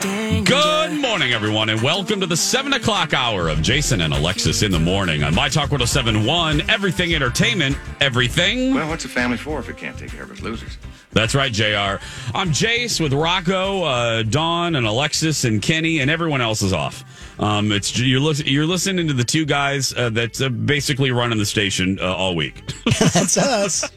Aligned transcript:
Good 0.00 1.00
morning, 1.00 1.32
everyone, 1.32 1.70
and 1.70 1.80
welcome 1.80 2.20
to 2.20 2.26
the 2.26 2.36
7 2.36 2.74
o'clock 2.74 3.14
hour 3.14 3.48
of 3.48 3.62
Jason 3.62 4.02
and 4.02 4.12
Alexis 4.12 4.62
in 4.62 4.70
the 4.70 4.78
morning 4.78 5.22
on 5.22 5.34
My 5.34 5.48
Talk 5.48 5.70
1071, 5.70 6.68
Everything 6.68 7.14
Entertainment, 7.14 7.78
Everything. 8.00 8.74
Well, 8.74 8.88
what's 8.90 9.06
a 9.06 9.08
family 9.08 9.38
for 9.38 9.58
if 9.58 9.70
it 9.70 9.78
can't 9.78 9.96
take 9.96 10.10
care 10.10 10.24
of 10.24 10.30
its 10.30 10.42
losers? 10.42 10.76
That's 11.12 11.34
right, 11.34 11.50
JR. 11.50 12.02
I'm 12.34 12.50
Jace 12.50 13.00
with 13.00 13.14
Rocco, 13.14 13.84
uh, 13.84 14.22
Dawn, 14.22 14.76
and 14.76 14.86
Alexis, 14.86 15.44
and 15.44 15.62
Kenny, 15.62 16.00
and 16.00 16.10
everyone 16.10 16.42
else 16.42 16.60
is 16.60 16.74
off. 16.74 17.02
Um, 17.38 17.72
it's 17.72 17.98
you're, 17.98 18.20
li- 18.20 18.42
you're 18.46 18.66
listening 18.66 19.06
to 19.08 19.12
the 19.14 19.24
two 19.24 19.44
guys 19.44 19.92
uh, 19.94 20.10
that's 20.10 20.40
uh, 20.40 20.48
basically 20.48 21.10
running 21.10 21.38
the 21.38 21.46
station 21.46 21.98
uh, 22.00 22.14
all 22.14 22.34
week. 22.34 22.62
That's 22.98 23.36
us. 23.36 23.90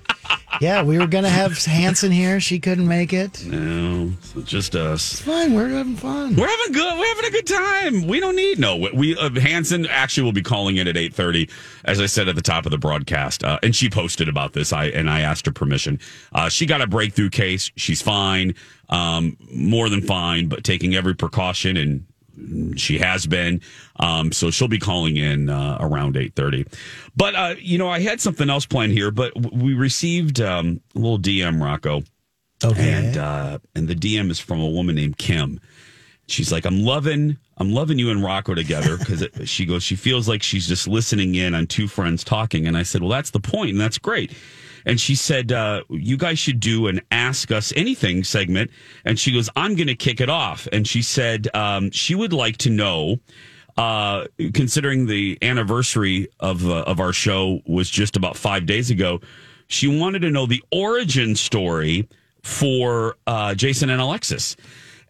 Yeah, 0.61 0.83
we 0.83 0.97
were 0.99 1.07
gonna 1.07 1.29
have 1.29 1.57
Hanson 1.63 2.11
here. 2.11 2.39
She 2.39 2.59
couldn't 2.59 2.87
make 2.87 3.13
it. 3.13 3.43
no, 3.45 4.11
it's 4.35 4.51
just 4.51 4.75
us. 4.75 5.13
It's 5.13 5.21
fine. 5.21 5.53
We're 5.53 5.69
having 5.69 5.95
fun. 5.95 6.35
We're 6.35 6.47
having 6.47 6.73
good. 6.73 6.99
We're 6.99 7.07
having 7.07 7.25
a 7.25 7.31
good 7.31 7.47
time. 7.47 8.07
We 8.07 8.19
don't 8.19 8.35
need 8.35 8.59
no. 8.59 8.75
We 8.93 9.15
uh, 9.17 9.29
Hanson 9.39 9.87
actually 9.87 10.23
will 10.23 10.33
be 10.33 10.41
calling 10.43 10.77
in 10.77 10.87
at 10.87 10.97
eight 10.97 11.13
thirty, 11.15 11.49
as 11.85 11.99
I 12.01 12.05
said 12.07 12.27
at 12.27 12.35
the 12.35 12.41
top 12.41 12.65
of 12.65 12.71
the 12.71 12.77
broadcast, 12.77 13.43
uh, 13.43 13.57
and 13.63 13.75
she 13.75 13.89
posted 13.89 14.27
about 14.27 14.53
this. 14.53 14.71
I 14.73 14.85
and 14.85 15.09
I 15.09 15.21
asked 15.21 15.45
her 15.47 15.51
permission. 15.51 15.99
Uh, 16.33 16.49
she 16.49 16.65
got 16.65 16.81
a 16.81 16.87
breakthrough 16.87 17.29
case. 17.29 17.71
She's 17.75 18.01
fine, 18.01 18.53
um, 18.89 19.37
more 19.51 19.89
than 19.89 20.01
fine, 20.01 20.47
but 20.47 20.63
taking 20.63 20.93
every 20.93 21.15
precaution 21.15 21.77
and 21.77 22.05
she 22.75 22.97
has 22.99 23.25
been. 23.25 23.61
Um, 23.97 24.31
so 24.31 24.51
she'll 24.51 24.67
be 24.67 24.79
calling 24.79 25.17
in 25.17 25.49
uh, 25.49 25.77
around 25.79 26.17
eight 26.17 26.35
thirty. 26.35 26.65
But 27.15 27.35
uh, 27.35 27.55
you 27.59 27.77
know, 27.77 27.89
I 27.89 27.99
had 27.99 28.21
something 28.21 28.49
else 28.49 28.65
planned 28.65 28.93
here, 28.93 29.11
but 29.11 29.33
we 29.53 29.73
received 29.73 30.39
um, 30.41 30.81
a 30.95 30.99
little 30.99 31.19
DM, 31.19 31.61
Rocco. 31.61 32.03
Okay. 32.63 32.91
And 32.93 33.17
uh, 33.17 33.59
and 33.75 33.87
the 33.87 33.95
DM 33.95 34.29
is 34.29 34.39
from 34.39 34.59
a 34.59 34.69
woman 34.69 34.95
named 34.95 35.17
Kim. 35.17 35.59
She's 36.27 36.51
like, 36.51 36.65
I'm 36.65 36.83
loving, 36.83 37.37
I'm 37.57 37.71
loving 37.71 37.97
you 37.97 38.11
and 38.11 38.23
Rocco 38.23 38.53
together 38.53 38.97
because 38.97 39.25
she 39.49 39.65
goes, 39.65 39.81
she 39.81 39.95
feels 39.95 40.29
like 40.29 40.43
she's 40.43 40.67
just 40.67 40.87
listening 40.87 41.33
in 41.33 41.55
on 41.55 41.65
two 41.65 41.87
friends 41.87 42.23
talking. 42.23 42.67
And 42.67 42.77
I 42.77 42.83
said, 42.83 43.01
well, 43.01 43.09
that's 43.09 43.31
the 43.31 43.39
point, 43.39 43.71
and 43.71 43.81
that's 43.81 43.97
great. 43.97 44.31
And 44.85 44.99
she 44.99 45.15
said, 45.15 45.51
uh, 45.51 45.83
you 45.89 46.17
guys 46.17 46.39
should 46.39 46.59
do 46.59 46.87
an 46.87 47.01
Ask 47.11 47.51
Us 47.51 47.73
Anything 47.75 48.23
segment. 48.23 48.71
And 49.05 49.19
she 49.19 49.31
goes, 49.31 49.49
I'm 49.55 49.75
going 49.75 49.87
to 49.87 49.95
kick 49.95 50.21
it 50.21 50.29
off. 50.29 50.67
And 50.71 50.87
she 50.87 51.01
said 51.01 51.47
um, 51.53 51.91
she 51.91 52.15
would 52.15 52.33
like 52.33 52.57
to 52.57 52.69
know. 52.69 53.19
Uh, 53.77 54.25
considering 54.53 55.05
the 55.05 55.37
anniversary 55.41 56.27
of 56.41 56.67
uh, 56.67 56.81
of 56.81 56.99
our 56.99 57.13
show 57.13 57.61
was 57.65 57.89
just 57.89 58.17
about 58.17 58.35
five 58.35 58.65
days 58.65 58.89
ago, 58.89 59.21
she 59.67 59.87
wanted 59.87 60.19
to 60.19 60.29
know 60.29 60.45
the 60.45 60.61
origin 60.69 61.33
story 61.33 62.05
for 62.43 63.15
uh, 63.25 63.55
Jason 63.55 63.89
and 63.89 64.01
Alexis. 64.01 64.57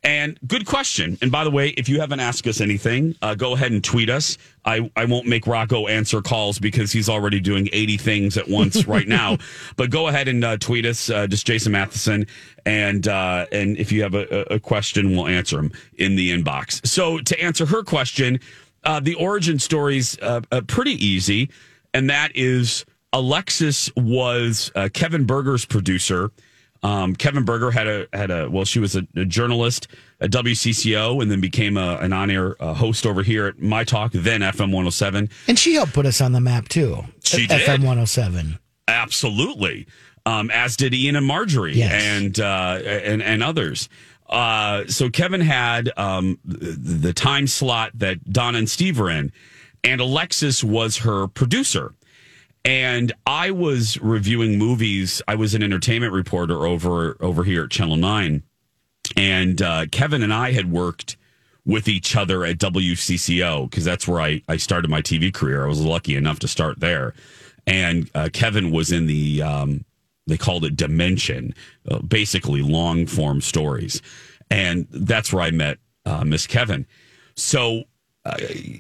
And 0.04 0.40
good 0.48 0.66
question. 0.66 1.18
And 1.22 1.32
by 1.32 1.44
the 1.44 1.52
way, 1.52 1.70
if 1.70 1.90
you 1.90 2.00
haven't 2.00 2.22
asked 2.22 2.48
us 2.48 2.62
anything, 2.62 3.16
uh, 3.22 3.36
go 3.36 3.54
ahead 3.54 3.72
and 3.72 3.84
tweet 3.84 4.10
us. 4.10 4.38
I, 4.64 4.90
I 4.96 5.06
won't 5.06 5.28
make 5.28 5.46
Rocco 5.46 5.88
answer 5.88 6.22
calls 6.22 6.58
because 6.58 6.92
he's 6.92 7.10
already 7.10 7.40
doing 7.40 7.70
80 7.74 7.98
things 7.98 8.38
at 8.38 8.48
once 8.48 8.86
right 8.88 9.08
now. 9.08 9.38
But 9.76 9.90
go 9.90 10.08
ahead 10.08 10.28
and 10.28 10.44
uh, 10.44 10.58
tweet 10.58 10.86
us, 10.86 11.10
uh, 11.10 11.28
just 11.28 11.46
Jason 11.46 11.74
Matheson. 11.74 12.28
And 12.66 13.08
uh, 13.08 13.46
and 13.52 13.78
if 13.78 13.92
you 13.92 14.04
have 14.04 14.14
a, 14.14 14.54
a 14.54 14.60
question, 14.60 15.12
we'll 15.12 15.28
answer 15.28 15.58
them 15.58 15.72
in 15.98 16.16
the 16.16 16.32
inbox. 16.32 16.86
So 16.88 17.20
to 17.20 17.42
answer 17.42 17.66
her 17.66 17.84
question, 17.84 18.40
uh, 18.84 19.00
the 19.00 19.16
origin 19.16 19.60
story's 19.60 20.18
uh, 20.20 20.42
uh, 20.52 20.62
pretty 20.68 20.94
easy. 21.04 21.50
And 21.94 22.10
that 22.10 22.32
is 22.36 22.86
Alexis 23.14 23.94
was 23.96 24.72
uh, 24.76 24.90
Kevyn 24.94 25.26
Burger's 25.26 25.66
producer 25.66 26.32
Um, 26.82 27.16
Kevyn 27.16 27.44
Burger 27.46 27.72
had 27.72 27.88
a 27.88 28.08
had 28.14 28.32
a 28.32 28.50
well, 28.50 28.64
she 28.66 28.80
was 28.80 28.96
a, 28.96 29.06
a 29.16 29.26
journalist 29.26 29.88
at 30.22 30.32
WCCO 30.32 31.22
and 31.22 31.30
then 31.30 31.42
became 31.42 31.76
a, 31.78 31.98
an 31.98 32.14
on 32.14 32.30
air 32.32 32.56
uh, 32.62 32.74
host 32.74 33.06
over 33.06 33.22
here 33.24 33.48
at 33.48 33.60
My 33.60 33.84
Talk, 33.84 34.12
then 34.14 34.42
FM 34.42 34.68
107. 34.72 35.30
And 35.48 35.60
she 35.60 35.74
helped 35.74 35.94
put 35.94 36.06
us 36.06 36.22
on 36.22 36.32
the 36.32 36.40
map 36.40 36.70
too. 36.70 37.04
She 37.24 37.48
did. 37.48 37.62
FM 37.62 37.80
107. 37.80 38.58
Absolutely. 38.88 39.88
Um, 40.26 40.52
as 40.52 40.76
did 40.78 40.94
Ian 40.94 41.16
and 41.16 41.26
Marjorie 41.26 41.74
Yes. 41.76 41.92
and, 42.04 42.40
uh, 42.40 42.80
and, 42.84 43.22
and 43.24 43.42
others. 43.44 43.90
Uh, 44.30 44.86
so 44.88 45.10
Kevyn 45.10 45.42
had, 45.42 45.90
um, 45.98 46.38
the, 46.46 47.08
the 47.08 47.14
time 47.14 47.48
slot 47.48 47.92
that 47.96 48.24
Donna 48.32 48.60
and 48.60 48.70
Steve 48.70 49.00
were 49.00 49.10
in 49.10 49.32
and 49.84 50.00
Alexis 50.02 50.64
was 50.64 50.98
her 50.98 51.28
producer. 51.28 51.94
And 52.66 53.14
I 53.26 53.52
was 53.52 53.98
reviewing 54.02 54.58
movies. 54.58 55.22
I 55.28 55.36
was 55.36 55.56
an 55.56 55.64
entertainment 55.64 56.14
reporter 56.14 56.66
over, 56.66 57.18
over 57.22 57.44
here 57.44 57.64
at 57.64 57.72
Channel 57.72 57.96
nine 57.96 58.44
and, 59.16 59.62
uh, 59.62 59.86
Kevyn 59.88 60.24
and 60.24 60.34
I 60.34 60.52
had 60.52 60.72
worked 60.72 61.18
with 61.66 61.88
each 61.88 62.16
other 62.16 62.46
at 62.46 62.58
WCCO 62.58 63.70
because 63.70 63.86
that's 63.86 64.08
where 64.08 64.22
I, 64.22 64.42
I 64.48 64.58
started 64.58 64.90
my 64.90 65.02
TV 65.02 65.34
career. 65.34 65.66
I 65.66 65.68
was 65.68 65.84
lucky 65.84 66.16
enough 66.16 66.40
to 66.40 66.48
start 66.48 66.80
there. 66.80 67.14
And 67.68 68.10
uh, 68.16 68.30
Kevyn 68.32 68.72
was 68.72 68.92
in 68.92 69.06
the, 69.08 69.42
um, 69.42 69.86
they 70.26 70.38
called 70.38 70.66
it 70.66 70.76
Dimension, 70.76 71.54
uh, 71.90 72.00
basically 72.00 72.62
long 72.62 73.06
form 73.06 73.42
stories. 73.42 74.02
And 74.50 74.88
that's 74.90 75.32
where 75.32 75.44
I 75.44 75.52
met 75.52 75.78
uh, 76.06 76.24
Miss 76.24 76.48
Kevyn. 76.48 76.86
So 77.36 77.84
uh, 78.26 78.36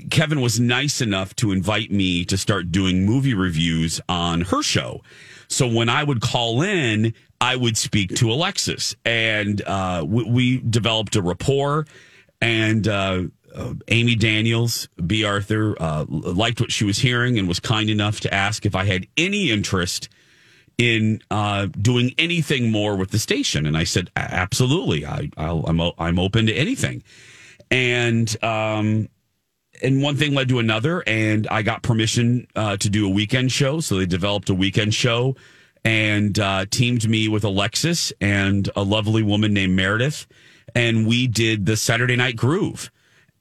Kevyn 0.10 0.42
was 0.42 0.60
nice 0.60 1.02
enough 1.02 1.36
to 1.38 1.52
invite 1.52 1.92
me 1.92 2.26
to 2.26 2.38
start 2.38 2.72
doing 2.72 3.06
movie 3.06 3.34
reviews 3.34 4.02
on 4.10 4.42
her 4.42 4.62
show. 4.62 5.02
So 5.48 5.68
when 5.68 5.90
I 5.90 6.04
would 6.04 6.22
call 6.22 6.62
in, 6.62 7.14
I 7.42 7.56
would 7.56 7.78
speak 7.78 8.16
to 8.16 8.32
Alexis, 8.32 8.96
and 9.06 9.62
uh, 9.62 10.06
we, 10.08 10.24
we 10.26 10.58
developed 10.58 11.16
a 11.16 11.22
rapport. 11.22 11.88
And 12.42 12.88
uh, 12.88 13.24
uh, 13.56 13.74
Amy 13.88 14.16
Daniels, 14.16 14.88
B. 15.06 15.24
Arthur, 15.24 15.76
uh, 15.82 16.06
liked 16.08 16.62
what 16.62 16.72
she 16.72 16.86
was 16.86 17.00
hearing 17.00 17.40
and 17.40 17.48
was 17.48 17.60
kind 17.60 17.90
enough 17.90 18.20
to 18.22 18.34
ask 18.34 18.66
if 18.66 18.76
I 18.76 18.86
had 18.86 19.08
any 19.18 19.52
interest 19.52 20.10
in 20.78 21.22
uh, 21.30 21.66
doing 21.66 22.14
anything 22.18 22.72
more 22.72 22.96
with 22.96 23.12
the 23.12 23.20
station. 23.20 23.66
And 23.66 23.76
I 23.76 23.84
said, 23.84 24.10
absolutely. 24.16 25.06
I, 25.06 25.30
I'll, 25.36 25.66
I'm, 25.66 25.82
I'm 25.98 26.20
open 26.20 26.46
to 26.46 26.54
anything. 26.54 27.04
And, 27.70 28.42
um, 28.44 29.10
and 29.82 30.02
one 30.02 30.16
thing 30.16 30.34
led 30.34 30.50
to 30.50 30.60
another, 30.60 31.04
and 31.08 31.48
I 31.50 31.62
got 31.62 31.82
permission 31.84 32.48
uh, 32.56 32.78
to 32.78 32.90
do 32.90 33.06
a 33.06 33.10
weekend 33.10 33.52
show. 33.52 33.80
So 33.80 33.98
they 33.98 34.06
developed 34.06 34.50
a 34.50 34.54
weekend 34.54 34.94
show 34.94 35.36
and 35.84 36.38
uh, 36.40 36.66
teamed 36.70 37.08
me 37.08 37.28
with 37.28 37.44
Alexis 37.44 38.12
and 38.20 38.70
a 38.76 38.84
lovely 38.84 39.24
woman 39.24 39.54
named 39.54 39.76
Meredith. 39.76 40.28
And 40.76 41.08
we 41.08 41.28
did 41.28 41.66
the 41.66 41.78
Saturday 41.78 42.16
Night 42.16 42.36
Groove. 42.36 42.92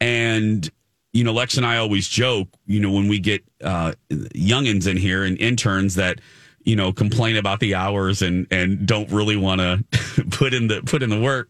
And, 0.01 0.69
you 1.13 1.25
know, 1.25 1.33
Lex 1.33 1.57
and 1.57 1.67
I 1.67 1.79
always 1.79 2.09
joke, 2.09 2.49
you 2.67 2.81
know, 2.81 2.93
when 2.93 3.09
we 3.09 3.19
get 3.19 3.43
uh, 3.63 3.93
youngins 4.11 4.87
in 4.87 4.97
here 4.97 5.25
and 5.25 5.39
interns 5.39 5.97
that, 5.97 6.21
you 6.63 6.77
know, 6.77 6.93
complain 6.93 7.37
about 7.37 7.61
the 7.61 7.75
hours 7.75 8.23
and, 8.23 8.47
and 8.51 8.87
don't 8.87 9.11
really 9.11 9.37
want 9.37 9.61
to 9.61 9.85
put 10.31 10.55
in 10.55 10.69
the 10.69 10.83
put 10.83 11.03
in 11.03 11.11
the 11.11 11.21
work. 11.21 11.49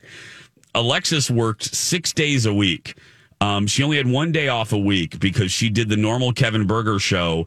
Alexis 0.75 1.31
worked 1.31 1.75
six 1.75 2.13
days 2.13 2.47
a 2.47 2.55
week. 2.55 2.97
Um, 3.41 3.67
she 3.67 3.83
only 3.83 3.97
had 3.97 4.07
one 4.07 4.33
day 4.33 4.49
off 4.49 4.73
a 4.73 4.79
week 4.79 5.21
because 5.21 5.53
she 5.53 5.71
did 5.71 5.89
the 5.89 5.97
normal 5.97 6.33
Kevyn 6.33 6.67
Burger 6.67 6.99
show 6.99 7.47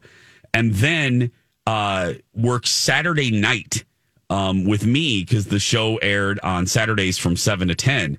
and 0.54 0.72
then 0.74 1.30
uh, 1.66 2.14
worked 2.34 2.68
Saturday 2.68 3.30
night 3.30 3.84
um, 4.30 4.64
with 4.64 4.86
me 4.86 5.22
because 5.22 5.46
the 5.46 5.58
show 5.58 5.96
aired 5.98 6.40
on 6.40 6.66
Saturdays 6.66 7.18
from 7.18 7.36
7 7.36 7.68
to 7.68 7.74
10. 7.74 8.18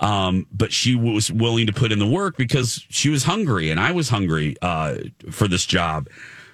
Um, 0.00 0.46
but 0.52 0.72
she 0.72 0.94
was 0.94 1.32
willing 1.32 1.66
to 1.66 1.72
put 1.72 1.92
in 1.92 1.98
the 1.98 2.06
work 2.06 2.36
because 2.36 2.84
she 2.90 3.08
was 3.08 3.24
hungry 3.24 3.70
and 3.70 3.80
I 3.80 3.92
was 3.92 4.08
hungry 4.08 4.56
uh, 4.60 4.96
for 5.30 5.48
this 5.48 5.64
job. 5.64 6.08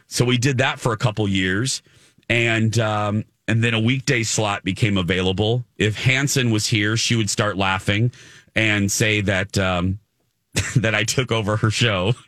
So 0.06 0.24
we 0.24 0.38
did 0.38 0.58
that 0.58 0.78
for 0.78 0.92
a 0.92 0.96
couple 0.96 1.26
years. 1.28 1.82
And 2.28 2.78
um, 2.78 3.24
and 3.48 3.64
then 3.64 3.74
a 3.74 3.80
weekday 3.80 4.22
slot 4.22 4.62
became 4.62 4.96
available. 4.96 5.64
If 5.76 5.96
Hanson 5.96 6.52
was 6.52 6.68
here, 6.68 6.96
she 6.96 7.16
would 7.16 7.28
start 7.28 7.56
laughing 7.56 8.12
and 8.54 8.92
say 8.92 9.20
that 9.22 9.58
um, 9.58 9.98
that 10.76 10.94
I 10.94 11.04
took 11.04 11.30
over 11.32 11.56
her 11.56 11.70
show. 11.70 12.14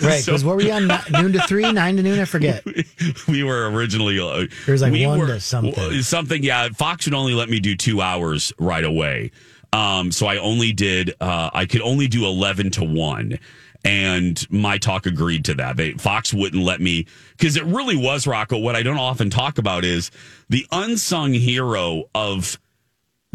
Right. 0.00 0.20
So- 0.22 0.32
Because 0.32 0.44
what 0.44 0.56
were 0.56 0.62
you 0.62 0.72
on? 0.72 0.86
Noon 1.10 1.32
to 1.32 1.40
three, 1.46 1.70
nine 1.72 1.96
to 1.96 2.02
noon? 2.02 2.18
I 2.20 2.24
forget. 2.24 2.64
we 3.28 3.42
were 3.42 3.70
originally 3.70 4.18
uh, 4.20 4.46
There 4.66 4.72
was 4.72 4.82
like 4.82 4.92
we 4.92 5.06
one 5.06 5.18
were- 5.18 5.26
to 5.26 5.40
something. 5.40 6.02
something 6.02 6.42
yeah 6.42 6.68
fox 6.70 7.06
would 7.06 7.14
only 7.14 7.34
let 7.34 7.48
me 7.48 7.60
do 7.60 7.74
two 7.76 8.00
hours 8.00 8.52
right 8.58 8.84
away 8.84 9.30
um 9.72 10.10
so 10.10 10.26
i 10.26 10.36
only 10.38 10.72
did 10.72 11.14
uh 11.20 11.50
i 11.52 11.66
could 11.66 11.82
only 11.82 12.08
do 12.08 12.24
11 12.24 12.70
to 12.70 12.84
1 12.84 13.38
and 13.84 14.46
my 14.50 14.78
talk 14.78 15.04
agreed 15.06 15.44
to 15.44 15.54
that 15.54 15.76
they 15.76 15.92
fox 15.92 16.32
wouldn't 16.32 16.62
let 16.64 16.80
me 16.80 17.06
because 17.36 17.56
it 17.56 17.64
really 17.64 17.96
was 17.96 18.26
rocco 18.26 18.56
what 18.58 18.74
i 18.76 18.82
don't 18.82 18.98
often 18.98 19.28
talk 19.30 19.58
about 19.58 19.84
is 19.84 20.10
the 20.48 20.66
unsung 20.72 21.32
hero 21.34 22.04
of 22.14 22.58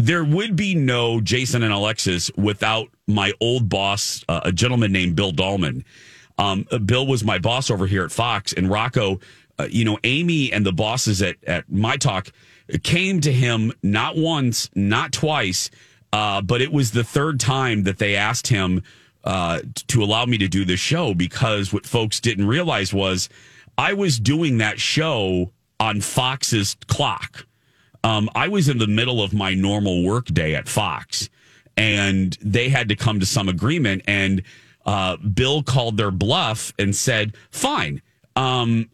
there 0.04 0.26
would 0.26 0.58
be 0.58 0.76
no 0.76 1.22
Jason 1.22 1.64
and 1.64 1.72
Alexis 1.72 2.30
without 2.36 2.90
my 3.08 3.32
old 3.40 3.70
boss, 3.70 4.24
uh, 4.28 4.42
a 4.44 4.52
gentleman 4.52 4.92
named 4.92 5.16
Bill 5.16 5.32
Dahlman. 5.32 5.86
Um, 6.38 6.66
uh, 6.72 6.80
Bill 6.80 7.08
was 7.08 7.24
my 7.24 7.40
boss 7.40 7.72
over 7.72 7.88
here 7.88 8.04
at 8.04 8.12
Fox, 8.12 8.52
and 8.52 8.70
Rocco, 8.70 9.22
uh, 9.60 9.68
you 9.70 9.86
know, 9.86 9.98
Amy 10.04 10.52
and 10.52 10.66
the 10.66 10.74
bosses 10.74 11.22
at, 11.22 11.38
at 11.46 11.72
My 11.72 11.96
Talk 11.96 12.32
came 12.84 13.22
to 13.22 13.32
him 13.32 13.72
not 13.82 14.18
once, 14.18 14.70
not 14.76 15.14
twice, 15.14 15.70
uh, 16.12 16.42
but 16.42 16.62
it 16.62 16.74
was 16.74 16.92
the 16.92 17.06
third 17.06 17.40
time 17.40 17.84
that 17.84 17.98
they 17.98 18.18
asked 18.18 18.48
him 18.48 18.84
uh, 19.24 19.62
to 19.88 20.04
allow 20.04 20.26
me 20.26 20.38
to 20.38 20.50
do 20.50 20.66
this 20.66 20.82
show 20.82 21.14
because 21.14 21.72
what 21.72 21.86
folks 21.86 22.20
didn't 22.20 22.48
realize 22.48 22.94
was 22.94 23.30
I 23.78 23.94
was 23.94 24.20
doing 24.20 24.58
that 24.58 24.82
show 24.82 25.52
on 25.80 26.02
Fox's 26.02 26.76
clock 26.88 27.46
um, 28.04 28.30
I 28.36 28.48
was 28.48 28.70
in 28.70 28.78
the 28.78 28.88
middle 28.88 29.22
of 29.22 29.34
my 29.34 29.54
normal 29.54 30.04
work 30.04 30.26
day 30.28 30.56
at 30.56 30.68
Fox, 30.68 31.30
and 31.78 32.38
they 32.42 32.70
had 32.70 32.90
to 32.90 32.96
come 32.96 33.20
to 33.20 33.26
some 33.26 33.48
agreement. 33.50 34.04
And 34.08 34.44
uh, 34.86 35.18
Bill 35.18 35.64
called 35.64 35.98
their 35.98 36.12
bluff 36.12 36.74
and 36.78 36.96
said, 36.96 37.36
"Fine, 37.52 38.02
um, 38.36 38.90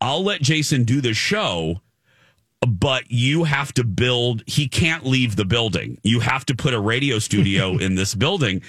I'll 0.00 0.22
let 0.22 0.40
Jason 0.40 0.84
do 0.84 1.00
the 1.00 1.14
show." 1.14 1.80
But 2.64 3.10
you 3.10 3.42
have 3.42 3.72
to 3.74 3.82
build, 3.82 4.44
he 4.46 4.68
can't 4.68 5.04
leave 5.04 5.34
the 5.34 5.44
building. 5.44 5.98
You 6.04 6.20
have 6.20 6.46
to 6.46 6.54
put 6.54 6.72
a 6.74 6.78
radio 6.78 7.18
studio 7.18 7.76
in 7.78 7.96
this 7.96 8.14
building. 8.14 8.62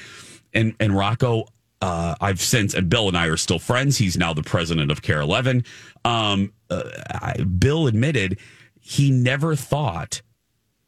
And, 0.52 0.74
and 0.80 0.98
Rocco, 0.98 1.46
uh, 1.80 2.16
I've 2.20 2.42
since, 2.42 2.74
and 2.74 2.90
Bill 2.90 3.08
and 3.08 3.16
I 3.16 3.28
are 3.28 3.38
still 3.38 3.60
friends. 3.60 3.98
He's 3.98 4.18
now 4.18 4.34
the 4.34 4.42
president 4.42 4.90
of 4.90 5.04
KARE 5.04 5.22
11. 5.22 5.64
Um, 6.06 6.54
uh, 6.72 6.84
I, 7.12 7.44
Bill 7.44 7.86
admitted 7.86 8.40
he 8.84 9.10
never 9.12 9.56
thought 9.56 10.22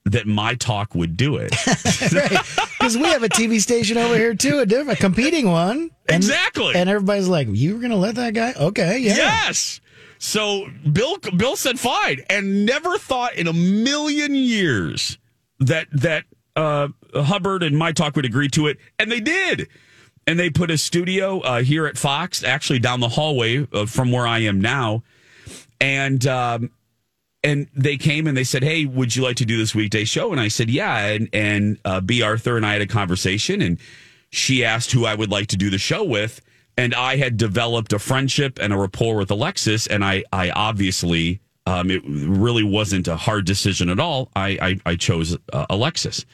that 0.03 0.27
my 0.27 0.53
talk 0.53 0.93
would 0.93 1.17
do 1.17 1.37
it. 1.37 1.51
right. 2.13 2.45
Because 2.77 2.97
we 2.97 3.05
have 3.05 3.23
a 3.23 3.29
TV 3.29 3.59
station 3.59 3.97
over 3.97 4.15
here 4.15 4.35
too, 4.35 4.59
a 4.59 4.65
different, 4.65 4.99
a 4.99 5.01
competing 5.01 5.49
one. 5.49 5.89
And, 6.07 6.17
Exactly. 6.17 6.75
And 6.75 6.89
everybody's 6.89 7.27
like, 7.27 7.47
"You 7.49 7.73
were 7.73 7.79
going 7.79 7.91
to 7.91 7.97
let 7.97 8.15
that 8.15 8.33
guy?" 8.35 8.53
Okay, 8.55 8.99
yeah. 8.99 9.15
Yes. 9.15 9.81
So 10.19 10.67
Bill 10.91 11.17
Bill 11.35 11.55
said 11.55 11.79
fine, 11.79 12.19
and 12.29 12.65
never 12.65 12.97
thought 12.97 13.35
in 13.35 13.47
a 13.47 13.53
million 13.53 14.35
years 14.35 15.17
that 15.59 15.87
that 15.93 16.25
uh, 16.55 16.89
Hubbard 17.15 17.63
and 17.63 17.77
my 17.77 17.91
talk 17.91 18.15
would 18.15 18.25
agree 18.25 18.49
to 18.49 18.67
it, 18.67 18.77
and 18.99 19.11
they 19.11 19.19
did. 19.21 19.67
And 20.27 20.37
they 20.39 20.49
put 20.49 20.71
a 20.71 20.77
studio 20.77 21.39
uh, 21.41 21.61
here 21.61 21.85
at 21.85 21.97
Fox, 21.99 22.43
actually 22.43 22.79
down 22.79 22.99
the 22.99 23.09
hallway 23.09 23.67
uh, 23.71 23.85
from 23.85 24.11
where 24.11 24.25
I 24.27 24.39
am 24.39 24.59
now, 24.59 25.03
and 25.79 26.25
um, 26.27 26.71
and 27.45 27.67
they 27.75 27.95
came 27.95 28.25
and 28.25 28.35
they 28.35 28.43
said, 28.43 28.63
"Hey, 28.63 28.85
would 28.85 29.15
you 29.15 29.23
like 29.23 29.37
to 29.37 29.45
do 29.45 29.55
this 29.57 29.75
weekday 29.75 30.03
show?" 30.03 30.31
And 30.31 30.41
I 30.41 30.47
said, 30.47 30.69
"Yeah." 30.69 31.05
And 31.05 31.29
and 31.31 31.77
uh, 31.85 32.01
B. 32.01 32.21
Arthur 32.23 32.57
and 32.57 32.65
I 32.65 32.73
had 32.73 32.81
a 32.81 32.87
conversation, 32.87 33.61
and 33.61 33.77
she 34.31 34.65
asked 34.65 34.91
who 34.91 35.05
I 35.05 35.13
would 35.13 35.29
like 35.29 35.47
to 35.47 35.57
do 35.57 35.69
the 35.69 35.77
show 35.77 36.03
with, 36.03 36.41
and 36.75 36.93
I 36.95 37.17
had 37.17 37.37
developed 37.37 37.93
a 37.93 37.99
friendship 37.99 38.57
and 38.59 38.73
a 38.73 38.77
rapport 38.77 39.15
with 39.17 39.29
Alexis, 39.29 39.85
and 39.85 40.03
I 40.03 40.23
I 40.33 40.49
obviously 40.49 41.39
um, 41.67 41.91
it 41.91 42.01
really 42.05 42.63
wasn't 42.63 43.07
a 43.07 43.15
hard 43.15 43.45
decision 43.45 43.89
at 43.89 43.99
all. 43.99 44.31
I 44.35 44.57
I, 44.85 44.91
I 44.91 44.95
chose 44.95 45.37
uh, 45.53 45.65
Alexis. 45.69 46.25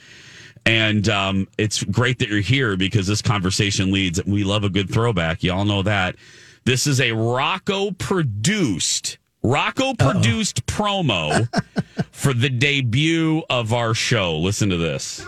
And 0.63 1.10
um, 1.10 1.48
it's 1.58 1.84
great 1.84 2.20
that 2.20 2.30
you're 2.30 2.39
here 2.39 2.77
because 2.77 3.08
this 3.08 3.24
conversation 3.24 3.91
leads. 3.91 4.24
We 4.25 4.44
love 4.44 4.63
a 4.63 4.70
good 4.70 4.91
throwback. 4.91 5.41
Y'all 5.41 5.65
know 5.65 5.82
that. 5.82 6.18
This 6.65 6.86
is 6.86 7.01
a 7.01 7.13
Rocco 7.13 7.89
produced, 7.89 9.18
Rocco 9.43 9.95
produced 9.95 10.65
promo 10.67 11.48
for 12.12 12.31
the 12.31 12.50
debut 12.50 13.41
of 13.50 13.74
our 13.74 13.95
show. 13.95 14.38
Listen 14.38 14.69
to 14.69 14.77
this. 14.77 15.25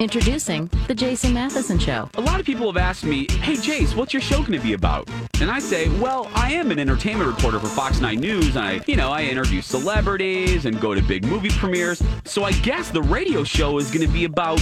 Introducing 0.00 0.68
The 0.88 0.94
Jason 0.94 1.32
Matheson 1.32 1.78
Show. 1.78 2.10
A 2.14 2.20
lot 2.20 2.40
of 2.40 2.46
people 2.46 2.66
have 2.66 2.76
asked 2.76 3.04
me, 3.04 3.28
hey, 3.30 3.54
Jace, 3.54 3.94
what's 3.94 4.12
your 4.12 4.20
show 4.20 4.38
going 4.38 4.52
to 4.52 4.58
be 4.58 4.72
about? 4.72 5.08
And 5.40 5.48
I 5.48 5.60
say, 5.60 5.88
well, 6.00 6.28
I 6.34 6.52
am 6.52 6.72
an 6.72 6.80
entertainment 6.80 7.30
reporter 7.30 7.60
for 7.60 7.68
Fox 7.68 8.00
9 8.00 8.18
News. 8.18 8.56
And 8.56 8.64
I, 8.64 8.80
you 8.88 8.96
know, 8.96 9.10
I 9.10 9.22
interview 9.22 9.62
celebrities 9.62 10.66
and 10.66 10.80
go 10.80 10.96
to 10.96 11.02
big 11.02 11.24
movie 11.24 11.50
premieres. 11.50 12.02
So 12.24 12.42
I 12.42 12.50
guess 12.52 12.90
the 12.90 13.02
radio 13.02 13.44
show 13.44 13.78
is 13.78 13.92
going 13.92 14.04
to 14.04 14.12
be 14.12 14.24
about 14.24 14.60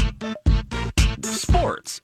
sports, 1.23 2.03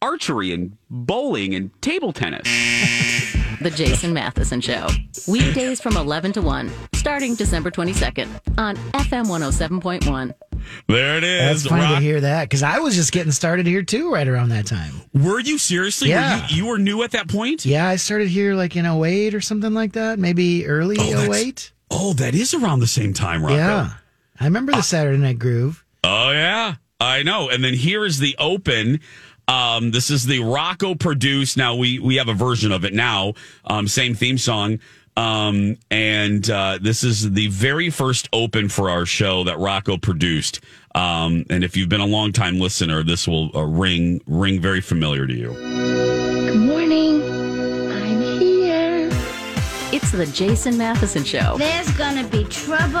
archery, 0.00 0.52
and 0.52 0.76
bowling 0.88 1.56
and 1.56 1.70
table 1.82 2.12
tennis. 2.12 2.46
The 3.60 3.70
Jason 3.70 4.14
Matheson 4.14 4.60
Show. 4.62 4.86
Weekdays 5.28 5.82
from 5.82 5.96
11 5.98 6.32
to 6.32 6.42
1, 6.42 6.70
starting 6.94 7.34
December 7.34 7.70
22nd 7.70 8.28
on 8.56 8.76
FM 8.92 9.26
107.1. 9.26 10.34
There 10.88 11.16
it 11.18 11.24
is. 11.24 11.62
That's 11.64 11.66
funny 11.66 11.82
Rock- 11.82 11.96
to 11.96 12.00
hear 12.00 12.20
that 12.22 12.44
because 12.44 12.62
I 12.62 12.78
was 12.78 12.94
just 12.94 13.12
getting 13.12 13.32
started 13.32 13.66
here 13.66 13.82
too, 13.82 14.10
right 14.12 14.26
around 14.26 14.48
that 14.48 14.66
time. 14.66 14.92
Were 15.12 15.40
you 15.40 15.58
seriously? 15.58 16.08
Yeah. 16.08 16.40
Were 16.42 16.46
you, 16.48 16.56
you 16.56 16.66
were 16.70 16.78
new 16.78 17.02
at 17.02 17.10
that 17.10 17.28
point? 17.28 17.66
Yeah, 17.66 17.86
I 17.86 17.96
started 17.96 18.28
here 18.28 18.54
like 18.54 18.76
in 18.76 18.86
08 18.86 19.34
or 19.34 19.42
something 19.42 19.74
like 19.74 19.92
that, 19.92 20.18
maybe 20.18 20.66
early 20.66 20.96
Oh, 20.98 21.10
that's- 21.10 21.28
08. 21.42 21.72
Oh, 21.90 22.12
that 22.14 22.34
is 22.34 22.54
around 22.54 22.80
the 22.80 22.86
same 22.86 23.12
time, 23.12 23.42
Rocco. 23.42 23.56
Yeah, 23.56 23.90
I 24.38 24.44
remember 24.44 24.72
the 24.72 24.78
ah. 24.78 24.82
Saturday 24.82 25.18
Night 25.18 25.38
Groove. 25.38 25.84
Oh 26.04 26.30
yeah, 26.30 26.76
I 26.98 27.22
know. 27.24 27.50
And 27.50 27.62
then 27.62 27.74
here 27.74 28.06
is 28.06 28.18
the 28.20 28.36
open. 28.38 29.00
Um, 29.50 29.90
this 29.90 30.10
is 30.10 30.26
the 30.26 30.38
Rocco 30.38 30.94
produced. 30.94 31.56
Now 31.56 31.74
we 31.74 31.98
we 31.98 32.16
have 32.16 32.28
a 32.28 32.34
version 32.34 32.70
of 32.70 32.84
it 32.84 32.94
now. 32.94 33.34
Um, 33.64 33.88
same 33.88 34.14
theme 34.14 34.38
song. 34.38 34.78
Um, 35.16 35.76
and 35.90 36.48
uh, 36.48 36.78
this 36.80 37.02
is 37.02 37.32
the 37.32 37.48
very 37.48 37.90
first 37.90 38.28
open 38.32 38.68
for 38.68 38.88
our 38.88 39.04
show 39.04 39.42
that 39.44 39.58
Rocco 39.58 39.98
produced. 39.98 40.60
Um, 40.94 41.44
and 41.50 41.64
if 41.64 41.76
you've 41.76 41.88
been 41.88 42.00
a 42.00 42.06
long 42.06 42.32
time 42.32 42.60
listener, 42.60 43.02
this 43.02 43.26
will 43.26 43.50
uh, 43.56 43.64
ring 43.64 44.20
ring 44.26 44.60
very 44.60 44.80
familiar 44.80 45.26
to 45.26 45.34
you. 45.34 46.19
The 50.20 50.26
Jason 50.26 50.76
Matheson 50.76 51.24
Show 51.24 51.56
There's 51.56 51.90
gonna 51.92 52.28
be 52.28 52.44
trouble. 52.44 52.92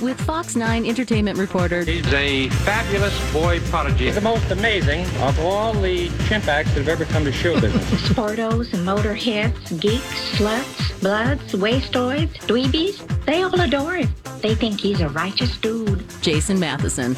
with 0.00 0.20
Fox 0.20 0.54
9 0.54 0.86
entertainment 0.86 1.36
reporter 1.36 1.82
He's 1.82 2.06
a 2.12 2.48
fabulous 2.48 3.32
boy 3.32 3.58
prodigy. 3.70 4.08
The 4.12 4.20
most 4.20 4.48
amazing 4.52 5.04
of 5.22 5.40
all 5.40 5.72
the 5.72 6.10
chimp 6.28 6.46
acts 6.46 6.74
that 6.74 6.86
have 6.86 6.88
ever 6.88 7.06
come 7.06 7.24
to 7.24 7.32
show 7.32 7.60
business. 7.60 7.82
Sportos, 8.08 8.72
and 8.72 8.86
motorheads, 8.86 9.80
geeks, 9.80 10.38
sluts, 10.38 11.00
bloods, 11.00 11.54
wastoids, 11.54 12.34
dweebies, 12.46 13.04
they 13.24 13.42
all 13.42 13.60
adore 13.60 13.96
him. 13.96 14.14
They 14.42 14.54
think 14.54 14.78
he's 14.78 15.00
a 15.00 15.08
righteous 15.08 15.58
dude. 15.58 16.04
Jason 16.20 16.60
Matheson. 16.60 17.16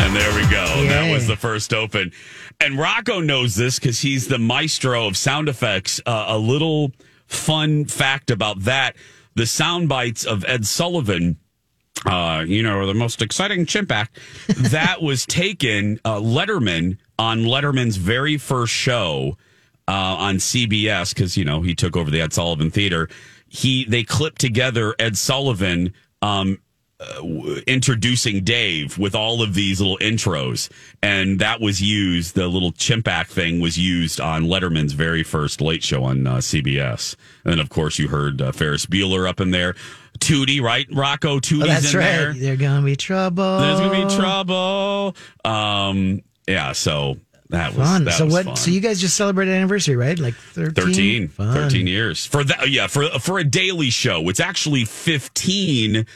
And 0.00 0.16
there 0.16 0.34
we 0.34 0.42
go. 0.50 0.86
That 0.88 1.12
was 1.12 1.26
the 1.26 1.36
first 1.36 1.72
open. 1.72 2.12
And 2.60 2.78
Rocco 2.78 3.20
knows 3.20 3.54
this 3.54 3.78
because 3.78 4.00
he's 4.00 4.28
the 4.28 4.38
maestro 4.38 5.06
of 5.06 5.16
sound 5.16 5.48
effects. 5.48 6.00
Uh, 6.04 6.26
a 6.28 6.38
little 6.38 6.92
fun 7.26 7.84
fact 7.84 8.30
about 8.30 8.60
that 8.64 8.96
the 9.34 9.46
sound 9.46 9.88
bites 9.88 10.24
of 10.24 10.44
Ed 10.46 10.66
Sullivan. 10.66 11.38
Uh, 12.06 12.44
you 12.46 12.62
know, 12.62 12.86
the 12.86 12.94
most 12.94 13.20
exciting 13.20 13.66
chimp 13.66 13.92
act 13.92 14.18
that 14.48 15.02
was 15.02 15.26
taken 15.26 16.00
uh, 16.04 16.16
Letterman 16.16 16.98
on 17.18 17.40
Letterman's 17.40 17.96
very 17.96 18.38
first 18.38 18.72
show 18.72 19.36
uh, 19.86 19.92
on 19.92 20.36
CBS 20.36 21.14
because 21.14 21.36
you 21.36 21.44
know 21.44 21.60
he 21.62 21.74
took 21.74 21.96
over 21.96 22.10
the 22.10 22.20
Ed 22.20 22.32
Sullivan 22.32 22.70
Theater. 22.70 23.08
He 23.48 23.84
they 23.84 24.02
clipped 24.02 24.40
together 24.40 24.94
Ed 24.98 25.18
Sullivan 25.18 25.92
um, 26.22 26.58
w- 27.16 27.62
introducing 27.66 28.44
Dave 28.44 28.98
with 28.98 29.14
all 29.14 29.42
of 29.42 29.54
these 29.54 29.80
little 29.80 29.98
intros, 29.98 30.70
and 31.02 31.38
that 31.40 31.60
was 31.60 31.80
used. 31.80 32.34
The 32.34 32.48
little 32.48 32.72
chimp 32.72 33.08
act 33.08 33.30
thing 33.32 33.60
was 33.60 33.78
used 33.78 34.20
on 34.20 34.44
Letterman's 34.44 34.92
very 34.92 35.22
first 35.22 35.60
late 35.60 35.82
show 35.82 36.04
on 36.04 36.26
uh, 36.26 36.36
CBS, 36.36 37.16
and 37.44 37.52
then 37.52 37.60
of 37.60 37.68
course 37.70 37.98
you 37.98 38.08
heard 38.08 38.40
uh, 38.42 38.52
Ferris 38.52 38.86
Bueller 38.86 39.28
up 39.28 39.40
in 39.40 39.50
there, 39.50 39.74
Tootie, 40.18 40.60
right? 40.60 40.86
Rocco 40.92 41.38
Tootie's 41.40 41.62
Oh, 41.62 41.66
that's 41.66 41.92
in 41.94 41.98
right. 41.98 42.04
there. 42.06 42.32
There's 42.34 42.58
gonna 42.58 42.84
be 42.84 42.96
trouble. 42.96 43.58
There's 43.60 43.80
gonna 43.80 44.06
be 44.08 44.14
trouble. 44.16 45.16
Um, 45.44 46.20
yeah, 46.46 46.72
so 46.72 47.16
that 47.50 47.74
was 47.74 47.88
Fun. 47.88 48.04
That 48.04 48.14
so 48.14 48.24
was 48.26 48.34
what? 48.34 48.44
fun. 48.44 48.56
So 48.56 48.70
you 48.70 48.80
guys 48.80 49.00
just 49.00 49.16
celebrated 49.16 49.52
anniversary, 49.54 49.96
right? 49.96 50.18
Like 50.18 50.34
13? 50.34 50.74
13, 50.84 51.28
Fun. 51.28 51.54
13 51.54 51.86
years 51.86 52.26
for 52.26 52.44
that. 52.44 52.68
Yeah, 52.70 52.86
for 52.86 53.08
for 53.20 53.38
a 53.38 53.44
daily 53.44 53.90
show, 53.90 54.28
it's 54.28 54.40
actually 54.40 54.84
15 54.84 56.06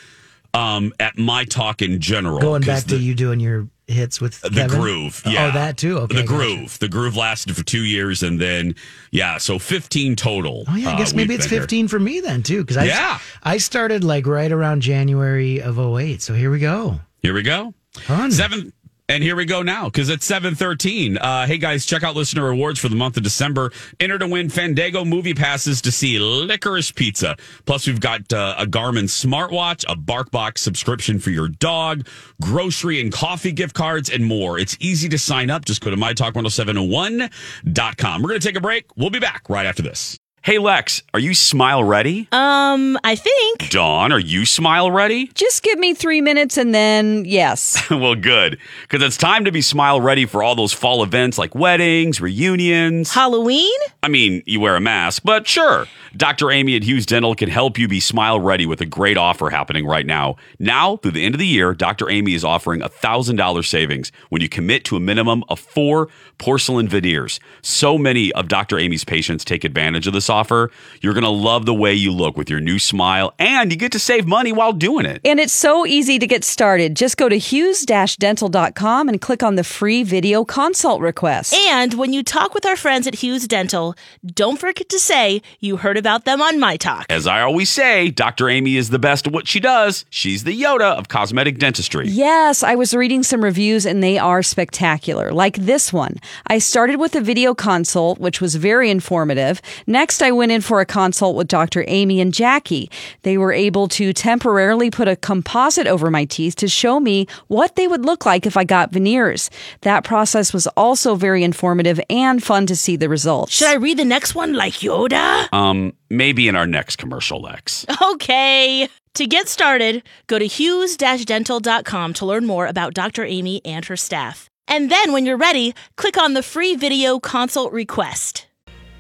um, 0.55 0.93
at 1.01 1.19
my 1.19 1.45
talk 1.45 1.83
in 1.83 2.01
general. 2.01 2.39
Going 2.41 2.63
back 2.63 2.85
to 2.85 2.97
you 2.97 3.15
doing 3.15 3.41
your 3.41 3.69
hits 3.87 4.19
with 4.21 4.41
the 4.41 4.49
Kevin? 4.51 4.81
groove. 4.81 5.23
Yeah, 5.27 5.49
Oh, 5.49 5.51
that 5.53 5.77
too. 5.77 5.99
Okay, 5.99 6.17
the 6.17 6.23
gotcha. 6.23 6.35
groove. 6.37 6.79
The 6.79 6.89
groove 6.89 7.17
lasted 7.17 7.55
for 7.57 7.63
two 7.65 7.85
years, 7.85 8.23
and 8.23 8.41
then 8.41 8.75
yeah, 9.11 9.37
so 9.39 9.59
15 9.59 10.17
total. 10.17 10.65
Oh 10.69 10.75
yeah, 10.77 10.91
I 10.91 10.95
uh, 10.95 10.99
guess 10.99 11.13
maybe 11.13 11.37
we've 11.37 11.45
here. 11.45 11.61
15 11.61 11.89
for 11.89 11.99
me 12.01 12.21
then 12.21 12.43
too, 12.43 12.63
because 12.63 12.77
I 12.79 12.85
Yeah. 12.85 13.19
I 13.43 13.59
started 13.59 14.03
like 14.05 14.27
right 14.27 14.51
around 14.51 14.81
January 14.81 15.61
of 15.61 15.79
08. 15.79 16.23
So 16.23 16.33
here 16.35 16.51
we 16.51 16.61
go. 16.61 17.01
Here 17.21 17.35
we 17.35 17.43
go. 17.43 17.75
Fun. 17.93 18.31
Seven. 18.33 18.73
And 19.07 19.23
here 19.23 19.37
we 19.37 19.45
go 19.45 19.61
now 19.61 19.85
because 19.85 20.09
it's 20.09 20.25
seven 20.25 20.55
thirteen. 20.55 21.19
Uh, 21.19 21.47
hey 21.47 21.59
guys, 21.59 21.85
check 21.85 22.03
out 22.03 22.17
listener 22.17 22.45
rewards 22.45 22.81
for 22.81 22.89
the 22.89 22.97
month 22.97 23.19
of 23.19 23.23
December. 23.23 23.71
Enter 24.01 24.19
to 24.19 24.27
win 24.27 24.49
Fandango 24.49 25.05
movie 25.05 25.35
passes 25.35 25.83
to 25.83 25.93
see 25.93 26.19
Licorice 26.19 26.95
Pizza. 26.95 27.37
Plus, 27.67 27.87
we've 27.87 28.01
got 28.01 28.33
uh, 28.33 28.55
a 28.59 28.65
Garmin 28.65 29.05
smartwatch, 29.05 29.85
a 29.93 29.97
BarkBox 29.97 30.57
subscription 30.57 31.19
for 31.19 31.29
your 31.29 31.49
dog, 31.49 32.07
grocery 32.41 33.03
and 33.03 33.13
coffee 33.13 33.53
gift 33.53 33.75
cards, 33.75 34.09
and 34.09 34.25
more. 34.25 34.59
It's 34.59 34.75
easy 34.81 35.11
to 35.11 35.19
sign 35.19 35.51
up. 35.51 35.67
Just 35.67 35.83
go 35.83 35.91
to 35.91 35.97
mytalk1071.com. 35.97 38.23
We're 38.23 38.29
going 38.29 38.41
to 38.41 38.47
take 38.47 38.57
a 38.57 38.61
break. 38.61 38.87
We'll 38.97 39.11
be 39.11 39.21
back 39.21 39.51
right 39.51 39.67
after 39.67 39.83
this. 39.83 40.19
Hey 40.45 40.59
Lex, 40.59 41.03
are 41.15 41.21
you 41.21 41.33
smile 41.33 41.83
ready? 41.83 42.29
Um, 42.31 42.99
I 43.03 43.15
think. 43.15 43.71
Dawn, 43.71 44.13
are 44.13 44.19
you 44.19 44.45
smile 44.45 44.91
ready? 44.91 45.29
Just 45.29 45.63
give 45.63 45.79
me 45.79 45.95
three 45.95 46.21
minutes 46.21 46.59
and 46.59 46.75
then, 46.75 47.25
yes. 47.25 47.83
well, 47.91 48.15
good. 48.15 48.59
Because 48.83 49.03
it's 49.03 49.17
time 49.17 49.47
to 49.47 49.53
be 49.53 49.63
smile 49.63 50.03
ready 50.03 50.27
for 50.27 50.43
all 50.43 50.55
those 50.55 50.75
fall 50.75 51.03
events 51.03 51.39
like 51.39 51.55
weddings, 51.55 52.21
reunions. 52.21 53.11
Halloween? 53.11 53.73
I 54.03 54.09
mean, 54.09 54.43
you 54.45 54.61
wear 54.61 54.77
a 54.77 54.81
mask, 54.81 55.23
but 55.25 55.49
sure. 55.49 55.87
Dr. 56.17 56.53
Amy 56.53 56.77
at 56.77 56.85
Hughes 56.85 57.07
Dental 57.07 57.35
can 57.35 57.49
help 57.49 57.77
you 57.77 57.89
be 57.89 57.99
smile 57.99 58.39
ready 58.39 58.67
with 58.67 58.81
a 58.81 58.87
great 58.87 59.17
offer 59.17 59.51
happening 59.51 59.85
right 59.85 60.07
now. 60.07 60.37
Now, 60.61 60.97
through 60.99 61.11
the 61.11 61.25
end 61.25 61.35
of 61.35 61.41
the 61.41 61.47
year, 61.47 61.75
Dr. 61.75 62.09
Amy 62.09 62.35
is 62.35 62.45
offering 62.45 62.83
a 62.83 62.89
$1,000 62.89 63.67
savings 63.67 64.13
when 64.29 64.41
you 64.41 64.49
commit 64.49 64.85
to 64.85 64.97
a 64.97 65.01
minimum 65.01 65.43
of 65.49 65.59
four 65.59 66.09
porcelain 66.39 66.87
veneers. 66.87 67.41
So 67.63 67.99
many 67.99 68.33
of 68.33 68.47
Dr. 68.47 68.79
Amy's 68.79 69.05
patients 69.05 69.45
take 69.45 69.65
advantage 69.65 70.07
of 70.07 70.13
this 70.13 70.31
offer. 70.31 70.71
You're 71.01 71.15
going 71.15 71.25
to 71.25 71.31
love 71.31 71.67
the 71.67 71.75
way 71.75 71.95
you 71.95 72.13
look 72.13 72.37
with 72.37 72.49
your 72.49 72.61
new 72.61 72.79
smile, 72.79 73.35
and 73.41 73.73
you 73.73 73.77
get 73.77 73.91
to 73.93 73.99
save 73.99 74.25
money 74.25 74.53
while 74.53 74.73
doing 74.73 75.07
it. 75.07 75.21
And 75.25 75.41
it's 75.41 75.53
so 75.53 75.85
easy 75.85 76.21
to 76.21 76.27
get 76.29 76.45
started. 76.45 76.95
Just 76.95 77.17
go 77.17 77.29
to 77.29 77.39
hughes-dental.com 77.39 79.09
and 79.09 79.21
click 79.21 79.43
on 79.43 79.57
the 79.57 79.65
free 79.65 80.05
video 80.05 80.45
consult 80.45 81.01
request. 81.01 81.55
And 81.55 81.95
when 81.95 82.13
you 82.13 82.23
talk 82.23 82.55
with 82.55 82.65
our 82.67 82.77
friends 82.77 83.09
at 83.09 83.17
Hughes 83.17 83.49
Dental, 83.49 83.97
don't 84.25 84.61
forget 84.61 84.89
to 84.91 85.01
say 85.01 85.43
you 85.59 85.79
heard 85.79 85.97
about 86.05 86.27
them 86.27 86.43
on 86.43 86.61
My 86.61 86.77
Talk. 86.77 87.07
As 87.09 87.27
I 87.27 87.41
always 87.41 87.71
say, 87.71 88.11
Dr. 88.11 88.51
Amy 88.51 88.77
is 88.77 88.91
the 88.91 88.99
best 88.99 89.27
at 89.27 89.33
what 89.33 89.49
she 89.49 89.59
does. 89.59 90.05
She's 90.11 90.45
the 90.45 90.53
Yoda 90.53 90.99
of 90.99 91.09
cosmetic 91.09 91.57
dentistry. 91.57 92.07
Yes, 92.09 92.63
I 92.63 92.75
was 92.75 92.93
reading 92.93 93.23
some 93.23 93.43
reviews 93.43 93.87
and 93.87 94.03
they 94.03 94.19
are 94.19 94.43
spectacular. 94.43 95.33
Like 95.33 95.57
this 95.57 95.95
one. 95.95 96.17
I 96.49 96.59
started 96.59 96.97
with 96.97 97.15
a 97.15 97.23
video 97.23 97.55
consult, 97.55 98.19
which 98.19 98.39
was 98.43 98.57
very 98.57 98.91
informative. 98.91 99.63
Next, 99.87 100.21
I 100.21 100.31
went 100.31 100.53
in 100.53 100.61
for 100.61 100.83
a 100.83 100.85
consult 100.85 101.37
with 101.37 101.49
Dr. 101.49 101.87
Amy 101.89 102.21
and 102.21 102.35
Jackie. 102.35 102.91
They 103.23 103.39
were 103.39 103.55
able 103.55 103.89
to 103.89 104.13
temporarily 104.13 104.91
put 104.91 105.09
a 105.09 105.17
composite 105.17 105.87
over 105.87 106.11
my 106.11 106.27
teeth 106.27 106.55
to 106.57 106.69
show 106.69 107.01
me 107.01 107.27
what 107.47 107.77
they 107.77 107.89
would 107.89 108.05
look 108.05 108.27
like 108.27 108.45
if 108.45 108.59
I 108.59 108.65
got 108.65 108.93
veneers. 108.93 109.49
That 109.81 110.05
process 110.05 110.53
was 110.53 110.67
also 110.77 111.15
very 111.15 111.43
informative 111.43 111.99
and 112.11 112.45
fun 112.45 112.67
to 112.67 112.77
see 112.77 112.97
the 112.97 113.09
results. 113.09 113.55
Should 113.55 113.69
I 113.69 113.77
read 113.77 113.97
the 113.97 114.05
next 114.05 114.35
one 114.35 114.53
like 114.53 114.75
Yoda? 114.75 115.51
Um, 115.51 115.94
maybe 116.11 116.49
in 116.49 116.57
our 116.57 116.67
next 116.67 116.97
commercial, 116.97 117.41
Lex. 117.41 117.87
Okay. 118.15 118.89
To 119.15 119.27
get 119.27 119.49
started, 119.49 120.03
go 120.27 120.39
to 120.41 120.47
hughes-dental.com 120.47 122.15
to 122.15 122.27
learn 122.27 122.47
more 122.47 122.67
about 122.67 122.95
Dr. 122.95 123.25
Amy 123.25 123.61
and 123.65 123.85
her 123.85 123.97
staff. 123.97 124.51
And 124.67 124.91
then 124.91 125.13
when 125.13 125.25
you're 125.25 125.37
ready, 125.37 125.75
click 125.97 126.19
on 126.19 126.35
the 126.35 126.43
free 126.43 126.75
video 126.75 127.21
consult 127.21 127.73
request. 127.73 128.47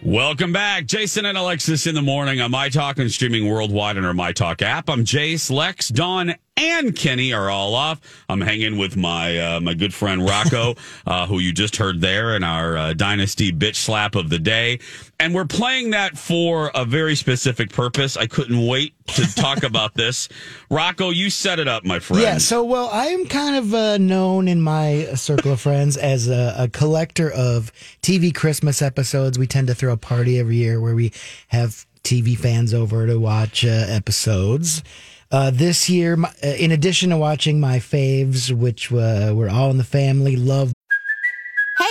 Welcome 0.04 0.52
back. 0.52 0.84
Jason 0.84 1.24
and 1.24 1.38
Alexis 1.38 1.86
in 1.86 1.94
the 1.94 2.02
morning 2.02 2.38
on 2.42 2.50
My 2.50 2.68
Talk 2.68 2.98
and 2.98 3.10
streaming 3.10 3.48
worldwide 3.48 3.96
on 3.96 4.04
our 4.04 4.12
My 4.12 4.32
Talk 4.32 4.60
app. 4.60 4.90
I'm 4.90 5.02
Jace, 5.02 5.50
Lex, 5.50 5.88
Dawn, 5.88 6.34
and 6.58 6.94
Kenny 6.94 7.32
are 7.32 7.48
all 7.48 7.74
off. 7.74 8.02
I'm 8.28 8.42
hanging 8.42 8.76
with 8.76 8.98
my 8.98 9.38
uh, 9.38 9.60
my 9.60 9.72
good 9.72 9.94
friend 9.94 10.22
Rocco, 10.22 10.74
uh, 11.06 11.26
who 11.26 11.38
you 11.38 11.54
just 11.54 11.76
heard 11.76 12.02
there 12.02 12.36
in 12.36 12.44
our 12.44 12.76
uh, 12.76 12.92
Dynasty 12.92 13.50
bitch 13.50 13.76
slap 13.76 14.14
of 14.14 14.28
the 14.28 14.38
day, 14.38 14.78
and 15.24 15.34
we're 15.34 15.46
playing 15.46 15.90
that 15.90 16.18
for 16.18 16.70
a 16.74 16.84
very 16.84 17.16
specific 17.16 17.72
purpose. 17.72 18.14
I 18.14 18.26
couldn't 18.26 18.66
wait 18.66 18.92
to 19.08 19.34
talk 19.34 19.62
about 19.70 19.94
this. 19.94 20.28
Rocco, 20.68 21.08
you 21.08 21.30
set 21.30 21.58
it 21.58 21.66
up, 21.66 21.82
my 21.82 21.98
friend. 21.98 22.22
Yeah, 22.22 22.36
so 22.36 22.62
well, 22.62 22.90
I 22.92 23.06
am 23.06 23.24
kind 23.24 23.56
of 23.56 23.72
uh, 23.72 23.96
known 23.96 24.48
in 24.48 24.60
my 24.60 25.04
circle 25.14 25.52
of 25.52 25.62
friends 25.62 25.96
as 25.96 26.28
a, 26.28 26.54
a 26.58 26.68
collector 26.68 27.30
of 27.30 27.72
TV 28.02 28.34
Christmas 28.34 28.82
episodes. 28.82 29.38
We 29.38 29.46
tend 29.46 29.68
to 29.68 29.74
throw 29.74 29.94
a 29.94 29.96
party 29.96 30.38
every 30.38 30.56
year 30.56 30.78
where 30.78 30.94
we 30.94 31.10
have 31.48 31.86
TV 32.02 32.36
fans 32.36 32.74
over 32.74 33.06
to 33.06 33.16
watch 33.18 33.64
uh, 33.64 33.68
episodes. 33.88 34.82
Uh, 35.30 35.50
this 35.50 35.88
year, 35.88 36.16
my- 36.18 36.34
uh, 36.44 36.48
in 36.48 36.70
addition 36.70 37.08
to 37.10 37.16
watching 37.16 37.58
my 37.58 37.78
faves, 37.78 38.52
which 38.52 38.92
uh, 38.92 39.32
were 39.34 39.48
all 39.48 39.70
in 39.70 39.78
the 39.78 39.84
family, 39.84 40.36
love 40.36 40.74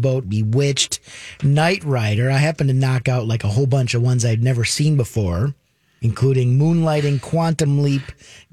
Boat, 0.00 0.28
Bewitched, 0.28 1.00
Knight 1.42 1.84
Rider. 1.84 2.30
I 2.30 2.38
happened 2.38 2.68
to 2.70 2.74
knock 2.74 3.08
out 3.08 3.26
like 3.26 3.44
a 3.44 3.48
whole 3.48 3.66
bunch 3.66 3.94
of 3.94 4.02
ones 4.02 4.24
I'd 4.24 4.42
never 4.42 4.64
seen 4.64 4.96
before, 4.96 5.54
including 6.02 6.58
Moonlighting, 6.58 7.20
Quantum 7.20 7.82
Leap, 7.82 8.02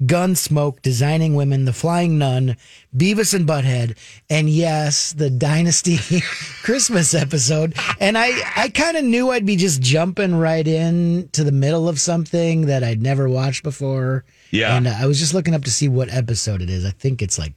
Gunsmoke, 0.02 0.82
Designing 0.82 1.34
Women, 1.34 1.64
The 1.64 1.72
Flying 1.72 2.18
Nun, 2.18 2.56
Beavis 2.94 3.32
and 3.32 3.48
Butthead, 3.48 3.96
and 4.28 4.50
yes, 4.50 5.12
the 5.12 5.30
Dynasty 5.30 5.98
Christmas 6.62 7.14
episode. 7.14 7.74
And 8.00 8.18
I, 8.18 8.30
I 8.54 8.68
kind 8.68 8.96
of 8.96 9.04
knew 9.04 9.30
I'd 9.30 9.46
be 9.46 9.56
just 9.56 9.80
jumping 9.80 10.34
right 10.34 10.66
in 10.66 11.30
to 11.32 11.42
the 11.42 11.52
middle 11.52 11.88
of 11.88 11.98
something 11.98 12.66
that 12.66 12.84
I'd 12.84 13.02
never 13.02 13.28
watched 13.28 13.62
before. 13.62 14.24
Yeah. 14.50 14.76
And 14.76 14.86
uh, 14.86 14.94
I 14.98 15.06
was 15.06 15.18
just 15.18 15.32
looking 15.34 15.54
up 15.54 15.64
to 15.64 15.70
see 15.70 15.88
what 15.88 16.12
episode 16.12 16.60
it 16.62 16.68
is. 16.70 16.84
I 16.84 16.90
think 16.90 17.22
it's 17.22 17.38
like 17.38 17.54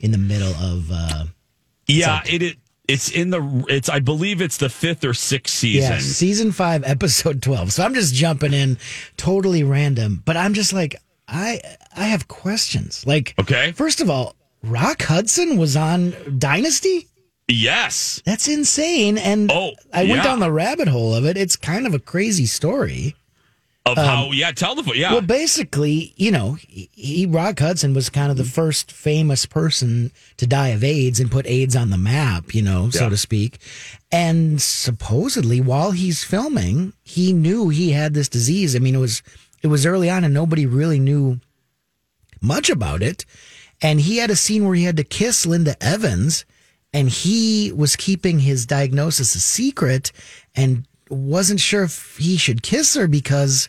in 0.00 0.10
the 0.10 0.18
middle 0.18 0.54
of. 0.54 0.90
Uh, 0.90 1.24
Yeah, 1.86 2.22
it, 2.26 2.42
it 2.42 2.56
it's 2.88 3.10
in 3.10 3.30
the 3.30 3.64
it's 3.68 3.88
I 3.88 3.98
believe 3.98 4.40
it's 4.40 4.58
the 4.58 4.68
fifth 4.68 5.04
or 5.04 5.14
sixth 5.14 5.54
season. 5.54 5.92
Yeah, 5.92 5.98
season 5.98 6.52
five, 6.52 6.84
episode 6.86 7.42
twelve. 7.42 7.72
So 7.72 7.82
I'm 7.82 7.94
just 7.94 8.14
jumping 8.14 8.52
in, 8.52 8.78
totally 9.16 9.64
random. 9.64 10.22
But 10.24 10.36
I'm 10.36 10.54
just 10.54 10.72
like, 10.72 10.96
I 11.26 11.60
I 11.96 12.04
have 12.04 12.28
questions. 12.28 13.06
Like, 13.06 13.34
okay, 13.40 13.72
first 13.72 14.00
of 14.00 14.10
all, 14.10 14.36
Rock 14.62 15.02
Hudson 15.02 15.56
was 15.56 15.76
on 15.76 16.14
Dynasty. 16.38 17.08
Yes, 17.48 18.22
that's 18.24 18.48
insane. 18.48 19.18
And 19.18 19.50
oh, 19.52 19.72
I 19.92 20.04
went 20.04 20.16
yeah. 20.16 20.24
down 20.24 20.40
the 20.40 20.52
rabbit 20.52 20.88
hole 20.88 21.14
of 21.14 21.26
it. 21.26 21.36
It's 21.36 21.56
kind 21.56 21.86
of 21.86 21.94
a 21.94 21.98
crazy 21.98 22.46
story. 22.46 23.14
Of 23.86 23.98
Um, 23.98 24.04
how 24.06 24.30
yeah, 24.32 24.50
tell 24.50 24.74
the 24.74 24.96
yeah. 24.96 25.12
Well, 25.12 25.20
basically, 25.20 26.14
you 26.16 26.30
know, 26.30 26.56
he, 26.68 27.26
Rock 27.28 27.58
Hudson 27.58 27.92
was 27.92 28.08
kind 28.08 28.30
of 28.30 28.38
the 28.38 28.44
first 28.44 28.90
famous 28.90 29.44
person 29.44 30.10
to 30.38 30.46
die 30.46 30.68
of 30.68 30.82
AIDS 30.82 31.20
and 31.20 31.30
put 31.30 31.46
AIDS 31.46 31.76
on 31.76 31.90
the 31.90 31.98
map, 31.98 32.54
you 32.54 32.62
know, 32.62 32.88
so 32.88 33.04
Yeah. 33.04 33.08
to 33.10 33.16
speak. 33.18 33.58
And 34.10 34.62
supposedly, 34.62 35.60
while 35.60 35.90
he's 35.90 36.24
filming, 36.24 36.94
he 37.02 37.34
knew 37.34 37.68
he 37.68 37.90
had 37.90 38.14
this 38.14 38.28
disease. 38.30 38.74
I 38.74 38.78
mean, 38.78 38.94
it 38.94 38.98
was 39.00 39.22
it 39.62 39.66
was 39.66 39.84
early 39.84 40.08
on, 40.08 40.24
and 40.24 40.32
nobody 40.32 40.64
really 40.64 40.98
knew 40.98 41.40
much 42.40 42.70
about 42.70 43.02
it. 43.02 43.26
And 43.82 44.00
he 44.00 44.16
had 44.16 44.30
a 44.30 44.36
scene 44.36 44.64
where 44.64 44.74
he 44.76 44.84
had 44.84 44.96
to 44.96 45.04
kiss 45.04 45.44
Linda 45.44 45.76
Evans, 45.82 46.46
and 46.94 47.10
he 47.10 47.70
was 47.70 47.96
keeping 47.96 48.38
his 48.38 48.64
diagnosis 48.64 49.34
a 49.34 49.40
secret 49.40 50.10
and 50.54 50.86
wasn't 51.08 51.60
sure 51.60 51.84
if 51.84 52.16
he 52.16 52.36
should 52.36 52.62
kiss 52.62 52.94
her 52.94 53.06
because 53.06 53.68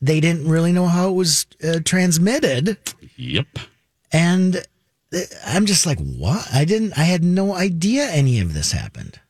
they 0.00 0.20
didn't 0.20 0.48
really 0.48 0.72
know 0.72 0.88
how 0.88 1.10
it 1.10 1.14
was 1.14 1.46
uh, 1.62 1.80
transmitted. 1.84 2.76
Yep. 3.16 3.46
And 4.12 4.56
uh, 5.14 5.20
I'm 5.46 5.66
just 5.66 5.86
like, 5.86 5.98
what? 5.98 6.46
I 6.52 6.64
didn't, 6.64 6.98
I 6.98 7.04
had 7.04 7.22
no 7.22 7.54
idea 7.54 8.08
any 8.08 8.40
of 8.40 8.54
this 8.54 8.72
happened. 8.72 9.20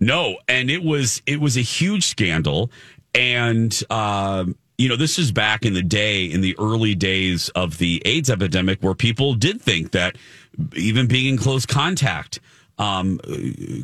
No, 0.00 0.38
and 0.48 0.70
it 0.70 0.82
was 0.82 1.22
it 1.26 1.40
was 1.40 1.56
a 1.56 1.62
huge 1.62 2.04
scandal, 2.04 2.70
and 3.14 3.82
um, 3.90 4.56
you 4.78 4.88
know 4.88 4.96
this 4.96 5.18
is 5.18 5.32
back 5.32 5.64
in 5.64 5.74
the 5.74 5.82
day, 5.82 6.26
in 6.26 6.40
the 6.40 6.56
early 6.58 6.94
days 6.94 7.48
of 7.50 7.78
the 7.78 8.02
AIDS 8.04 8.30
epidemic, 8.30 8.82
where 8.82 8.94
people 8.94 9.34
did 9.34 9.60
think 9.60 9.92
that 9.92 10.16
even 10.74 11.06
being 11.06 11.34
in 11.34 11.38
close 11.38 11.66
contact 11.66 12.40
um, 12.78 13.18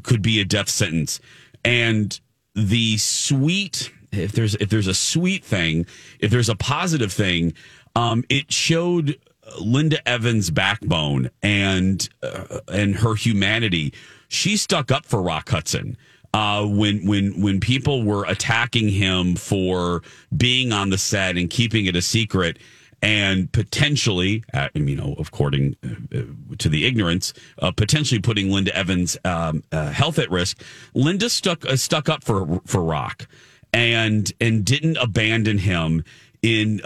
could 0.03 0.23
be 0.23 0.41
a 0.41 0.45
death 0.45 0.69
sentence, 0.69 1.21
and 1.65 2.21
the 2.59 2.99
sweet 2.99 3.93
if 4.13 4.33
there's 4.33 4.55
if 4.57 4.69
there's 4.69 4.87
a 4.87 4.95
sweet 4.95 5.45
thing, 5.45 5.87
if 6.19 6.31
there's 6.31 6.49
a 6.49 6.57
positive 6.57 7.13
thing, 7.13 7.55
um, 7.95 8.25
it 8.29 8.53
showed 8.53 9.19
Linda 9.61 10.07
Evans' 10.09 10.51
backbone 10.51 11.31
and 11.43 12.09
uh, 12.23 12.61
and 12.69 12.97
her 12.97 13.15
humanity. 13.15 13.93
She 14.29 14.57
stuck 14.57 14.91
up 14.91 15.07
for 15.07 15.23
Rock 15.23 15.49
Hudson 15.51 15.97
uh, 16.35 16.67
when 16.67 17.07
when 17.07 17.41
when 17.41 17.61
people 17.61 18.03
were 18.03 18.25
attacking 18.25 18.89
him 18.89 19.37
for 19.37 20.03
being 20.37 20.73
on 20.73 20.91
the 20.91 20.99
set 20.99 21.37
and 21.37 21.49
keeping 21.49 21.87
it 21.87 21.97
a 21.97 22.03
secret. 22.03 22.59
And 23.01 23.53
potentially, 23.53 24.43
uh, 24.53 24.69
you 24.75 24.97
know, 24.97 25.15
according 25.19 25.77
uh, 25.85 26.57
to 26.59 26.69
the 26.69 26.85
ignorance, 26.85 27.33
uh, 27.61 27.71
potentially 27.71 28.21
putting 28.21 28.51
Linda 28.51 28.75
Evans' 28.77 29.17
um, 29.25 29.63
uh, 29.71 29.91
health 29.91 30.19
at 30.19 30.29
risk. 30.31 30.61
Linda 30.95 31.31
stuck 31.31 31.65
uh, 31.65 31.77
stuck 31.77 32.09
up 32.09 32.25
for 32.25 32.61
for 32.67 32.83
Rock, 32.83 33.29
and 33.73 34.33
and 34.41 34.65
didn't 34.65 34.97
abandon 34.97 35.59
him 35.59 36.03
in 36.43 36.81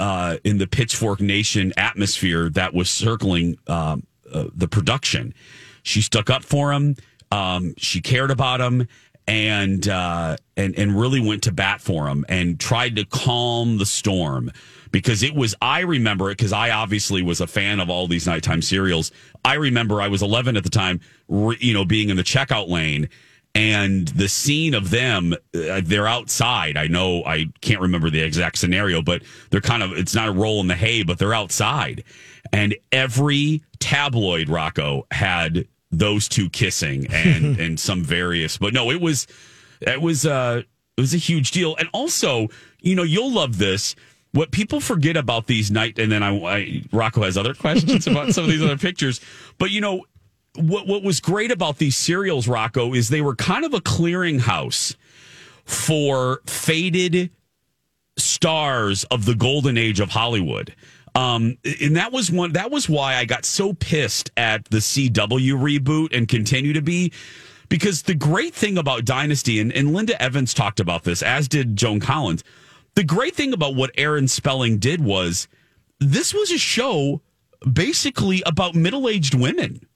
in 0.44 0.58
the 0.58 0.68
Pitchfork 0.70 1.20
Nation 1.22 1.72
atmosphere 1.78 2.50
that 2.50 2.74
was 2.74 2.90
circling 2.90 3.56
um, 3.66 4.06
the 4.54 4.68
production. 4.68 5.32
She 5.82 6.02
stuck 6.02 6.28
up 6.28 6.44
for 6.44 6.72
him. 6.72 6.96
Um, 7.30 7.74
she 7.78 8.02
cared 8.02 8.30
about 8.30 8.60
him, 8.60 8.86
and 9.26 9.86
uh, 9.88 10.36
and 10.56 10.78
and 10.78 10.98
really 10.98 11.20
went 11.20 11.42
to 11.44 11.52
bat 11.52 11.80
for 11.80 12.08
him 12.08 12.24
and 12.28 12.58
tried 12.58 12.96
to 12.96 13.04
calm 13.04 13.78
the 13.78 13.86
storm 13.86 14.50
because 14.92 15.22
it 15.22 15.34
was. 15.34 15.54
I 15.60 15.80
remember 15.80 16.30
it 16.30 16.38
because 16.38 16.52
I 16.52 16.70
obviously 16.70 17.22
was 17.22 17.40
a 17.40 17.46
fan 17.46 17.80
of 17.80 17.90
all 17.90 18.06
these 18.06 18.26
nighttime 18.26 18.62
serials. 18.62 19.10
I 19.44 19.54
remember 19.54 20.00
I 20.00 20.08
was 20.08 20.22
11 20.22 20.56
at 20.56 20.62
the 20.62 20.70
time, 20.70 21.00
re, 21.28 21.56
you 21.60 21.74
know, 21.74 21.84
being 21.84 22.10
in 22.10 22.16
the 22.16 22.22
checkout 22.22 22.68
lane 22.68 23.08
and 23.54 24.08
the 24.08 24.28
scene 24.28 24.74
of 24.74 24.90
them 24.90 25.34
uh, 25.54 25.80
they're 25.84 26.06
outside 26.06 26.76
i 26.76 26.86
know 26.86 27.22
i 27.24 27.46
can't 27.60 27.80
remember 27.80 28.08
the 28.08 28.20
exact 28.20 28.56
scenario 28.56 29.02
but 29.02 29.22
they're 29.50 29.60
kind 29.60 29.82
of 29.82 29.92
it's 29.92 30.14
not 30.14 30.28
a 30.28 30.32
roll 30.32 30.60
in 30.60 30.68
the 30.68 30.74
hay 30.74 31.02
but 31.02 31.18
they're 31.18 31.34
outside 31.34 32.02
and 32.52 32.74
every 32.92 33.62
tabloid 33.78 34.48
rocco 34.48 35.06
had 35.10 35.66
those 35.90 36.28
two 36.28 36.48
kissing 36.48 37.06
and 37.12 37.58
and 37.58 37.78
some 37.78 38.02
various 38.02 38.56
but 38.56 38.72
no 38.72 38.90
it 38.90 39.00
was 39.00 39.26
it 39.80 40.00
was 40.00 40.24
uh 40.24 40.62
it 40.96 41.00
was 41.00 41.14
a 41.14 41.18
huge 41.18 41.50
deal 41.50 41.76
and 41.76 41.88
also 41.92 42.48
you 42.80 42.94
know 42.94 43.02
you'll 43.02 43.32
love 43.32 43.58
this 43.58 43.94
what 44.32 44.50
people 44.50 44.80
forget 44.80 45.16
about 45.16 45.46
these 45.46 45.70
night 45.70 45.98
and 45.98 46.10
then 46.10 46.22
I, 46.22 46.36
I 46.36 46.82
rocco 46.92 47.22
has 47.22 47.36
other 47.36 47.54
questions 47.54 48.06
about 48.06 48.32
some 48.32 48.44
of 48.44 48.50
these 48.50 48.62
other 48.62 48.78
pictures 48.78 49.20
but 49.58 49.70
you 49.70 49.80
know 49.80 50.04
what 50.56 50.86
what 50.86 51.02
was 51.02 51.20
great 51.20 51.50
about 51.50 51.78
these 51.78 51.96
serials, 51.96 52.46
Rocco, 52.46 52.94
is 52.94 53.08
they 53.08 53.22
were 53.22 53.34
kind 53.34 53.64
of 53.64 53.74
a 53.74 53.80
clearinghouse 53.80 54.96
for 55.64 56.40
faded 56.46 57.30
stars 58.16 59.04
of 59.04 59.24
the 59.24 59.34
golden 59.34 59.78
age 59.78 60.00
of 60.00 60.10
Hollywood. 60.10 60.74
Um, 61.14 61.58
and 61.80 61.96
that 61.96 62.12
was 62.12 62.30
one 62.30 62.52
that 62.52 62.70
was 62.70 62.88
why 62.88 63.16
I 63.16 63.24
got 63.24 63.44
so 63.44 63.74
pissed 63.74 64.30
at 64.36 64.64
the 64.66 64.78
CW 64.78 65.10
reboot 65.10 66.16
and 66.16 66.26
continue 66.28 66.72
to 66.72 66.82
be 66.82 67.12
because 67.68 68.02
the 68.02 68.14
great 68.14 68.54
thing 68.54 68.76
about 68.76 69.04
Dynasty 69.04 69.60
and, 69.60 69.72
and 69.72 69.92
Linda 69.92 70.20
Evans 70.20 70.52
talked 70.52 70.80
about 70.80 71.04
this, 71.04 71.22
as 71.22 71.48
did 71.48 71.76
Joan 71.76 72.00
Collins. 72.00 72.44
The 72.94 73.04
great 73.04 73.34
thing 73.34 73.52
about 73.52 73.74
what 73.74 73.90
Aaron 73.96 74.28
Spelling 74.28 74.78
did 74.78 75.02
was 75.02 75.48
this 75.98 76.34
was 76.34 76.50
a 76.50 76.58
show 76.58 77.22
basically 77.70 78.42
about 78.44 78.74
middle-aged 78.74 79.34
women. 79.34 79.86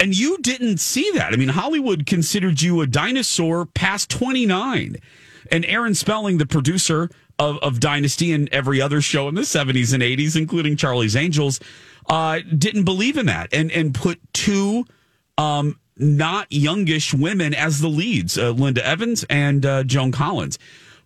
And 0.00 0.16
you 0.16 0.38
didn't 0.38 0.78
see 0.78 1.10
that. 1.12 1.32
I 1.32 1.36
mean, 1.36 1.48
Hollywood 1.48 2.06
considered 2.06 2.62
you 2.62 2.80
a 2.80 2.86
dinosaur 2.86 3.66
past 3.66 4.08
29. 4.10 4.96
And 5.50 5.64
Aaron 5.64 5.94
Spelling, 5.94 6.38
the 6.38 6.46
producer 6.46 7.10
of, 7.38 7.58
of 7.58 7.80
Dynasty 7.80 8.32
and 8.32 8.48
every 8.52 8.80
other 8.80 9.00
show 9.00 9.28
in 9.28 9.34
the 9.34 9.42
70s 9.42 9.92
and 9.92 10.02
80s, 10.02 10.36
including 10.36 10.76
Charlie's 10.76 11.16
Angels, 11.16 11.58
uh, 12.08 12.40
didn't 12.56 12.84
believe 12.84 13.16
in 13.16 13.26
that 13.26 13.52
and 13.52 13.70
and 13.70 13.94
put 13.94 14.18
two 14.32 14.84
um, 15.36 15.78
not 15.96 16.50
youngish 16.50 17.12
women 17.12 17.54
as 17.54 17.80
the 17.80 17.88
leads, 17.88 18.38
uh, 18.38 18.50
Linda 18.50 18.84
Evans 18.86 19.24
and 19.28 19.66
uh, 19.66 19.84
Joan 19.84 20.12
Collins. 20.12 20.58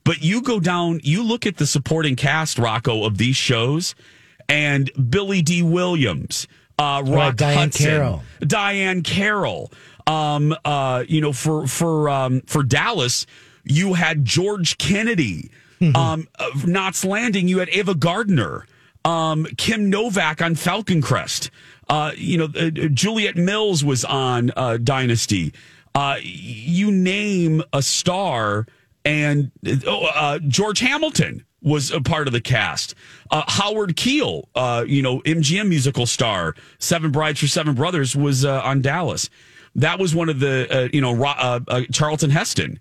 But 0.04 0.22
you 0.22 0.42
go 0.42 0.58
down, 0.60 1.00
you 1.02 1.22
look 1.22 1.46
at 1.46 1.56
the 1.56 1.66
supporting 1.66 2.16
cast, 2.16 2.58
Rocco, 2.58 3.04
of 3.04 3.18
these 3.18 3.36
shows, 3.36 3.94
and 4.48 4.90
Billy 5.10 5.42
Dee 5.42 5.62
Williams, 5.62 6.48
uh, 6.78 7.02
Rock 7.06 7.08
Right, 7.08 7.36
Diahann 7.36 7.54
Hudson, 7.54 7.86
Carroll. 7.86 8.22
Diahann 8.40 9.04
Carroll. 9.04 9.72
Um, 10.06 10.54
uh, 10.64 11.04
you 11.06 11.20
know, 11.20 11.32
for 11.32 11.66
for 11.68 12.08
um, 12.08 12.40
for 12.42 12.62
Dallas, 12.64 13.26
you 13.64 13.94
had 13.94 14.24
George 14.24 14.78
Kennedy. 14.78 15.50
um, 15.96 16.28
of 16.38 16.64
Knots 16.64 17.04
Landing, 17.04 17.48
you 17.48 17.58
had 17.58 17.68
Ava 17.70 17.96
Gardner, 17.96 18.66
um, 19.04 19.46
Kim 19.56 19.90
Novak 19.90 20.40
on 20.40 20.54
Falcon 20.54 21.02
Crest. 21.02 21.50
Uh, 21.88 22.12
you 22.16 22.38
know, 22.38 22.44
uh, 22.56 22.70
Juliet 22.70 23.36
Mills 23.36 23.82
was 23.84 24.04
on 24.04 24.52
uh, 24.56 24.76
Dynasty. 24.76 25.52
Uh, 25.94 26.16
you 26.22 26.92
name 26.92 27.62
a 27.72 27.82
star, 27.82 28.66
and 29.04 29.50
oh, 29.86 30.06
uh, 30.06 30.38
George 30.40 30.80
Hamilton 30.80 31.44
was 31.62 31.90
a 31.90 32.00
part 32.00 32.26
of 32.26 32.32
the 32.32 32.40
cast. 32.40 32.94
Uh, 33.30 33.44
Howard 33.46 33.96
Keel, 33.96 34.48
uh, 34.54 34.84
you 34.86 35.02
know, 35.02 35.20
MGM 35.20 35.68
musical 35.68 36.06
star, 36.06 36.54
Seven 36.78 37.10
Brides 37.10 37.40
for 37.40 37.46
Seven 37.46 37.74
Brothers, 37.74 38.16
was 38.16 38.44
uh, 38.44 38.60
on 38.62 38.82
Dallas. 38.82 39.30
That 39.76 39.98
was 39.98 40.14
one 40.14 40.28
of 40.28 40.40
the, 40.40 40.66
uh, 40.70 40.88
you 40.92 41.00
know, 41.00 41.22
uh, 41.24 41.60
uh, 41.66 41.82
Charlton 41.92 42.30
Heston 42.30 42.78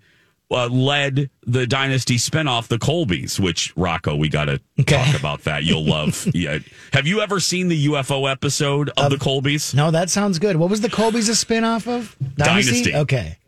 uh, 0.50 0.68
led 0.68 1.30
the 1.46 1.66
Dynasty 1.66 2.16
spinoff, 2.16 2.68
The 2.68 2.78
Colbys, 2.78 3.40
which 3.40 3.72
Rocco, 3.76 4.16
we 4.16 4.28
got 4.28 4.46
to 4.46 4.60
talk 4.84 5.18
about 5.18 5.44
that. 5.44 5.64
You'll 5.64 5.84
love. 5.84 6.28
yeah. 6.34 6.58
Have 6.92 7.06
you 7.06 7.20
ever 7.20 7.40
seen 7.40 7.68
the 7.68 7.86
UFO 7.86 8.30
episode 8.30 8.90
of 8.96 9.10
The 9.10 9.16
Colbys? 9.16 9.74
No, 9.74 9.90
that 9.90 10.10
sounds 10.10 10.38
good. 10.38 10.56
What 10.56 10.68
was 10.68 10.82
the 10.82 10.88
Colbys 10.88 11.28
a 11.28 11.32
spinoff 11.32 11.86
of? 11.86 12.16
Dynasty. 12.36 12.94
Okay. 12.94 13.38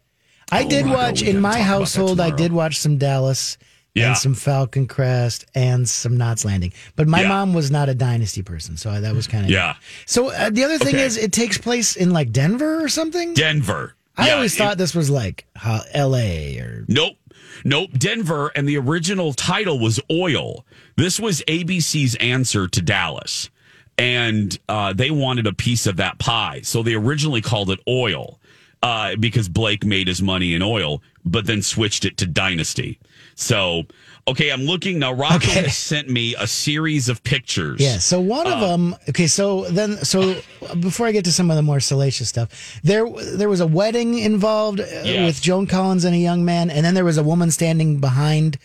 I 0.52 0.64
Oh, 0.64 0.68
did 0.68 0.84
Rocco, 0.86 0.96
watch 0.96 1.22
in 1.22 1.40
my 1.40 1.50
talk 1.50 1.56
about 1.56 1.62
that 1.62 1.64
household. 1.66 2.20
I 2.20 2.30
did 2.30 2.52
watch 2.52 2.78
some 2.78 2.98
Dallas 2.98 3.56
Yeah. 3.94 4.08
and 4.08 4.16
some 4.18 4.34
Falcon 4.34 4.86
Crest 4.86 5.46
and 5.54 5.88
some 5.88 6.16
Knots 6.16 6.44
Landing. 6.44 6.72
But 6.96 7.08
my 7.08 7.22
Yeah. 7.22 7.28
mom 7.28 7.54
was 7.54 7.70
not 7.70 7.88
a 7.88 7.94
Dynasty 7.94 8.42
person, 8.42 8.76
so 8.76 9.00
that 9.00 9.14
was 9.14 9.26
kind 9.26 9.44
of 9.44 9.50
Yeah. 9.50 9.74
So 10.06 10.30
uh, 10.30 10.50
the 10.50 10.64
other 10.64 10.78
thing 10.78 10.94
Okay. 10.96 11.04
is, 11.04 11.16
it 11.16 11.32
takes 11.32 11.58
place 11.58 11.96
in 11.96 12.10
like 12.10 12.30
Denver 12.32 12.82
or 12.82 12.88
something. 12.88 13.34
Denver. 13.34 13.94
I 14.16 14.28
Yeah, 14.28 14.34
always 14.34 14.54
it- 14.54 14.58
thought 14.58 14.78
this 14.78 14.94
was 14.94 15.10
like 15.10 15.44
uh, 15.64 15.80
L.A. 15.92 16.58
or 16.58 16.84
Nope. 16.88 17.16
Nope. 17.64 17.90
Denver, 17.96 18.50
and 18.56 18.68
the 18.68 18.76
original 18.78 19.32
title 19.32 19.78
was 19.78 19.98
Oil. 20.10 20.64
This 20.96 21.18
was 21.20 21.42
ABC's 21.48 22.14
answer 22.16 22.66
to 22.68 22.82
Dallas. 22.82 23.48
And 23.96 24.58
uh, 24.68 24.92
they 24.92 25.10
wanted 25.12 25.46
a 25.46 25.52
piece 25.52 25.86
of 25.86 25.96
that 25.98 26.18
pie. 26.18 26.60
So 26.64 26.82
they 26.82 26.94
originally 26.94 27.40
called 27.40 27.70
it 27.70 27.78
Oil 27.88 28.40
uh, 28.84 29.16
because 29.16 29.48
Blake 29.48 29.84
made 29.84 30.06
his 30.06 30.20
money 30.22 30.52
in 30.54 30.62
oil, 30.62 31.02
but 31.24 31.46
then 31.46 31.62
switched 31.62 32.04
it 32.04 32.16
to 32.18 32.26
Dynasty. 32.26 32.98
So, 33.34 33.84
okay, 34.28 34.50
I'm 34.50 34.62
looking 34.62 34.98
now. 34.98 35.12
Rocco 35.12 35.36
Okay. 35.36 35.62
has 35.64 35.76
sent 35.76 36.08
me 36.08 36.34
a 36.38 36.46
series 36.46 37.08
of 37.08 37.24
pictures. 37.24 37.80
Yeah. 37.80 37.98
So 37.98 38.20
one 38.20 38.46
of 38.46 38.62
Uh, 38.62 38.68
them. 38.68 38.96
Okay. 39.08 39.26
So 39.26 39.64
then, 39.70 39.96
so 40.04 40.36
before 40.80 41.06
I 41.06 41.12
get 41.12 41.24
to 41.24 41.32
some 41.32 41.50
of 41.50 41.56
the 41.56 41.62
more 41.62 41.80
salacious 41.80 42.28
stuff, 42.28 42.48
there 42.84 43.08
there 43.38 43.48
was 43.48 43.60
a 43.60 43.66
wedding 43.66 44.18
involved 44.18 44.80
uh, 44.80 44.84
Yes. 45.02 45.26
with 45.26 45.42
Joan 45.42 45.66
Collins 45.66 46.04
and 46.04 46.14
a 46.14 46.18
young 46.18 46.44
man, 46.44 46.70
and 46.70 46.84
then 46.84 46.94
there 46.94 47.04
was 47.06 47.16
a 47.18 47.24
woman 47.24 47.50
standing 47.50 47.98
behind, 48.00 48.58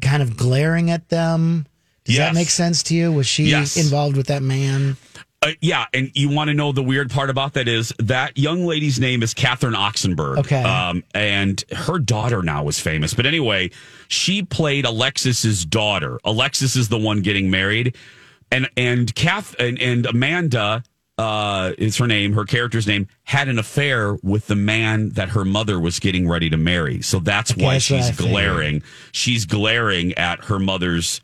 kind 0.00 0.22
of 0.22 0.36
glaring 0.36 0.88
at 0.90 1.08
them. 1.08 1.66
Does 2.04 2.16
Yes. 2.16 2.28
that 2.28 2.34
make 2.34 2.50
sense 2.50 2.82
to 2.84 2.94
you? 2.94 3.12
Was 3.12 3.26
she 3.26 3.44
Yes. 3.44 3.76
involved 3.76 4.16
with 4.16 4.28
that 4.28 4.42
man? 4.42 4.96
Uh, 5.44 5.52
yeah, 5.60 5.84
and 5.92 6.10
you 6.14 6.30
want 6.30 6.48
to 6.48 6.54
know 6.54 6.72
the 6.72 6.82
weird 6.82 7.10
part 7.10 7.28
about 7.28 7.52
that 7.52 7.68
is 7.68 7.92
that 7.98 8.38
young 8.38 8.64
lady's 8.64 8.98
name 8.98 9.22
is 9.22 9.34
Catherine 9.34 9.74
Oxenberg. 9.74 10.38
Okay. 10.38 10.62
Um, 10.62 11.04
and 11.14 11.62
her 11.70 11.98
daughter 11.98 12.42
now 12.42 12.66
is 12.68 12.80
famous. 12.80 13.12
But 13.12 13.26
anyway, 13.26 13.70
she 14.08 14.42
played 14.42 14.86
Alexis's 14.86 15.66
daughter. 15.66 16.18
Alexis 16.24 16.76
is 16.76 16.88
the 16.88 16.98
one 16.98 17.20
getting 17.20 17.50
married. 17.50 17.94
And 18.50 18.70
and 18.76 19.14
Kath 19.14 19.54
and, 19.58 19.78
and 19.80 20.06
Amanda 20.06 20.82
uh, 21.18 21.72
is 21.76 21.98
her 21.98 22.06
name, 22.06 22.32
her 22.32 22.44
character's 22.44 22.86
name, 22.86 23.06
had 23.24 23.48
an 23.48 23.58
affair 23.58 24.14
with 24.22 24.46
the 24.46 24.56
man 24.56 25.10
that 25.10 25.28
her 25.30 25.44
mother 25.44 25.78
was 25.78 25.98
getting 26.00 26.26
ready 26.26 26.48
to 26.50 26.56
marry. 26.56 27.02
So 27.02 27.18
that's 27.18 27.52
Okay, 27.52 27.62
why 27.62 27.74
that's 27.74 27.84
she's 27.84 28.16
glaring. 28.16 28.82
She's 29.12 29.44
glaring 29.44 30.14
at 30.14 30.44
her 30.46 30.58
mother's 30.58 31.20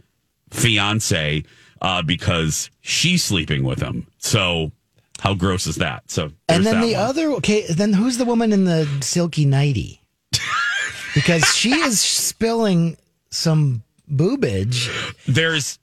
fiance 0.50 1.44
uh, 1.80 2.02
because 2.02 2.70
she's 2.80 3.22
sleeping 3.24 3.64
with 3.64 3.80
him. 3.80 4.06
So 4.18 4.72
how 5.20 5.34
gross 5.34 5.66
is 5.66 5.76
that? 5.76 6.10
So 6.10 6.30
And 6.48 6.64
then 6.64 6.80
the 6.80 6.94
one. 6.94 7.02
other. 7.02 7.32
Okay. 7.34 7.66
Then 7.68 7.92
who's 7.92 8.18
the 8.18 8.24
woman 8.24 8.52
in 8.52 8.64
the 8.64 8.86
silky 9.00 9.44
nighty? 9.44 10.00
because 11.14 11.44
she 11.54 11.72
is 11.74 12.00
spilling 12.00 12.96
some 13.30 13.82
boobage. 14.10 14.88
there's 15.26 15.78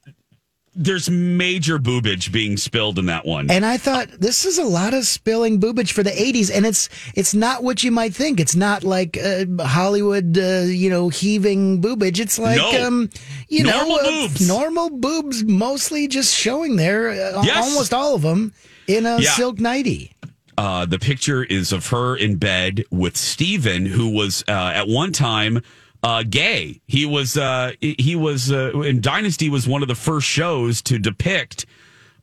there's 0.77 1.09
major 1.09 1.79
boobage 1.79 2.31
being 2.31 2.55
spilled 2.55 2.99
in 2.99 3.07
that 3.07 3.25
one. 3.25 3.49
And 3.49 3.65
I 3.65 3.77
thought 3.77 4.09
this 4.19 4.45
is 4.45 4.57
a 4.59 4.63
lot 4.63 4.93
of 4.93 5.05
spilling 5.05 5.59
boobage 5.59 5.91
for 5.91 6.03
the 6.03 6.11
'80s, 6.11 6.51
and 6.55 6.65
it's 6.65 6.87
it's 7.15 7.33
not 7.33 7.63
what 7.63 7.83
you 7.83 7.91
might 7.91 8.13
think. 8.13 8.39
It's 8.39 8.55
not 8.55 8.83
like 8.83 9.17
uh, 9.17 9.45
Hollywood, 9.59 10.37
uh, 10.37 10.63
you 10.67 10.89
know, 10.89 11.09
heaving 11.09 11.81
boobage. 11.81 12.19
It's 12.19 12.37
like, 12.39 12.57
No. 12.57 12.85
um, 12.85 13.09
you 13.49 13.63
Normal 13.63 13.97
know, 13.97 14.25
uh, 14.25 14.29
normal 14.45 14.89
boobs, 14.91 15.43
mostly 15.43 16.07
just 16.07 16.33
showing 16.35 16.75
there. 16.75 17.09
Uh, 17.09 17.43
Yes. 17.43 17.65
almost 17.65 17.93
all 17.93 18.15
of 18.15 18.21
them 18.21 18.53
in 18.87 19.05
a 19.05 19.19
Yeah. 19.21 19.31
silk 19.35 19.59
nightie. 19.59 20.11
Uh, 20.57 20.85
the 20.85 20.97
picture 20.99 21.43
is 21.43 21.71
of 21.71 21.87
her 21.87 22.15
in 22.15 22.35
bed 22.37 22.83
with 22.89 23.15
Steven, 23.15 23.85
who 23.85 24.09
was 24.09 24.43
uh, 24.47 24.51
at 24.73 24.87
one 24.87 25.11
time 25.11 25.61
uh, 26.03 26.23
gay. 26.29 26.81
He 26.87 27.05
was 27.05 27.37
uh, 27.37 27.73
he 27.81 28.15
was 28.15 28.51
uh, 28.51 28.71
in 28.81 29.01
Dynasty 29.01 29.49
was 29.49 29.67
one 29.67 29.81
of 29.81 29.87
the 29.87 29.95
first 29.95 30.27
shows 30.27 30.81
to 30.83 30.99
depict 30.99 31.65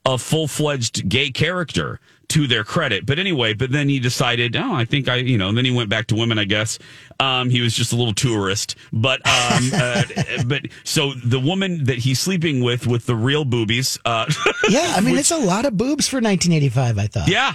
a 0.06 0.18
full 0.18 0.48
fledged 0.48 1.08
gay 1.08 1.30
character. 1.30 2.00
To 2.28 2.46
their 2.46 2.64
credit, 2.64 3.04
but 3.04 3.18
anyway, 3.18 3.52
but 3.52 3.70
then 3.70 3.88
he 3.90 4.00
decided, 4.00 4.56
oh, 4.56 4.72
I 4.72 4.86
think 4.86 5.08
I, 5.10 5.16
you 5.16 5.36
know, 5.36 5.50
and 5.50 5.58
then 5.58 5.66
he 5.66 5.70
went 5.70 5.90
back 5.90 6.06
to 6.06 6.14
women. 6.14 6.38
I 6.38 6.44
guess 6.44 6.78
um, 7.20 7.50
he 7.50 7.60
was 7.60 7.74
just 7.76 7.92
a 7.92 7.96
little 7.96 8.14
tourist, 8.14 8.76
but 8.94 9.20
um, 9.28 9.70
uh, 9.74 10.02
but 10.46 10.62
so 10.84 11.12
the 11.12 11.38
woman 11.38 11.84
that 11.84 11.98
he's 11.98 12.18
sleeping 12.18 12.62
with 12.64 12.86
with 12.86 13.04
the 13.04 13.14
real 13.14 13.44
boobies, 13.44 13.98
uh, 14.06 14.24
Yeah, 14.70 14.94
I 14.96 15.00
mean, 15.00 15.12
which- 15.12 15.20
it's 15.20 15.30
a 15.32 15.36
lot 15.36 15.66
of 15.66 15.76
boobs 15.76 16.08
for 16.08 16.16
1985. 16.16 16.98
I 16.98 17.06
thought. 17.08 17.28
yeah. 17.28 17.54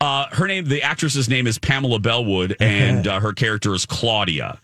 Uh, 0.00 0.26
her 0.30 0.46
name, 0.46 0.66
the 0.66 0.82
actress's 0.82 1.28
name 1.28 1.46
is 1.48 1.58
Pamela 1.58 1.98
Bellwood, 1.98 2.56
and 2.60 3.06
uh, 3.08 3.18
her 3.18 3.32
character 3.32 3.74
is 3.74 3.84
Claudia, 3.84 4.60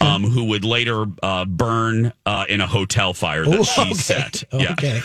um, 0.00 0.24
who 0.24 0.44
would 0.44 0.64
later 0.64 1.06
uh, 1.22 1.44
burn 1.44 2.12
uh, 2.24 2.44
in 2.48 2.60
a 2.60 2.66
hotel 2.66 3.12
fire 3.14 3.44
that 3.44 3.58
Ooh, 3.60 3.64
she 3.64 3.80
okay. 3.82 3.94
set. 3.94 4.44
Yeah. 4.52 4.72
Okay. 4.72 5.00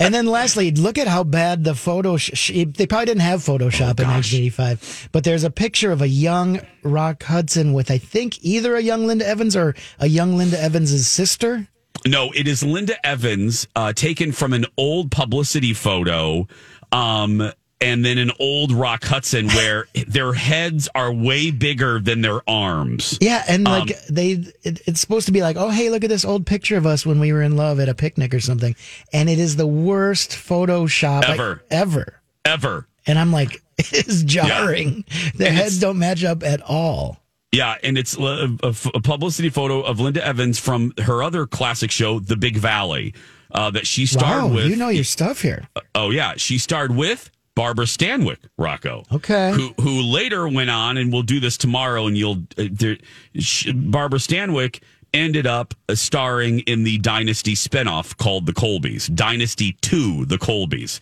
And 0.00 0.12
then 0.12 0.26
lastly, 0.26 0.72
look 0.72 0.98
at 0.98 1.06
how 1.06 1.22
bad 1.22 1.62
the 1.62 1.74
photo. 1.76 2.16
Sh- 2.16 2.30
sh- 2.34 2.64
they 2.66 2.86
probably 2.86 3.06
didn't 3.06 3.20
have 3.22 3.40
Photoshop 3.40 4.00
Oh, 4.00 4.02
in 4.02 4.08
1985, 4.08 5.10
but 5.12 5.22
there's 5.22 5.44
a 5.44 5.50
picture 5.50 5.92
of 5.92 6.02
a 6.02 6.08
young 6.08 6.60
Rock 6.82 7.22
Hudson 7.22 7.72
with, 7.72 7.90
I 7.90 7.98
think, 7.98 8.42
either 8.44 8.74
a 8.74 8.80
young 8.80 9.06
Linda 9.06 9.26
Evans 9.28 9.54
or 9.54 9.76
a 10.00 10.08
young 10.08 10.36
Linda 10.36 10.60
Evans' 10.60 11.06
sister. 11.06 11.68
No, 12.04 12.32
it 12.34 12.48
is 12.48 12.64
Linda 12.64 12.94
Evans 13.06 13.68
uh, 13.76 13.92
taken 13.92 14.32
from 14.32 14.52
an 14.54 14.66
old 14.76 15.12
publicity 15.12 15.72
photo. 15.72 16.48
Um, 16.90 17.52
and 17.82 18.04
then 18.04 18.18
an 18.18 18.30
old 18.38 18.72
Rock 18.72 19.04
Hudson 19.04 19.48
where 19.48 19.86
their 20.06 20.32
heads 20.32 20.88
are 20.94 21.12
way 21.12 21.50
bigger 21.50 21.98
than 22.00 22.20
their 22.22 22.40
arms. 22.48 23.18
Yeah, 23.20 23.44
and 23.48 23.66
Um, 23.66 23.80
like 23.80 24.06
they, 24.06 24.32
it, 24.62 24.80
it's 24.86 25.00
supposed 25.00 25.26
to 25.26 25.32
be 25.32 25.42
like, 25.42 25.56
oh, 25.56 25.70
hey, 25.70 25.90
look 25.90 26.04
at 26.04 26.08
this 26.10 26.24
old 26.24 26.46
picture 26.46 26.76
of 26.76 26.86
us 26.86 27.04
when 27.04 27.18
we 27.20 27.32
were 27.32 27.42
in 27.42 27.56
love 27.56 27.80
at 27.80 27.88
a 27.88 27.94
picnic 27.94 28.32
or 28.32 28.40
something, 28.40 28.74
and 29.12 29.28
it 29.28 29.38
is 29.38 29.56
the 29.56 29.66
worst 29.66 30.30
Photoshop 30.30 31.24
Ever. 31.24 31.62
ever. 31.70 32.20
Ever. 32.44 32.86
And 33.06 33.18
I'm 33.18 33.32
like, 33.32 33.60
it's 33.78 34.22
jarring. 34.22 35.04
Their 35.34 35.48
And 35.48 35.56
heads 35.56 35.78
don't 35.80 35.98
match 35.98 36.24
up 36.24 36.42
at 36.42 36.62
all. 36.62 37.18
Yeah, 37.50 37.76
and 37.82 37.98
it's 37.98 38.16
a, 38.16 38.56
a- 38.62 38.74
a 38.94 39.00
publicity 39.02 39.50
photo 39.50 39.82
of 39.82 40.00
Linda 40.00 40.24
Evans 40.24 40.58
from 40.58 40.94
her 40.98 41.22
other 41.22 41.46
classic 41.46 41.90
show, 41.90 42.18
The 42.18 42.36
Big 42.36 42.56
Valley, 42.56 43.12
uh, 43.50 43.70
that 43.72 43.86
she 43.86 44.06
starred 44.06 44.44
wow, 44.44 44.54
with. 44.54 44.66
you 44.70 44.76
know 44.76 44.88
your 44.88 45.04
stuff 45.04 45.42
here. 45.42 45.68
oh 45.94 46.08
yeah, 46.10 46.34
she 46.36 46.56
starred 46.56 46.96
with 46.96 47.30
Barbara 47.54 47.84
Stanwyck, 47.84 48.38
Rocco. 48.56 49.04
Okay. 49.12 49.52
Who 49.52 49.74
who 49.82 50.02
later 50.02 50.48
went 50.48 50.70
on, 50.70 50.96
and 50.96 51.12
we'll 51.12 51.22
do 51.22 51.40
this 51.40 51.56
tomorrow, 51.56 52.06
and 52.06 52.16
you'll 52.16 52.42
uh, 52.56 52.64
there, 52.70 52.96
sh 53.38 53.70
Barbara 53.72 54.18
Stanwyck 54.18 54.82
ended 55.12 55.46
up 55.46 55.74
uh, 55.88 55.94
starring 55.94 56.60
in 56.60 56.84
the 56.84 56.98
Dynasty 56.98 57.54
spinoff 57.54 58.16
called 58.16 58.46
The 58.46 58.52
Colbys, 58.52 59.14
Dynasty 59.14 59.76
Two, 59.82 60.24
The 60.24 60.38
Colbys. 60.38 61.00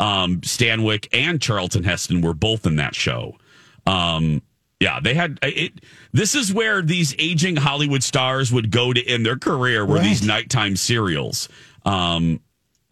Um, 0.00 0.40
Stanwyck 0.40 1.06
and 1.12 1.40
Charlton 1.40 1.84
Heston 1.84 2.22
were 2.22 2.34
both 2.34 2.66
in 2.66 2.76
that 2.76 2.94
show. 2.94 3.36
Um, 3.86 4.42
yeah, 4.80 4.98
they 4.98 5.14
had 5.14 5.38
it. 5.42 5.84
This 6.12 6.34
is 6.34 6.52
where 6.52 6.82
these 6.82 7.14
aging 7.20 7.54
Hollywood 7.54 8.02
stars 8.02 8.52
would 8.52 8.72
go 8.72 8.92
to 8.92 9.06
end 9.06 9.24
their 9.24 9.38
career, 9.38 9.86
were 9.86 10.00
these 10.00 10.26
nighttime 10.26 10.74
serials. 10.74 11.48
Um, 11.84 12.40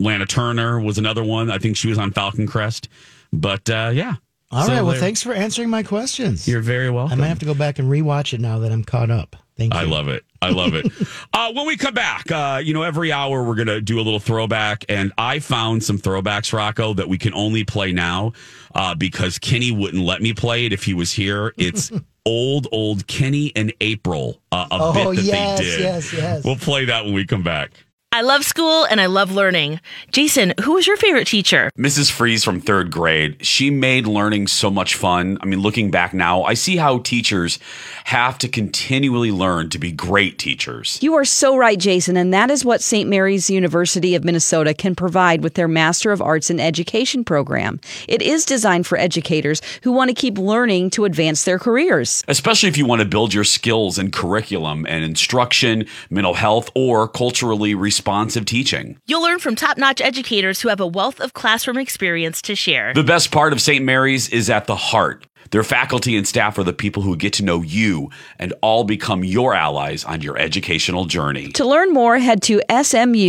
Lana 0.00 0.26
Turner 0.26 0.80
was 0.80 0.98
another 0.98 1.22
one. 1.22 1.50
I 1.50 1.58
think 1.58 1.76
she 1.76 1.88
was 1.88 1.98
on 1.98 2.10
Falcon 2.10 2.46
Crest. 2.48 2.88
But 3.32 3.70
uh, 3.70 3.90
yeah. 3.94 4.14
All 4.50 4.60
right. 4.60 4.66
So 4.66 4.72
Well, 4.84 4.86
there- 4.92 5.00
thanks 5.00 5.22
for 5.22 5.32
answering 5.32 5.70
my 5.70 5.82
questions. 5.84 6.48
You're 6.48 6.60
very 6.62 6.90
welcome. 6.90 7.18
I 7.18 7.22
might 7.22 7.28
have 7.28 7.38
to 7.40 7.44
go 7.46 7.54
back 7.54 7.78
and 7.78 7.88
rewatch 7.88 8.32
it 8.32 8.40
now 8.40 8.58
that 8.60 8.72
I'm 8.72 8.82
caught 8.82 9.10
up. 9.10 9.36
Thank 9.56 9.74
you. 9.74 9.78
I 9.80 9.84
love 9.84 10.08
it. 10.08 10.24
I 10.40 10.48
love 10.50 10.72
it. 10.74 10.86
uh, 11.34 11.52
when 11.52 11.66
we 11.66 11.76
come 11.76 11.92
back, 11.92 12.32
uh, 12.32 12.62
you 12.64 12.72
know, 12.72 12.82
every 12.82 13.12
hour 13.12 13.44
we're 13.44 13.54
going 13.54 13.68
to 13.68 13.82
do 13.82 13.96
a 13.96 14.02
little 14.02 14.18
throwback. 14.18 14.86
And 14.88 15.12
I 15.18 15.38
found 15.38 15.84
some 15.84 15.98
throwbacks, 15.98 16.52
Rocco, 16.54 16.94
that 16.94 17.08
we 17.10 17.18
can 17.18 17.34
only 17.34 17.62
play 17.64 17.92
now 17.92 18.32
uh, 18.74 18.94
because 18.94 19.38
Kenny 19.38 19.70
wouldn't 19.70 20.02
let 20.02 20.22
me 20.22 20.32
play 20.32 20.64
it 20.64 20.72
if 20.72 20.82
he 20.84 20.94
was 20.94 21.12
here. 21.12 21.52
It's 21.58 21.92
old, 22.26 22.68
old 22.72 23.06
Kenny 23.06 23.52
and 23.54 23.70
April, 23.82 24.40
uh, 24.50 24.66
a 24.70 24.78
Oh, 24.80 24.92
bit 25.12 25.16
that 25.16 25.22
yes, 25.24 25.58
they 25.58 25.64
did. 25.64 25.80
yes, 25.80 26.12
yes. 26.14 26.44
We'll 26.44 26.56
play 26.56 26.86
that 26.86 27.04
when 27.04 27.12
we 27.12 27.26
come 27.26 27.42
back. 27.42 27.70
I 28.12 28.22
love 28.22 28.44
school 28.44 28.82
and 28.86 29.00
I 29.00 29.06
love 29.06 29.30
learning. 29.30 29.80
Jason, 30.10 30.52
who 30.64 30.72
was 30.72 30.84
your 30.84 30.96
favorite 30.96 31.28
teacher? 31.28 31.70
Mrs. 31.78 32.10
Freeze 32.10 32.42
from 32.42 32.60
third 32.60 32.90
grade, 32.90 33.46
she 33.46 33.70
made 33.70 34.04
learning 34.04 34.48
so 34.48 34.68
much 34.68 34.96
fun. 34.96 35.38
I 35.40 35.46
mean, 35.46 35.60
looking 35.60 35.92
back 35.92 36.12
now, 36.12 36.42
I 36.42 36.54
see 36.54 36.76
how 36.76 36.98
teachers 36.98 37.60
have 38.06 38.36
to 38.38 38.48
continually 38.48 39.30
learn 39.30 39.70
to 39.70 39.78
be 39.78 39.92
great 39.92 40.40
teachers. 40.40 40.98
You 41.00 41.14
are 41.14 41.24
so 41.24 41.56
right, 41.56 41.78
Jason, 41.78 42.16
and 42.16 42.34
that 42.34 42.50
is 42.50 42.64
what 42.64 42.82
St. 42.82 43.08
Mary's 43.08 43.48
University 43.48 44.16
of 44.16 44.24
Minnesota 44.24 44.74
can 44.74 44.96
provide 44.96 45.44
with 45.44 45.54
their 45.54 45.68
Master 45.68 46.10
of 46.10 46.20
Arts 46.20 46.50
in 46.50 46.58
Education 46.58 47.22
program. 47.22 47.78
It 48.08 48.22
is 48.22 48.44
designed 48.44 48.88
for 48.88 48.98
educators 48.98 49.62
who 49.84 49.92
want 49.92 50.08
to 50.08 50.14
keep 50.14 50.36
learning 50.36 50.90
to 50.90 51.04
advance 51.04 51.44
their 51.44 51.60
careers. 51.60 52.24
Especially 52.26 52.68
if 52.68 52.76
you 52.76 52.86
want 52.86 53.02
to 53.02 53.06
build 53.06 53.32
your 53.32 53.44
skills 53.44 54.00
in 54.00 54.10
curriculum 54.10 54.84
and 54.88 55.04
instruction, 55.04 55.86
mental 56.10 56.34
health, 56.34 56.72
or 56.74 57.06
culturally 57.06 57.72
responsive 58.00 58.46
teaching. 58.46 58.98
You'll 59.06 59.22
learn 59.22 59.40
from 59.40 59.54
top 59.56 59.76
notch 59.76 60.00
educators 60.00 60.62
who 60.62 60.70
have 60.70 60.80
a 60.80 60.86
wealth 60.86 61.20
of 61.20 61.34
classroom 61.34 61.76
experience 61.76 62.40
to 62.42 62.54
share. 62.54 62.94
The 62.94 63.04
best 63.04 63.30
part 63.30 63.52
of 63.52 63.60
St. 63.60 63.84
Mary's 63.84 64.30
is 64.30 64.48
at 64.48 64.66
the 64.66 64.74
heart. 64.74 65.26
Their 65.50 65.62
faculty 65.62 66.16
and 66.16 66.26
staff 66.26 66.56
are 66.56 66.64
the 66.64 66.72
people 66.72 67.02
who 67.02 67.14
get 67.14 67.34
to 67.34 67.44
know 67.44 67.60
you 67.60 68.08
and 68.38 68.54
all 68.62 68.84
become 68.84 69.22
your 69.22 69.52
allies 69.52 70.02
on 70.04 70.22
your 70.22 70.38
educational 70.38 71.04
journey. 71.04 71.48
To 71.52 71.66
learn 71.66 71.92
more, 71.92 72.18
head 72.18 72.40
to 72.44 72.62
smumn.edu 72.70 73.24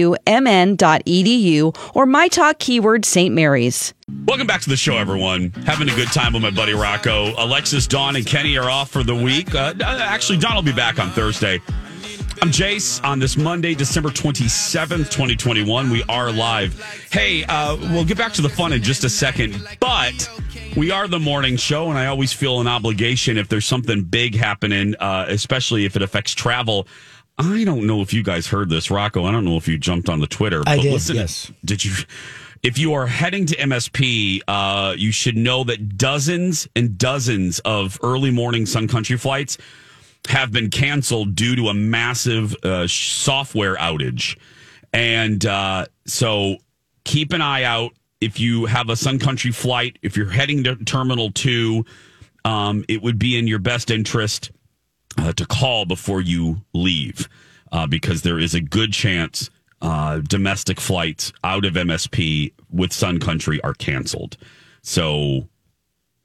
or 1.94 2.06
my 2.06 2.28
talk 2.30 2.60
keyword 2.60 3.04
St. 3.04 3.36
Mary's. 3.36 3.94
Welcome 4.26 4.48
back 4.48 4.62
to 4.62 4.70
the 4.70 4.78
show, 4.78 4.96
everyone. 4.96 5.50
Having 5.66 5.90
a 5.90 5.96
good 5.96 6.14
time 6.14 6.32
with 6.32 6.44
my 6.44 6.52
buddy 6.52 6.74
Rocco. 6.74 7.34
Alexis, 7.38 7.88
Dawn, 7.88 8.16
and 8.16 8.26
Kenny 8.26 8.58
are 8.58 8.70
off 8.70 8.90
for 8.90 9.04
the 9.04 9.16
week. 9.16 9.54
Uh, 9.54 9.74
actually, 9.84 10.38
Dawn 10.38 10.56
will 10.56 10.62
be 10.62 10.72
back 10.72 10.98
on 10.98 11.10
Thursday. 11.10 11.60
I'm 12.44 12.50
Jace 12.50 13.04
on 13.06 13.20
this 13.20 13.38
Monday, 13.38 13.76
December 13.76 14.10
27th, 14.10 15.12
2021. 15.12 15.92
We 15.92 16.02
are 16.10 16.32
live. 16.32 16.82
Hey, 17.12 17.44
uh, 17.44 17.76
we'll 17.76 18.04
get 18.04 18.18
back 18.18 18.34
to 18.34 18.42
the 18.42 18.50
fun 18.50 18.74
in 18.74 18.82
just 18.82 19.04
a 19.04 19.10
second, 19.10 19.64
but 19.80 20.28
we 20.76 20.90
are 20.90 21.08
the 21.08 21.20
morning 21.20 21.56
show, 21.56 21.90
and 21.90 22.00
I 22.00 22.08
always 22.08 22.34
feel 22.34 22.60
an 22.60 22.68
obligation 22.68 23.38
if 23.38 23.48
there's 23.48 23.68
something 23.68 24.02
big 24.02 24.34
happening, 24.34 24.96
uh, 24.96 25.28
especially 25.30 25.86
if 25.86 25.96
it 25.96 26.02
affects 26.02 26.34
travel. 26.34 26.88
I 27.38 27.64
don't 27.64 27.86
know 27.86 28.02
if 28.02 28.12
you 28.12 28.24
guys 28.24 28.48
heard 28.48 28.72
this, 28.72 28.90
Rocco. 28.90 29.26
I 29.26 29.32
don't 29.32 29.46
know 29.46 29.58
if 29.58 29.68
you 29.68 29.78
jumped 29.78 30.10
on 30.10 30.20
the 30.20 30.26
Twitter. 30.26 30.64
I 30.66 30.78
but 30.78 30.82
did, 30.82 30.94
Listen, 30.94 31.18
yes. 31.18 31.52
Did 31.64 31.86
you? 31.86 31.94
If 32.64 32.80
you 32.80 32.94
are 32.94 33.06
heading 33.06 33.46
to 33.48 33.56
MSP, 33.56 34.42
uh, 34.48 34.96
you 34.98 35.12
should 35.12 35.38
know 35.38 35.64
that 35.66 35.96
dozens 35.96 36.68
and 36.76 36.98
dozens 36.98 37.60
of 37.60 38.00
early 38.02 38.32
morning 38.32 38.66
Sun 38.66 38.88
Country 38.88 39.18
flights 39.18 39.60
have 40.30 40.52
been 40.52 40.70
canceled 40.70 41.36
due 41.36 41.56
to 41.56 41.70
a 41.70 41.74
massive 41.74 42.56
uh, 42.64 42.88
software 42.88 43.76
outage. 43.76 44.38
And 44.94 45.46
uh, 45.46 45.86
so 46.06 46.58
keep 47.04 47.34
an 47.34 47.42
eye 47.42 47.64
out 47.64 47.92
if 48.20 48.40
you 48.40 48.66
have 48.66 48.90
a 48.90 48.96
Sun 48.96 49.20
Country 49.20 49.52
flight, 49.52 49.98
if 50.04 50.16
you're 50.16 50.30
heading 50.30 50.64
to 50.66 50.76
Terminal 50.76 51.32
2, 51.32 51.84
um, 52.46 52.86
it 52.88 53.02
would 53.02 53.18
be 53.18 53.38
in 53.38 53.48
your 53.48 53.60
best 53.60 53.90
interest 53.90 54.52
uh, 55.18 55.34
to 55.34 55.46
call 55.46 55.86
before 55.86 56.22
you 56.22 56.62
leave 56.74 57.28
uh, 57.72 57.88
because 57.88 58.22
there 58.22 58.40
is 58.40 58.54
a 58.54 58.62
good 58.62 58.94
chance 58.94 59.50
uh, 59.82 60.20
domestic 60.20 60.80
flights 60.80 61.34
out 61.44 61.66
of 61.66 61.74
MSP 61.74 62.54
with 62.70 62.94
Sun 62.94 63.20
Country 63.20 63.60
are 63.64 63.74
canceled. 63.74 64.38
So 64.84 65.48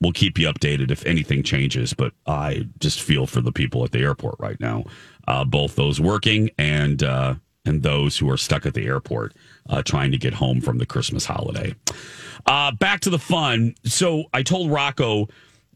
we'll 0.01 0.13
keep 0.13 0.39
you 0.39 0.49
updated 0.49 0.91
if 0.91 1.05
anything 1.07 1.43
changes. 1.43 1.93
But 1.95 2.13
I 2.27 2.69
just 2.79 3.01
feel 3.01 3.27
for 3.27 3.41
the 3.41 3.53
people 3.53 3.85
at 3.85 3.93
the 3.93 4.01
airport 4.01 4.37
right 4.39 4.59
now, 4.61 4.85
uh, 5.27 5.45
both 5.45 5.77
those 5.77 6.01
working 6.01 6.51
and 6.59 7.03
uh, 7.03 7.35
and 7.65 7.83
those 7.83 8.19
who 8.19 8.31
are 8.31 8.37
stuck 8.37 8.67
at 8.67 8.75
the 8.75 8.87
airport 8.87 9.35
uh, 9.69 9.83
trying 9.83 10.13
to 10.13 10.19
get 10.19 10.35
home 10.35 10.61
from 10.61 10.79
the 10.79 10.87
Christmas 10.87 11.25
holiday. 11.25 11.75
Uh, 12.47 12.71
back 12.73 13.01
to 13.01 13.11
the 13.11 13.19
fun. 13.19 13.75
So 13.85 14.25
I 14.33 14.43
told 14.43 14.71
Rocco. 14.71 15.29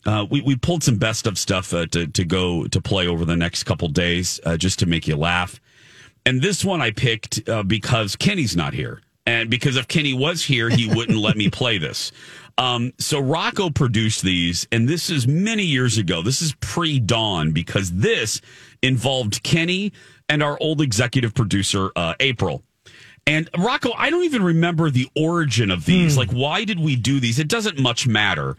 Uh, 0.06 0.24
we, 0.30 0.40
we 0.40 0.56
pulled 0.56 0.82
some 0.82 0.96
best 0.96 1.26
of 1.26 1.36
stuff 1.36 1.74
uh, 1.74 1.84
to, 1.84 2.06
to 2.06 2.24
go 2.24 2.66
to 2.66 2.80
play 2.80 3.06
over 3.06 3.26
the 3.26 3.36
next 3.36 3.64
couple 3.64 3.86
days 3.88 4.40
just 4.56 4.78
to 4.78 4.86
make 4.86 5.06
you 5.06 5.14
laugh. 5.14 5.60
And 6.24 6.40
this 6.40 6.64
one 6.64 6.80
I 6.80 6.90
picked 6.90 7.44
because 7.66 8.16
Kenny's 8.16 8.56
not 8.56 8.72
here. 8.72 9.02
And 9.26 9.50
because 9.50 9.76
if 9.76 9.88
Kenny 9.88 10.14
was 10.14 10.42
here, 10.42 10.70
he 10.70 10.88
wouldn't 10.88 11.18
let 11.18 11.36
me 11.36 11.50
play 11.50 11.76
this. 11.76 12.12
Um, 12.58 12.92
so 12.98 13.18
Rocco 13.20 13.70
produced 13.70 14.22
these, 14.22 14.66
and 14.72 14.88
this 14.88 15.10
is 15.10 15.26
many 15.26 15.64
years 15.64 15.98
ago. 15.98 16.22
This 16.22 16.42
is 16.42 16.54
pre 16.60 16.98
dawn 17.00 17.52
because 17.52 17.92
this 17.92 18.40
involved 18.82 19.42
Kenny 19.42 19.92
and 20.28 20.42
our 20.42 20.56
old 20.60 20.80
executive 20.80 21.34
producer, 21.34 21.90
uh, 21.96 22.14
April. 22.20 22.62
And 23.26 23.48
Rocco, 23.56 23.92
I 23.96 24.10
don't 24.10 24.24
even 24.24 24.42
remember 24.42 24.90
the 24.90 25.06
origin 25.14 25.70
of 25.70 25.84
these. 25.84 26.16
Like, 26.16 26.30
why 26.32 26.64
did 26.64 26.80
we 26.80 26.96
do 26.96 27.20
these? 27.20 27.38
It 27.38 27.48
doesn't 27.48 27.78
much 27.78 28.06
matter. 28.06 28.56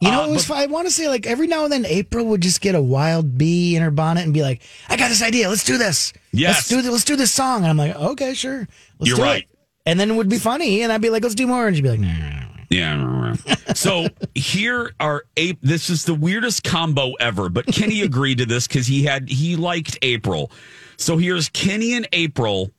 You 0.00 0.10
know, 0.10 0.22
Uh, 0.22 0.26
it 0.28 0.30
was. 0.32 0.46
but- 0.48 0.56
I 0.56 0.66
want 0.66 0.88
to 0.88 0.92
say 0.92 1.08
like 1.08 1.26
every 1.26 1.46
now 1.46 1.64
and 1.64 1.72
then 1.72 1.86
April 1.86 2.26
would 2.26 2.40
just 2.40 2.60
get 2.60 2.74
a 2.74 2.82
wild 2.82 3.38
bee 3.38 3.76
in 3.76 3.82
her 3.82 3.90
bonnet 3.90 4.24
and 4.24 4.34
be 4.34 4.42
like, 4.42 4.62
"I 4.88 4.96
got 4.96 5.08
this 5.08 5.22
idea. 5.22 5.48
Let's 5.48 5.64
do 5.64 5.78
this. 5.78 6.12
Yes. 6.32 6.56
let's 6.56 6.68
do 6.68 6.82
this. 6.82 6.90
Let's 6.90 7.04
do 7.04 7.16
this 7.16 7.30
song." 7.32 7.58
And 7.62 7.66
I'm 7.68 7.76
like, 7.76 7.94
"Okay, 7.94 8.34
sure. 8.34 8.66
Let's 8.98 9.08
You're 9.08 9.16
do 9.16 9.22
right. 9.22 9.42
It. 9.42 9.58
And 9.86 9.98
then 10.00 10.10
it 10.10 10.14
would 10.14 10.28
be 10.28 10.38
funny, 10.38 10.82
and 10.82 10.92
I'd 10.92 11.00
be 11.02 11.10
like, 11.10 11.22
"Let's 11.22 11.34
do 11.34 11.46
more," 11.46 11.66
and 11.66 11.76
she'd 11.76 11.82
be 11.82 11.90
like, 11.90 12.00
"No." 12.00 12.08
no, 12.08 12.18
no, 12.18 12.30
no." 12.30 12.46
Yeah. 12.70 13.34
so 13.74 14.06
here 14.34 14.92
are 15.00 15.24
ape. 15.36 15.58
This 15.60 15.90
is 15.90 16.04
the 16.04 16.14
weirdest 16.14 16.62
combo 16.62 17.14
ever, 17.14 17.48
but 17.48 17.66
Kenny 17.66 18.00
agreed 18.02 18.38
to 18.38 18.46
this 18.46 18.66
because 18.68 18.86
he 18.86 19.04
had 19.04 19.28
he 19.28 19.56
liked 19.56 19.98
April. 20.02 20.52
So 20.96 21.16
here's 21.18 21.48
Kenny 21.48 21.94
and 21.94 22.08
April 22.12 22.70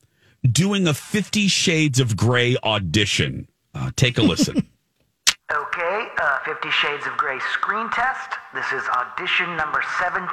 doing 0.49 0.87
a 0.87 0.93
Fifty 0.93 1.47
Shades 1.49 1.99
of 1.99 2.15
Grey 2.15 2.55
audition. 2.63 3.47
Uh, 3.75 3.91
take 3.95 4.17
a 4.17 4.21
listen. 4.21 4.67
Okay, 5.53 6.07
uh, 6.17 6.39
Fifty 6.45 6.71
Shades 6.71 7.05
of 7.05 7.17
Grey 7.17 7.37
screen 7.51 7.89
test. 7.89 8.31
This 8.53 8.71
is 8.71 8.83
audition 8.87 9.57
number 9.57 9.83
17. 9.99 10.23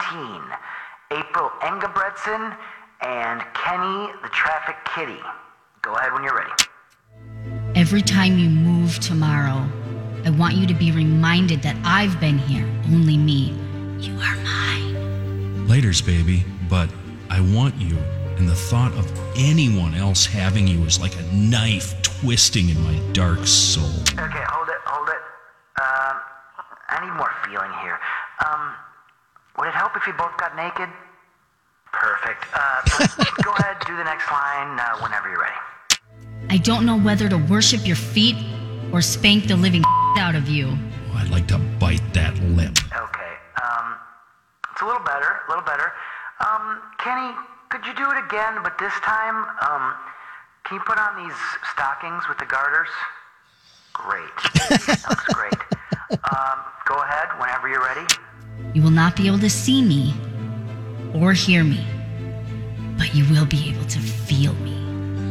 April 1.10 1.50
Engebretson 1.60 2.56
and 3.00 3.42
Kenny 3.52 4.12
the 4.22 4.28
Traffic 4.28 4.76
Kitty. 4.94 5.18
Go 5.82 5.94
ahead 5.96 6.12
when 6.12 6.22
you're 6.22 6.36
ready. 6.36 6.52
Every 7.88 8.02
time 8.02 8.36
you 8.38 8.50
move 8.50 8.98
tomorrow, 8.98 9.66
I 10.22 10.28
want 10.28 10.56
you 10.56 10.66
to 10.66 10.74
be 10.74 10.92
reminded 10.92 11.62
that 11.62 11.74
I've 11.84 12.20
been 12.20 12.36
here, 12.36 12.68
only 12.92 13.16
me. 13.16 13.56
You 13.98 14.12
are 14.12 14.36
mine. 14.44 15.66
Laters, 15.66 16.04
baby, 16.04 16.44
but 16.68 16.90
I 17.30 17.40
want 17.40 17.76
you, 17.76 17.96
and 18.36 18.46
the 18.46 18.54
thought 18.54 18.92
of 18.92 19.10
anyone 19.38 19.94
else 19.94 20.26
having 20.26 20.68
you 20.68 20.84
is 20.84 21.00
like 21.00 21.16
a 21.18 21.22
knife 21.32 22.02
twisting 22.02 22.68
in 22.68 22.78
my 22.82 22.98
dark 23.14 23.46
soul. 23.46 23.88
Okay, 24.12 24.44
hold 24.52 24.68
it, 24.68 24.80
hold 24.84 25.08
it. 25.08 25.22
Um, 25.80 26.20
I 26.90 27.00
need 27.00 27.16
more 27.16 27.32
feeling 27.46 27.72
here. 27.80 27.98
Um, 28.44 28.74
would 29.56 29.68
it 29.68 29.72
help 29.72 29.96
if 29.96 30.06
you 30.06 30.12
both 30.12 30.36
got 30.36 30.54
naked? 30.56 30.90
Perfect. 31.90 32.44
Uh, 32.52 32.82
go 33.42 33.52
ahead, 33.52 33.78
do 33.86 33.96
the 33.96 34.04
next 34.04 34.30
line 34.30 34.78
uh, 34.78 35.00
whenever 35.00 35.30
you're 35.30 35.40
ready. 35.40 35.56
I 36.50 36.56
don't 36.56 36.86
know 36.86 36.98
whether 36.98 37.28
to 37.28 37.36
worship 37.36 37.86
your 37.86 37.96
feet 37.96 38.36
or 38.90 39.02
spank 39.02 39.48
the 39.48 39.56
living 39.56 39.82
out 40.18 40.34
of 40.34 40.48
you. 40.48 40.68
Oh, 41.12 41.16
I'd 41.16 41.28
like 41.28 41.46
to 41.48 41.58
bite 41.78 42.02
that 42.14 42.34
lip. 42.40 42.72
Okay. 42.96 43.32
Um, 43.62 43.96
it's 44.72 44.80
a 44.80 44.86
little 44.86 45.04
better, 45.04 45.40
a 45.46 45.48
little 45.50 45.64
better. 45.64 45.92
Um, 46.40 46.80
Kenny, 46.98 47.36
could 47.68 47.84
you 47.84 47.94
do 47.94 48.10
it 48.10 48.24
again, 48.24 48.62
but 48.62 48.78
this 48.78 48.92
time, 49.04 49.44
um, 49.60 49.94
can 50.64 50.76
you 50.76 50.80
put 50.86 50.96
on 50.96 51.22
these 51.22 51.36
stockings 51.74 52.22
with 52.28 52.38
the 52.38 52.46
garters? 52.46 52.88
Great. 53.92 54.36
that 54.86 55.04
looks 55.08 55.24
great. 55.34 55.52
Um, 56.32 56.58
go 56.86 56.94
ahead 57.02 57.28
whenever 57.38 57.68
you're 57.68 57.84
ready. 57.84 58.06
You 58.72 58.82
will 58.82 58.90
not 58.90 59.16
be 59.16 59.26
able 59.26 59.38
to 59.40 59.50
see 59.50 59.82
me 59.82 60.14
or 61.14 61.34
hear 61.34 61.62
me, 61.62 61.84
but 62.96 63.14
you 63.14 63.28
will 63.30 63.44
be 63.44 63.68
able 63.68 63.84
to 63.84 63.98
feel 63.98 64.54
me. 64.54 64.77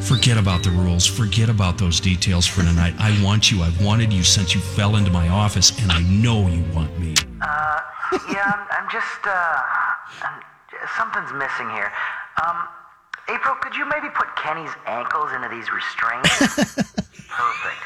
Forget 0.08 0.38
about 0.38 0.64
the 0.64 0.72
rules. 0.72 1.06
Forget 1.06 1.50
about 1.50 1.78
those 1.78 2.00
details 2.00 2.48
for 2.48 2.62
tonight. 2.64 2.96
I 2.98 3.12
want 3.22 3.52
you. 3.52 3.62
I've 3.62 3.84
wanted 3.84 4.14
you 4.14 4.24
since 4.24 4.56
you 4.56 4.62
fell 4.62 4.96
into 4.96 5.12
my 5.12 5.28
office, 5.28 5.78
and 5.82 5.92
I 5.92 6.00
know 6.04 6.48
you 6.48 6.64
want 6.72 6.98
me. 6.98 7.14
Uh, 7.42 7.80
yeah, 8.32 8.48
I'm, 8.48 8.64
I'm 8.72 8.88
just, 8.90 9.28
uh, 9.28 9.62
I'm, 10.24 10.40
something's 10.96 11.36
missing 11.36 11.68
here. 11.76 11.92
Um, 12.40 12.56
April, 13.28 13.56
could 13.60 13.76
you 13.76 13.84
maybe 13.84 14.08
put 14.16 14.34
Kenny's 14.38 14.72
ankles 14.86 15.34
into 15.36 15.50
these 15.52 15.68
restraints? 15.76 16.40
Perfect. 17.28 17.84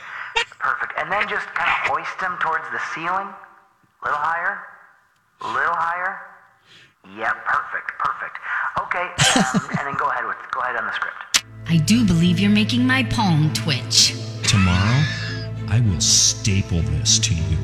Perfect. 0.62 0.94
And 1.02 1.12
then 1.12 1.26
just 1.28 1.48
kind 1.58 1.74
of 1.74 1.90
hoist 1.90 2.22
him 2.22 2.38
towards 2.38 2.70
the 2.70 2.82
ceiling. 2.94 3.34
A 3.34 4.02
little 4.06 4.22
higher. 4.22 4.62
A 5.42 5.48
little 5.50 5.74
higher. 5.74 6.22
Yeah, 7.18 7.34
perfect, 7.50 7.98
perfect. 7.98 8.38
Okay, 8.78 9.10
um, 9.42 9.66
and 9.80 9.88
then 9.90 9.98
go 9.98 10.06
ahead 10.12 10.24
with 10.24 10.38
go 10.54 10.62
ahead 10.62 10.76
on 10.76 10.86
the 10.86 10.94
script. 10.94 11.31
I 11.72 11.78
do 11.78 12.06
believe 12.06 12.38
you're 12.38 12.52
making 12.52 12.86
my 12.86 13.02
palm 13.02 13.50
twitch. 13.54 14.14
Tomorrow, 14.44 15.06
I 15.70 15.82
will 15.88 16.02
staple 16.02 16.82
this 16.82 17.18
to 17.20 17.34
you. 17.34 17.58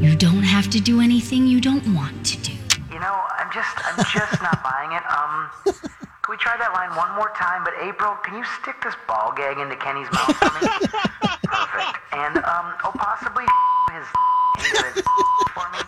You 0.00 0.16
don't 0.16 0.42
have 0.42 0.70
to 0.70 0.80
do 0.80 1.02
anything 1.02 1.46
you 1.46 1.60
don't 1.60 1.86
want 1.94 2.24
to 2.24 2.38
do. 2.38 2.52
You 2.90 2.98
know, 2.98 3.12
I'm 3.36 3.52
just 3.52 3.76
I'm 3.84 4.02
just 4.10 4.40
not 4.40 4.64
buying 4.64 4.90
it. 4.96 5.04
Um, 5.04 5.50
can 5.66 6.30
we 6.30 6.38
try 6.38 6.56
that 6.56 6.72
line 6.72 6.96
one 6.96 7.14
more 7.14 7.30
time? 7.36 7.62
But 7.62 7.74
April, 7.82 8.14
can 8.24 8.38
you 8.38 8.44
stick 8.62 8.76
this 8.82 8.94
ball 9.06 9.34
gag 9.36 9.58
into 9.58 9.76
Kenny's 9.76 10.08
mouth 10.10 10.34
for 10.40 10.48
me? 10.56 10.88
perfect. 11.44 12.00
And 12.16 12.38
um, 12.38 12.72
oh, 12.84 12.92
possibly 12.96 13.44
his 13.92 14.08
for 15.52 15.68
me. 15.76 15.84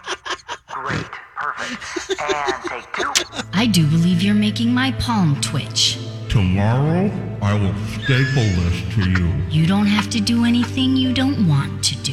Great, 0.68 1.16
perfect. 1.34 2.20
And 2.20 2.62
take 2.68 2.92
two. 2.92 3.10
I 3.54 3.64
do 3.64 3.86
believe 3.86 4.20
you're 4.20 4.34
making 4.34 4.74
my 4.74 4.92
palm 4.92 5.40
twitch. 5.40 5.96
Tomorrow, 6.28 7.10
I 7.40 7.54
will 7.54 7.74
staple 7.96 8.44
this 8.60 8.94
to 8.94 9.10
you. 9.10 9.32
You 9.48 9.66
don't 9.66 9.86
have 9.86 10.10
to 10.10 10.20
do 10.20 10.44
anything 10.44 10.94
you 10.94 11.14
don't 11.14 11.48
want 11.48 11.82
to 11.84 11.96
do. 12.02 12.12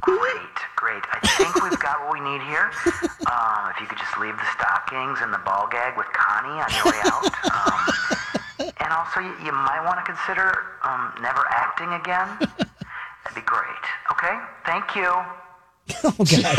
Great, 0.00 0.56
great. 0.76 1.02
I 1.10 1.18
think 1.36 1.52
we've 1.62 1.78
got 1.80 1.98
what 2.06 2.12
we 2.12 2.20
need 2.20 2.42
here. 2.42 2.70
Um, 3.26 3.72
if 3.74 3.80
you 3.80 3.88
could 3.88 3.98
just 3.98 4.16
leave 4.18 4.36
the 4.36 4.46
stockings 4.54 5.18
and 5.20 5.34
the 5.34 5.42
ball 5.42 5.66
gag 5.66 5.98
with 5.98 6.06
Connie 6.14 6.62
on 6.62 6.70
your 6.70 6.86
way 6.94 7.00
out. 7.10 7.26
Um, 7.50 8.72
and 8.78 8.92
also, 8.94 9.18
you, 9.18 9.34
you 9.44 9.50
might 9.50 9.82
want 9.84 9.98
to 9.98 10.06
consider 10.06 10.78
um, 10.84 11.10
never 11.20 11.42
acting 11.50 11.90
again. 11.98 12.28
That'd 12.38 13.34
be 13.34 13.42
great. 13.42 13.82
Okay? 14.12 14.38
Thank 14.64 14.94
you. 14.94 15.10
Oh 16.04 16.14
God, 16.18 16.56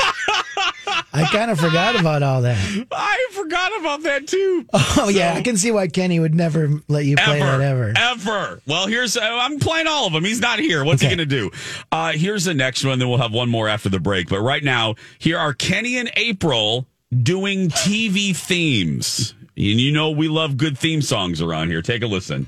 I 1.13 1.27
kind 1.31 1.51
of 1.51 1.59
forgot 1.59 1.99
about 1.99 2.23
all 2.23 2.41
that. 2.43 2.57
I 2.91 3.29
forgot 3.33 3.77
about 3.79 4.03
that 4.03 4.27
too. 4.27 4.65
Oh 4.73 5.09
yeah, 5.13 5.33
I 5.33 5.41
can 5.41 5.57
see 5.57 5.71
why 5.71 5.87
Kenny 5.87 6.19
would 6.19 6.33
never 6.33 6.69
let 6.87 7.05
you 7.05 7.15
play 7.17 7.39
that 7.39 7.61
ever. 7.61 7.93
Ever. 7.97 8.61
Well, 8.65 8.87
here's 8.87 9.17
uh, 9.17 9.21
I'm 9.21 9.59
playing 9.59 9.87
all 9.87 10.07
of 10.07 10.13
them. 10.13 10.23
He's 10.23 10.39
not 10.39 10.59
here. 10.59 10.83
What's 10.85 11.01
he 11.01 11.07
going 11.07 11.17
to 11.17 11.25
do? 11.25 11.51
Uh, 11.91 12.13
here's 12.13 12.45
the 12.45 12.53
next 12.53 12.83
one. 12.85 12.99
Then 12.99 13.09
we'll 13.09 13.17
have 13.17 13.33
one 13.33 13.49
more 13.49 13.67
after 13.67 13.89
the 13.89 13.99
break. 13.99 14.29
But 14.29 14.39
right 14.39 14.63
now, 14.63 14.95
here 15.19 15.37
are 15.37 15.53
Kenny 15.53 15.97
and 15.97 16.09
April 16.15 16.87
doing 17.23 17.69
TV 17.69 18.35
themes. 18.35 19.33
And 19.57 19.81
you 19.81 19.91
know 19.91 20.11
we 20.11 20.27
love 20.27 20.55
good 20.57 20.77
theme 20.77 21.01
songs 21.01 21.41
around 21.41 21.69
here. 21.69 21.81
Take 21.81 22.03
a 22.03 22.07
listen. 22.07 22.45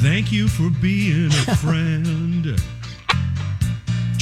Thank 0.00 0.30
you 0.32 0.48
for 0.48 0.70
being 0.80 1.26
a 1.26 1.30
friend. 1.56 2.58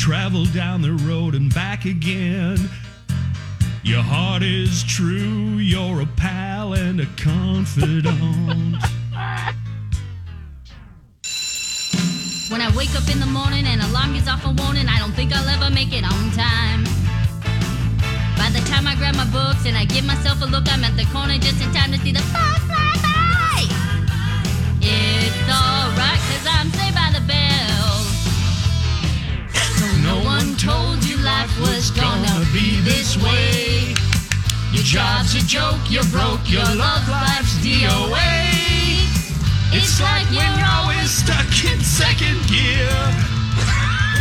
Travel 0.07 0.45
down 0.55 0.83
the 0.83 0.93
road 1.03 1.35
and 1.35 1.53
back 1.53 1.85
again. 1.85 2.71
Your 3.83 4.03
heart 4.03 4.45
is 4.45 4.85
true, 4.85 5.59
you're 5.59 6.01
a 6.01 6.07
pal 6.07 6.75
and 6.75 7.01
a 7.01 7.07
confidant. 7.17 8.07
When 12.49 12.61
I 12.61 12.71
wake 12.77 12.95
up 12.95 13.11
in 13.11 13.19
the 13.19 13.27
morning 13.27 13.67
and 13.67 13.83
alarm 13.83 14.15
goes 14.15 14.29
off 14.29 14.47
a 14.47 14.55
warning, 14.63 14.87
I 14.87 15.01
don't 15.01 15.11
think 15.11 15.35
I'll 15.35 15.49
ever 15.49 15.75
make 15.75 15.93
it 15.93 16.05
on 16.05 16.31
time. 16.31 16.85
By 18.39 18.49
the 18.55 18.63
time 18.71 18.87
I 18.87 18.95
grab 18.95 19.17
my 19.17 19.27
books 19.35 19.67
and 19.67 19.77
I 19.77 19.87
give 19.87 20.05
myself 20.05 20.41
a 20.41 20.47
look, 20.47 20.73
I'm 20.73 20.85
at 20.85 20.97
the 20.97 21.07
corner 21.11 21.37
just 21.37 21.61
in 21.61 21.75
time 21.75 21.91
to 21.91 21.99
see 21.99 22.13
the 22.13 22.23
bus 22.31 22.63
fly 22.71 22.95
by. 23.03 23.67
It's 24.81 25.51
alright, 25.51 26.23
cause 26.31 26.47
I'm 26.47 26.71
saved 26.71 26.95
by 26.95 27.11
the 27.11 27.27
bell. 27.27 27.96
One 30.37 30.55
told 30.57 31.03
you 31.09 31.17
life 31.25 31.51
was 31.61 31.91
gonna 31.93 32.45
be 32.53 32.81
this 32.83 33.17
way. 33.17 33.95
Your 34.71 34.83
job's 34.83 35.35
a 35.35 35.41
joke, 35.41 35.81
you're 35.89 36.05
broke, 36.13 36.45
your 36.45 36.69
love 36.77 37.09
life's 37.09 37.57
DOA. 37.65 38.45
It's 39.73 39.99
like 39.99 40.29
when 40.37 40.53
you're 40.59 40.73
always 40.77 41.11
stuck 41.11 41.49
in 41.65 41.81
second 41.81 42.37
gear. 42.53 42.93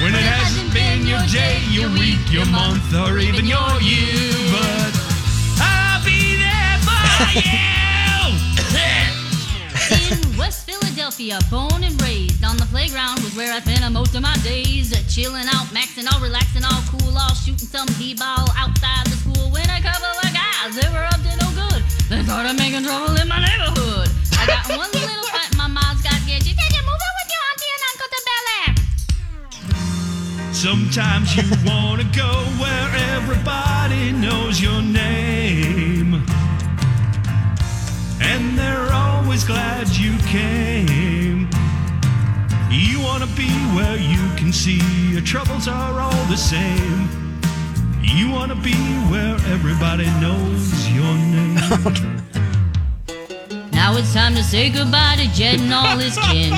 When 0.02 0.16
it 0.16 0.28
hasn't 0.40 0.74
been 0.74 1.06
your 1.06 1.26
day, 1.28 1.60
your 1.70 1.90
week, 1.90 2.32
your 2.32 2.46
month, 2.46 2.94
or 2.94 3.18
even 3.18 3.46
your 3.46 3.76
year. 3.82 4.32
But 4.56 4.96
I'll 5.60 6.06
be 6.06 6.38
there 6.40 6.78
for 6.88 7.40
you. 7.40 7.72
Philadelphia, 11.16 11.40
born 11.50 11.84
and 11.84 11.96
raised 12.02 12.44
on 12.44 12.58
the 12.58 12.66
playground 12.66 13.24
was 13.24 13.34
where 13.36 13.54
I 13.54 13.62
spent 13.62 13.90
most 13.94 14.16
of 14.16 14.22
my 14.22 14.36
days. 14.44 14.92
Chilling 15.08 15.48
out, 15.48 15.68
maxing, 15.72 16.12
all 16.12 16.20
relaxing, 16.20 16.64
all 16.66 16.84
cool, 16.92 17.16
all 17.18 17.34
shooting 17.34 17.72
some 17.72 17.88
b-ball 17.98 18.52
outside 18.60 19.08
the 19.08 19.16
school. 19.24 19.50
When 19.50 19.64
a 19.64 19.80
couple 19.80 20.12
of 20.12 20.32
guys, 20.36 20.76
they 20.76 20.88
were 20.92 21.08
up 21.08 21.22
to 21.24 21.32
no 21.40 21.48
good. 21.56 21.84
They 22.12 22.22
started 22.24 22.60
making 22.60 22.84
trouble 22.84 23.16
in 23.16 23.30
my 23.30 23.40
neighborhood. 23.40 24.12
I 24.36 24.44
got 24.46 24.68
one 24.68 24.92
little 24.92 25.30
fight, 25.32 25.56
my 25.56 25.68
mom's 25.68 26.04
got 26.04 26.20
scared. 26.28 26.44
She 26.44 26.52
said, 26.52 26.68
"You 26.76 26.84
move 26.84 27.00
in 27.00 27.14
with 27.16 27.32
your 27.32 27.44
auntie 27.48 27.72
and 27.76 27.84
uncle 27.92 28.10
to 28.12 28.20
Bel 28.28 28.48
Air." 28.60 28.72
Sometimes 30.52 31.28
you 31.38 31.48
want 31.70 32.04
to 32.04 32.08
go 32.12 32.32
where 32.60 32.92
everybody 33.16 34.12
knows 34.12 34.60
your 34.60 34.82
name. 34.82 36.28
And 38.20 38.60
they're 38.60 38.95
always 39.36 39.48
glad 39.48 39.90
you 39.98 40.18
came. 40.30 41.50
You 42.72 43.02
want 43.02 43.22
to 43.22 43.30
be 43.36 43.50
where 43.76 43.98
you 43.98 44.34
can 44.38 44.54
see 44.54 44.80
your 45.12 45.20
troubles 45.20 45.68
are 45.68 46.00
all 46.00 46.26
the 46.28 46.38
same. 46.38 47.10
You 48.02 48.32
want 48.32 48.54
to 48.54 48.56
be 48.56 48.76
where 49.12 49.36
everybody 49.52 50.06
knows 50.22 50.90
your 50.90 51.14
name. 51.14 52.22
Now 53.72 53.96
it's 53.98 54.14
time 54.14 54.34
to 54.36 54.42
say 54.42 54.72
goodbye 54.72 55.18
to 55.18 55.28
Jed 55.34 55.60
and 55.60 55.72
all 55.72 55.98
his 55.98 56.18
kin. 56.18 56.52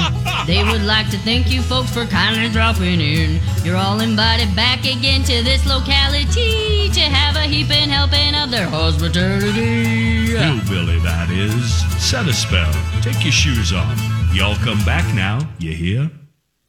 They 0.45 0.63
would 0.63 0.83
like 0.83 1.09
to 1.09 1.17
thank 1.17 1.51
you 1.51 1.61
folks 1.61 1.91
for 1.91 2.05
kindly 2.05 2.47
dropping 2.47 3.01
in. 3.01 3.41
You're 3.65 3.75
all 3.75 3.99
invited 3.99 4.55
back 4.55 4.85
again 4.85 5.23
to 5.23 5.43
this 5.43 5.65
locality 5.65 6.66
to 6.93 7.01
have 7.01 7.35
a 7.35 7.41
heaping 7.47 7.89
helping 7.89 8.35
of 8.35 8.51
their 8.51 8.67
hospitality. 8.67 10.33
Billy, 10.69 10.99
that 10.99 11.29
is. 11.31 11.81
Set 12.01 12.27
a 12.27 12.33
spell. 12.33 12.71
Take 13.01 13.23
your 13.23 13.31
shoes 13.31 13.73
off. 13.73 13.99
Y'all 14.33 14.55
come 14.57 14.83
back 14.85 15.03
now. 15.15 15.39
You 15.59 15.71
hear? 15.73 16.11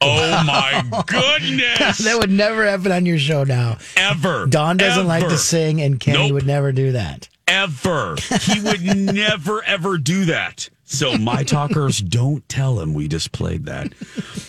Oh 0.01 0.43
my 0.45 0.81
goodness! 1.07 1.97
that 2.05 2.17
would 2.17 2.31
never 2.31 2.65
happen 2.65 2.91
on 2.91 3.05
your 3.05 3.19
show 3.19 3.43
now. 3.43 3.77
Ever. 3.97 4.45
Dawn 4.45 4.77
doesn't 4.77 5.07
like 5.07 5.27
to 5.27 5.37
sing, 5.37 5.81
and 5.81 5.99
Kenny 5.99 6.23
Nope. 6.27 6.31
would 6.33 6.47
never 6.47 6.71
do 6.71 6.93
that. 6.93 7.27
Ever. 7.47 8.15
He 8.43 8.61
would 8.61 8.81
never, 8.95 9.61
ever 9.63 9.97
do 9.97 10.25
that. 10.25 10.69
So, 10.91 11.19
my 11.19 11.43
talkers, 11.43 11.99
don't 12.01 12.47
tell 12.49 12.79
him 12.79 12.95
we 12.95 13.07
just 13.07 13.31
played 13.31 13.65
that. 13.65 13.93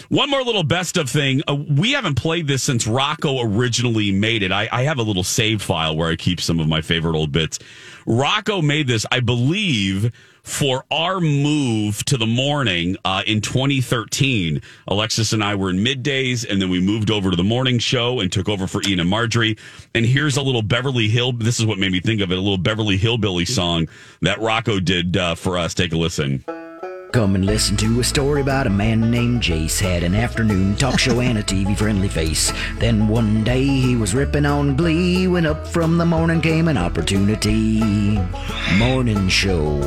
One 0.09 0.31
more 0.31 0.43
little 0.43 0.63
best 0.63 0.97
of 0.97 1.11
thing. 1.11 1.43
Uh, 1.47 1.55
we 1.55 1.93
haven't 1.93 2.15
played 2.15 2.47
this 2.47 2.63
since 2.63 2.87
Rocco 2.87 3.43
originally 3.43 4.11
made 4.11 4.43
it. 4.43 4.51
I, 4.51 4.67
I 4.73 4.85
have 4.85 4.99
a 4.99 5.03
little 5.03 5.23
save 5.23 5.61
file 5.61 5.95
where 5.95 6.09
I 6.09 6.17
keep 6.17 6.41
some 6.41 6.59
of 6.59 6.67
my 6.67 6.81
favorite 6.81 7.15
old 7.15 7.31
bits. 7.31 7.59
Rocco 8.07 8.63
made 8.63 8.87
this, 8.87 9.05
I 9.13 9.21
believe, 9.21 10.11
for 10.43 10.85
our 10.91 11.21
move 11.21 12.05
to 12.07 12.17
the 12.17 12.27
morning 12.27 12.97
uh, 13.05 13.23
in 13.27 13.41
2013. 13.41 14.61
Alexis 14.89 15.33
and 15.33 15.43
I 15.43 15.55
were 15.55 15.71
in 15.71 15.79
middays, 15.79 16.49
and 16.49 16.61
then 16.61 16.71
we 16.71 16.81
moved 16.81 17.11
over 17.11 17.31
to 17.31 17.37
the 17.37 17.45
morning 17.45 17.79
show 17.79 18.21
and 18.21 18.31
took 18.33 18.49
over 18.49 18.67
for 18.67 18.83
Ian 18.87 19.01
and 19.01 19.09
Marjorie. 19.09 19.57
And 19.95 20.05
here's 20.05 20.37
a 20.37 20.43
little 20.43 20.63
Beverly 20.63 21.09
Hill. 21.09 21.33
This 21.33 21.61
is 21.61 21.67
what 21.67 21.79
made 21.79 21.93
me 21.93 22.01
think 22.01 22.21
of 22.21 22.33
it. 22.33 22.39
A 22.39 22.41
little 22.41 22.59
Beverly 22.59 22.97
Hillbilly 22.97 23.45
song 23.45 23.89
that 24.23 24.41
Rocco 24.41 24.81
did 24.81 25.17
uh, 25.17 25.35
for 25.35 25.59
us. 25.59 25.75
Take 25.75 25.93
a 25.93 25.97
listen. 25.97 26.45
Come 27.13 27.35
and 27.35 27.45
listen 27.45 27.77
to 27.79 27.99
a 27.99 28.05
story 28.05 28.41
about 28.41 28.69
a 28.69 28.71
man 28.71 29.11
named 29.11 29.43
Jace. 29.43 29.81
Had 29.81 30.05
an 30.05 30.15
afternoon 30.15 30.77
talk 30.77 30.97
show 30.97 31.21
and 31.21 31.39
a 31.39 31.43
TV 31.43 31.77
friendly 31.77 32.09
face. 32.09 32.53
Then 32.79 33.09
one 33.09 33.43
day 33.43 33.65
he 33.65 33.97
was 33.97 34.15
ripping 34.15 34.47
on 34.47 34.77
glee. 34.77 35.27
When 35.27 35.45
up 35.45 35.67
from 35.67 35.99
the 35.99 36.07
morning 36.07 36.41
came 36.41 36.69
an 36.69 36.79
opportunity. 36.79 37.81
Morning 38.79 39.29
show. 39.29 39.81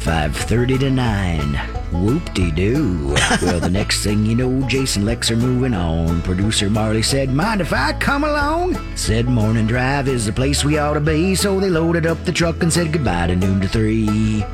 5.30 0.00 0.80
to 0.80 0.90
9. 0.90 1.54
Whoop-de-doo. 1.92 3.14
well, 3.42 3.60
the 3.60 3.68
next 3.70 4.04
thing 4.04 4.24
you 4.24 4.34
know, 4.36 4.66
Jason 4.68 5.04
Lex 5.04 5.30
are 5.30 5.36
moving 5.36 5.74
on. 5.74 6.22
Producer 6.22 6.70
Marley 6.70 7.02
said, 7.02 7.30
mind 7.30 7.60
if 7.60 7.72
I 7.72 7.92
come 7.94 8.24
along? 8.24 8.96
Said 8.96 9.26
Morning 9.26 9.66
Drive 9.66 10.06
is 10.08 10.24
the 10.24 10.32
place 10.32 10.64
we 10.64 10.78
ought 10.78 10.94
to 10.94 11.00
be. 11.00 11.34
So 11.34 11.58
they 11.58 11.68
loaded 11.68 12.06
up 12.06 12.24
the 12.24 12.32
truck 12.32 12.62
and 12.62 12.72
said 12.72 12.92
goodbye 12.92 13.26
to 13.26 13.36
noon 13.36 13.60
to 13.60 13.68
3. 13.68 14.44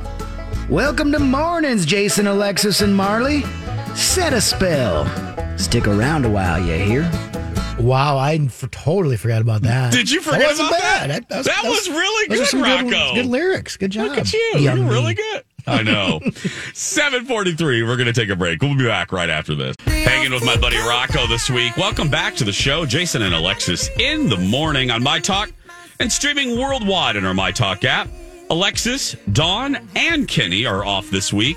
Welcome 0.68 1.12
to 1.12 1.18
Mornings, 1.18 1.84
Jason, 1.84 2.26
Alexis, 2.26 2.80
and 2.80 2.96
Marley. 2.96 3.42
Set 3.94 4.32
a 4.32 4.40
spell. 4.40 5.04
Stick 5.58 5.86
around 5.86 6.24
a 6.24 6.30
while, 6.30 6.58
you 6.58 6.74
hear? 6.74 7.33
Wow, 7.78 8.16
I 8.16 8.34
f- 8.36 8.64
totally 8.70 9.16
forgot 9.16 9.42
about 9.42 9.62
that. 9.62 9.92
Did 9.92 10.10
you 10.10 10.20
forget 10.20 10.40
that 10.40 10.46
wasn't 10.48 10.68
about 10.68 10.80
bad. 10.80 11.10
that? 11.10 11.28
That, 11.28 11.44
That 11.44 11.62
was 11.64 11.88
really 11.88 12.28
good, 12.28 12.46
some 12.46 12.62
Rocco. 12.62 12.88
Good, 12.88 13.14
good 13.14 13.26
lyrics. 13.26 13.76
Good 13.76 13.90
job. 13.90 14.08
Look 14.08 14.18
at 14.18 14.32
you. 14.32 14.52
Young 14.58 14.78
You're 14.78 14.88
really 14.90 15.14
good. 15.14 15.42
I 15.66 15.82
know. 15.82 16.20
743. 16.72 17.82
We're 17.82 17.96
going 17.96 18.06
to 18.06 18.12
take 18.12 18.28
a 18.30 18.36
break. 18.36 18.62
We'll 18.62 18.76
be 18.76 18.84
back 18.86 19.12
right 19.12 19.28
after 19.28 19.54
this. 19.54 19.74
Hanging 19.86 20.32
with 20.32 20.44
my 20.44 20.56
buddy 20.56 20.76
Rocco 20.78 21.26
this 21.26 21.50
week. 21.50 21.76
Welcome 21.76 22.08
back 22.08 22.36
to 22.36 22.44
the 22.44 22.52
show. 22.52 22.86
Jason 22.86 23.22
and 23.22 23.34
Alexis 23.34 23.88
in 23.98 24.28
the 24.28 24.36
morning 24.38 24.90
on 24.90 25.02
My 25.02 25.18
Talk 25.20 25.50
and 26.00 26.10
streaming 26.12 26.58
worldwide 26.58 27.16
in 27.16 27.24
our 27.24 27.34
My 27.34 27.50
Talk 27.50 27.84
app. 27.84 28.08
Alexis, 28.50 29.16
Dawn, 29.32 29.88
and 29.96 30.28
Kenny 30.28 30.64
are 30.66 30.84
off 30.84 31.10
this 31.10 31.32
week. 31.32 31.56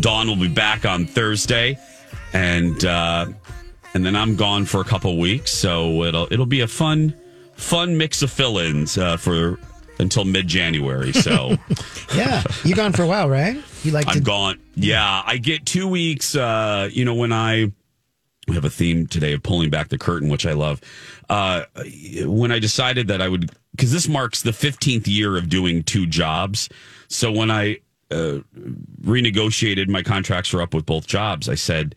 Dawn 0.00 0.28
will 0.28 0.36
be 0.36 0.48
back 0.48 0.86
on 0.86 1.04
Thursday. 1.06 1.78
And, 2.32 2.84
uh, 2.84 3.26
and 3.98 4.06
then 4.06 4.14
I'm 4.14 4.36
gone 4.36 4.64
for 4.64 4.80
a 4.80 4.84
couple 4.84 5.18
weeks. 5.18 5.50
So 5.50 6.04
it'll, 6.04 6.32
it'll 6.32 6.46
be 6.46 6.60
a 6.60 6.68
fun, 6.68 7.12
fun 7.54 7.98
mix 7.98 8.22
of 8.22 8.30
fill-ins, 8.30 8.96
uh, 8.96 9.16
for 9.16 9.58
until 9.98 10.24
mid-January. 10.24 11.12
So 11.12 11.56
Yeah, 12.14 12.44
you 12.62 12.76
gone 12.76 12.92
for 12.92 13.02
a 13.02 13.08
while, 13.08 13.28
right? 13.28 13.60
You 13.82 13.90
like 13.90 14.06
I'm 14.06 14.14
to 14.14 14.20
gone. 14.20 14.60
Yeah, 14.76 15.24
I 15.26 15.38
get 15.38 15.66
two 15.66 15.88
weeks. 15.88 16.36
Uh, 16.36 16.88
you 16.92 17.04
know, 17.04 17.16
when 17.16 17.32
I 17.32 17.72
we 18.46 18.54
have 18.54 18.64
a 18.64 18.70
theme 18.70 19.08
today 19.08 19.32
of 19.32 19.42
pulling 19.42 19.68
back 19.68 19.88
the 19.88 19.98
curtain, 19.98 20.28
which 20.28 20.46
I 20.46 20.52
love. 20.52 20.80
Uh, 21.28 21.64
when 22.22 22.52
I 22.52 22.60
decided 22.60 23.08
that 23.08 23.20
I 23.20 23.28
would, 23.28 23.50
because 23.72 23.90
this 23.90 24.06
marks 24.06 24.42
the 24.42 24.52
15th 24.52 25.08
year 25.08 25.36
of 25.36 25.48
doing 25.48 25.82
two 25.82 26.06
jobs. 26.06 26.68
So 27.08 27.32
when 27.32 27.50
I 27.50 27.78
uh, 28.12 28.38
renegotiated 29.00 29.88
my 29.88 30.04
contracts 30.04 30.52
were 30.52 30.62
up 30.62 30.72
with 30.72 30.86
both 30.86 31.08
jobs, 31.08 31.48
I 31.48 31.56
said. 31.56 31.96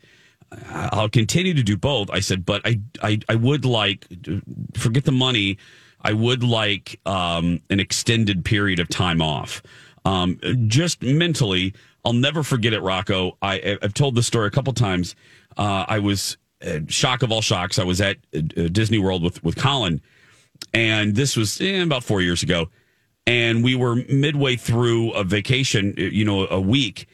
I'll 0.70 1.10
continue 1.10 1.54
to 1.54 1.64
do 1.64 1.78
both. 1.78 2.10
I 2.10 2.20
said, 2.20 2.46
but 2.46 2.62
I, 2.66 2.80
I, 3.02 3.20
I 3.30 3.36
would 3.36 3.66
like, 3.66 4.06
forget 4.76 5.06
the 5.06 5.12
money. 5.12 5.58
I 6.02 6.14
would 6.14 6.44
like 6.44 7.00
um, 7.06 7.62
an 7.70 7.80
extended 7.80 8.44
period 8.44 8.80
of 8.80 8.90
time 8.90 9.22
off. 9.22 9.62
Um, 10.04 10.40
just 10.68 11.02
mentally, 11.02 11.74
I'll 12.04 12.14
never 12.14 12.44
forget 12.44 12.74
it, 12.74 12.82
Rocco. 12.82 13.38
I, 13.42 13.78
I've 13.82 13.94
told 13.94 14.16
the 14.16 14.24
story 14.24 14.48
a 14.48 14.52
couple 14.52 14.74
times. 14.74 15.16
Uh, 15.58 15.86
I 15.88 16.00
was 16.00 16.38
uh, 16.66 16.80
shock 16.88 17.24
of 17.24 17.32
all 17.32 17.42
shocks. 17.42 17.80
I 17.80 17.84
was 17.84 18.02
at 18.02 18.18
uh, 18.36 18.40
Disney 18.72 18.98
World 18.98 19.24
with 19.24 19.44
with 19.44 19.56
Colin, 19.56 20.02
and 20.74 21.16
this 21.16 21.36
was 21.36 21.62
eh, 21.62 21.82
about 21.82 22.04
four 22.04 22.22
years 22.22 22.44
ago. 22.44 22.70
And 23.28 23.64
we 23.64 23.76
were 23.76 23.96
midway 23.96 24.56
through 24.56 25.12
a 25.12 25.24
vacation, 25.24 25.94
you 25.96 26.26
know, 26.26 26.48
a 26.48 26.60
week. 26.60 27.08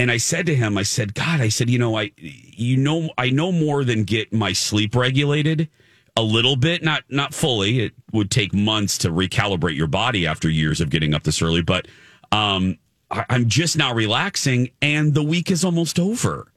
And 0.00 0.10
I 0.10 0.16
said 0.16 0.46
to 0.46 0.54
him, 0.54 0.78
I 0.78 0.82
said, 0.82 1.12
God, 1.12 1.42
I 1.42 1.50
said, 1.50 1.68
you 1.68 1.78
know, 1.78 1.98
I, 1.98 2.10
you 2.16 2.78
know, 2.78 3.10
I 3.18 3.28
know 3.28 3.52
more 3.52 3.84
than 3.84 4.04
get 4.04 4.32
my 4.32 4.54
sleep 4.54 4.96
regulated 4.96 5.68
a 6.16 6.22
little 6.22 6.56
bit, 6.56 6.82
not 6.82 7.04
not 7.10 7.34
fully. 7.34 7.80
It 7.80 7.92
would 8.10 8.30
take 8.30 8.54
months 8.54 8.96
to 8.98 9.10
recalibrate 9.10 9.76
your 9.76 9.88
body 9.88 10.26
after 10.26 10.48
years 10.48 10.80
of 10.80 10.88
getting 10.88 11.12
up 11.12 11.24
this 11.24 11.42
early, 11.42 11.60
but 11.60 11.86
um, 12.32 12.78
I'm 13.10 13.46
just 13.50 13.76
now 13.76 13.92
relaxing, 13.92 14.70
and 14.80 15.12
the 15.12 15.22
week 15.22 15.50
is 15.50 15.66
almost 15.66 15.98
over. 15.98 16.50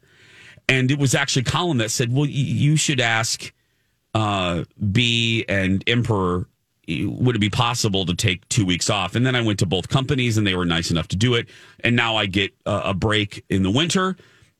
And 0.70 0.90
it 0.90 0.98
was 0.98 1.14
actually 1.14 1.44
Colin 1.44 1.80
that 1.80 1.92
said, 1.92 2.14
"Well, 2.14 2.26
you 2.26 2.78
should 2.78 3.02
ask 3.02 3.52
uh, 4.14 4.64
B 4.90 5.44
and 5.50 5.84
Emperor." 5.86 6.48
Would 6.88 7.36
it 7.36 7.40
be 7.40 7.50
possible 7.50 8.06
to 8.06 8.14
take 8.14 8.48
two 8.50 8.66
weeks 8.66 8.90
off? 8.90 9.16
And 9.16 9.26
then 9.26 9.36
I 9.36 9.42
went 9.42 9.60
to 9.60 9.66
both 9.66 9.88
companies, 9.88 10.38
and 10.38 10.46
they 10.46 10.56
were 10.56 10.66
nice 10.66 10.92
enough 10.92 11.08
to 11.10 11.16
do 11.16 11.36
it. 11.36 11.48
And 11.82 11.96
now 11.96 12.16
I 12.16 12.26
get 12.26 12.54
a, 12.66 12.94
break 12.94 13.46
in 13.50 13.64
the 13.64 13.72
winter 13.72 14.18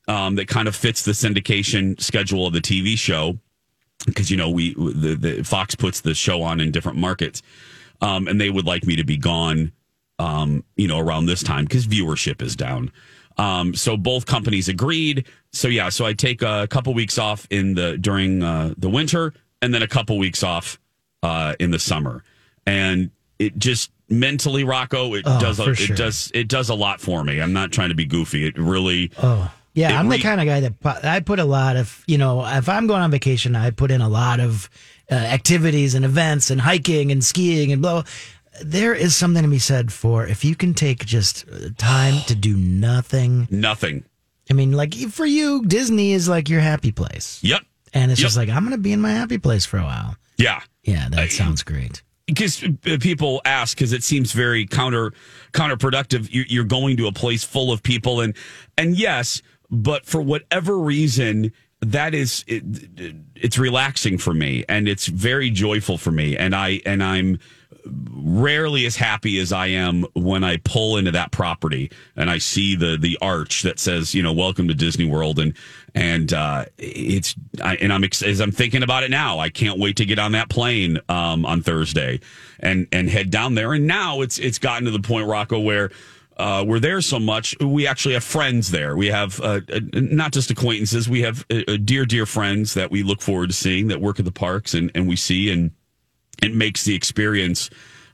um, 0.08 0.36
that 0.36 0.48
kind 0.48 0.68
of 0.68 0.76
fits 0.76 1.04
the 1.04 1.12
syndication 1.12 2.00
schedule 2.00 2.48
of 2.48 2.54
the 2.54 2.62
TV 2.62 2.98
show 2.98 3.38
because 4.06 4.30
you 4.30 4.38
know 4.38 4.50
we 4.50 4.74
the, 4.74 5.16
the 5.16 5.44
Fox 5.44 5.76
puts 5.76 6.02
the 6.02 6.14
show 6.14 6.42
on 6.42 6.60
in 6.60 6.72
different 6.72 6.98
markets, 6.98 7.42
um, 8.02 8.28
and 8.28 8.40
they 8.40 8.50
would 8.50 8.66
like 8.66 8.86
me 8.86 8.96
to 8.96 9.04
be 9.04 9.18
gone, 9.18 9.72
um, 10.20 10.64
you 10.76 10.88
know, 10.88 11.00
around 11.00 11.26
this 11.26 11.44
time 11.44 11.66
because 11.66 11.88
viewership 11.88 12.42
is 12.42 12.56
down. 12.56 12.92
Um, 13.38 13.74
so 13.74 13.98
both 13.98 14.26
companies 14.26 14.70
agreed. 14.70 15.28
So 15.52 15.68
yeah, 15.68 15.90
so 15.90 16.06
I 16.06 16.14
take 16.14 16.42
a 16.42 16.68
couple 16.70 16.94
weeks 16.94 17.18
off 17.18 17.48
in 17.50 17.74
the 17.76 17.98
during 17.98 18.44
uh, 18.44 18.74
the 18.78 18.90
winter, 18.90 19.34
and 19.62 19.74
then 19.74 19.84
a 19.84 19.88
couple 19.88 20.18
weeks 20.18 20.44
off 20.44 20.80
uh, 21.24 21.56
in 21.60 21.72
the 21.72 21.80
summer, 21.80 22.24
and 22.68 23.10
it 23.40 23.58
just 23.58 23.90
mentally, 24.10 24.64
Rocco, 24.64 25.16
it 25.16 25.24
Oh, 25.26 25.40
does 25.40 25.60
a, 25.60 25.64
for 25.64 25.72
it 25.72 25.96
does 25.98 26.30
it 26.36 26.48
does 26.48 26.70
a 26.70 26.76
lot 26.76 27.02
for 27.02 27.24
me. 27.24 27.42
I'm 27.42 27.54
not 27.54 27.72
trying 27.72 27.90
to 27.90 27.96
be 27.96 28.06
goofy. 28.06 28.46
It 28.46 28.58
really. 28.60 29.10
Oh, 29.24 29.52
yeah. 29.74 30.00
I'm 30.00 30.08
the 30.10 30.20
kind 30.20 30.40
of 30.40 30.46
guy 30.46 30.60
that 30.60 31.04
I 31.04 31.20
put 31.22 31.40
a 31.40 31.46
lot 31.46 31.78
of, 31.78 32.04
you 32.06 32.20
know, 32.20 32.46
if 32.46 32.70
I'm 32.70 32.86
going 32.86 33.02
on 33.02 33.10
vacation, 33.10 33.56
I 33.56 33.72
put 33.72 33.90
in 33.90 34.02
a 34.02 34.10
lot 34.10 34.40
of 34.40 34.70
uh, 35.12 35.16
activities 35.16 35.96
and 35.96 36.06
events 36.06 36.52
and 36.52 36.62
hiking 36.62 37.12
and 37.12 37.24
skiing 37.24 37.72
and 37.72 37.82
blah. 37.82 38.04
There 38.64 38.94
is 38.94 39.16
something 39.16 39.42
to 39.42 39.50
be 39.50 39.58
said 39.58 39.92
for 39.92 40.28
if 40.28 40.46
you 40.46 40.56
can 40.56 40.76
take 40.76 41.04
just 41.08 41.46
uh, 41.52 41.70
time 41.80 42.22
to 42.28 42.36
do 42.36 42.56
nothing. 42.56 43.48
Nothing. 43.50 44.04
I 44.52 44.54
mean, 44.54 44.74
like 44.74 44.94
for 44.94 45.26
you, 45.26 45.66
Disney 45.66 46.12
is 46.14 46.30
like 46.30 46.50
your 46.50 46.62
happy 46.62 46.92
place. 46.92 47.40
Yep. 47.42 47.64
And 47.96 48.12
it's 48.12 48.20
Yep. 48.22 48.26
just 48.28 48.38
like, 48.38 48.50
I'm 48.50 48.60
going 48.64 48.72
to 48.74 48.78
be 48.78 48.94
in 48.94 49.02
my 49.02 49.12
happy 49.12 49.40
place 49.40 49.66
for 49.66 49.78
a 49.80 49.84
while. 49.84 50.16
Yeah. 50.38 50.62
Yeah, 50.84 51.08
that 51.10 51.32
sounds 51.32 51.64
great. 51.64 52.04
because 52.28 52.64
uh, 52.64 52.98
people 53.00 53.42
ask 53.46 53.78
because 53.78 53.94
it 53.94 54.04
seems 54.04 54.32
very 54.32 54.66
counter 54.66 55.12
counterproductive 55.54 56.32
You- 56.32 56.46
you're 56.48 56.64
going 56.64 56.98
to 56.98 57.08
a 57.08 57.12
place 57.12 57.44
full 57.44 57.72
of 57.72 57.84
people 57.84 58.22
and 58.22 58.36
and 58.78 58.98
yes 58.98 59.42
but 59.70 60.06
for 60.06 60.22
whatever 60.22 60.78
reason 60.78 61.52
that 61.82 62.14
is 62.14 62.44
it, 62.48 62.64
it's 63.36 63.58
relaxing 63.58 64.18
for 64.18 64.34
me 64.34 64.64
and 64.70 64.88
it's 64.88 65.08
very 65.08 65.50
joyful 65.50 65.98
for 65.98 66.12
me 66.12 66.38
and 66.38 66.56
i 66.56 66.82
and 66.86 67.04
i'm 67.04 67.40
rarely 67.86 68.86
as 68.86 68.96
happy 68.96 69.40
as 69.40 69.52
I 69.52 69.68
am 69.68 70.06
when 70.14 70.44
I 70.44 70.58
pull 70.58 70.98
into 70.98 71.12
that 71.12 71.32
property 71.32 71.92
and 72.16 72.30
I 72.30 72.38
see 72.38 72.76
the 72.76 72.98
the 72.98 73.18
arch 73.22 73.64
that 73.64 73.80
says, 73.80 74.14
you 74.14 74.24
know, 74.24 74.34
welcome 74.34 74.68
to 74.68 74.74
Disney 74.74 75.06
World 75.06 75.40
and 75.40 75.54
and 75.94 76.34
uh 76.34 76.66
it's 76.78 77.36
I, 77.62 77.76
and 77.78 77.92
I'm 77.92 78.04
as 78.04 78.40
I'm 78.40 78.52
thinking 78.52 78.84
about 78.84 79.04
it 79.04 79.12
now, 79.12 79.40
I 79.40 79.50
can't 79.50 79.80
wait 79.80 79.98
to 79.98 80.06
get 80.06 80.20
on 80.20 80.32
that 80.34 80.50
plane 80.50 81.00
um 81.10 81.46
on 81.46 81.62
Thursday 81.62 82.20
and 82.60 82.88
and 82.92 83.10
head 83.10 83.30
down 83.30 83.56
there 83.56 83.74
and 83.74 83.88
now 83.88 84.22
it's 84.22 84.38
it's 84.40 84.60
gotten 84.60 84.86
to 84.86 84.92
the 84.92 85.02
point 85.02 85.28
Rocco 85.28 85.60
where 85.60 85.92
uh, 86.38 86.64
we're 86.66 86.80
there 86.80 87.02
so 87.02 87.20
much. 87.20 87.56
We 87.60 87.86
actually 87.86 88.16
have 88.16 88.24
friends 88.24 88.72
there. 88.72 88.98
We 88.98 89.08
have 89.08 89.40
uh, 89.40 89.62
uh, 89.72 89.80
not 89.94 90.34
just 90.34 90.50
acquaintances. 90.50 91.08
We 91.08 91.22
have 91.22 91.46
uh, 91.52 91.62
uh, 91.68 91.78
dear, 91.78 92.06
dear 92.06 92.26
friends 92.26 92.74
that 92.74 92.90
we 92.90 93.04
look 93.04 93.22
forward 93.22 93.50
to 93.50 93.56
seeing 93.56 93.88
that 93.90 94.02
work 94.02 94.18
at 94.18 94.26
the 94.26 94.32
parks 94.32 94.74
and, 94.74 94.90
and 94.96 95.08
we 95.08 95.16
see 95.16 95.52
and 95.52 95.72
it 96.44 96.54
makes 96.54 96.84
the 96.86 96.94
experience 96.96 97.70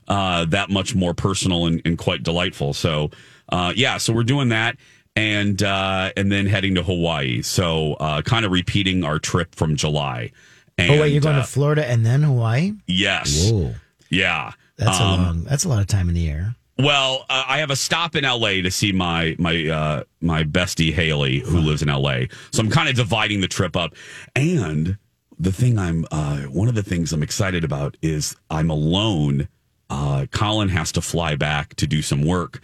uh, 0.08 0.44
that 0.46 0.70
much 0.70 0.94
more 0.94 1.12
personal 1.14 1.66
and, 1.66 1.82
and 1.84 1.98
quite 1.98 2.22
delightful. 2.22 2.72
So, 2.72 3.10
uh, 3.50 3.72
yeah, 3.76 3.98
so 3.98 4.12
we're 4.12 4.22
doing 4.24 4.48
that, 4.48 4.76
and 5.16 5.62
uh, 5.62 6.12
and 6.16 6.32
then 6.32 6.46
heading 6.46 6.74
to 6.76 6.82
Hawaii. 6.82 7.42
So, 7.42 7.94
uh, 7.94 8.22
kind 8.22 8.44
of 8.44 8.52
repeating 8.52 9.04
our 9.04 9.18
trip 9.18 9.54
from 9.54 9.76
July. 9.76 10.30
And, 10.78 10.90
oh 10.92 11.00
wait, 11.02 11.12
you're 11.12 11.20
going 11.20 11.36
uh, 11.36 11.42
to 11.42 11.46
Florida 11.46 11.86
and 11.86 12.06
then 12.06 12.22
Hawaii? 12.22 12.72
Yes. 12.86 13.50
Whoa. 13.50 13.74
Yeah. 14.08 14.52
That's 14.76 14.98
Um, 14.98 15.20
a 15.20 15.22
long. 15.22 15.44
That's 15.44 15.64
a 15.64 15.68
lot 15.68 15.80
of 15.80 15.86
time 15.88 16.08
in 16.08 16.14
the 16.14 16.28
air. 16.30 16.54
Well, 16.78 17.26
uh, 17.28 17.44
I 17.46 17.58
have 17.58 17.70
a 17.70 17.76
stop 17.76 18.16
in 18.16 18.24
L.A. 18.24 18.62
to 18.62 18.70
see 18.70 18.90
my 18.90 19.36
my 19.38 19.68
uh, 19.68 20.04
my 20.22 20.44
bestie 20.44 20.92
Haley, 20.94 21.40
who 21.40 21.58
lives 21.58 21.82
in 21.82 21.90
L.A. 21.90 22.28
So 22.52 22.62
I'm 22.62 22.70
kind 22.70 22.88
of 22.88 22.94
dividing 22.96 23.42
the 23.42 23.48
trip 23.48 23.76
up. 23.76 23.94
And 24.34 24.96
the 25.40 25.52
thing 25.52 25.78
I'm 25.78 26.04
uh, 26.10 26.42
one 26.42 26.68
of 26.68 26.74
the 26.74 26.82
things 26.82 27.12
I'm 27.12 27.22
excited 27.22 27.64
about 27.64 27.96
is 28.02 28.36
I'm 28.50 28.70
alone. 28.70 29.48
Uh, 29.88 30.26
Colin 30.30 30.68
has 30.68 30.92
to 30.92 31.00
fly 31.00 31.34
back 31.34 31.74
to 31.76 31.86
do 31.86 32.02
some 32.02 32.22
work. 32.24 32.60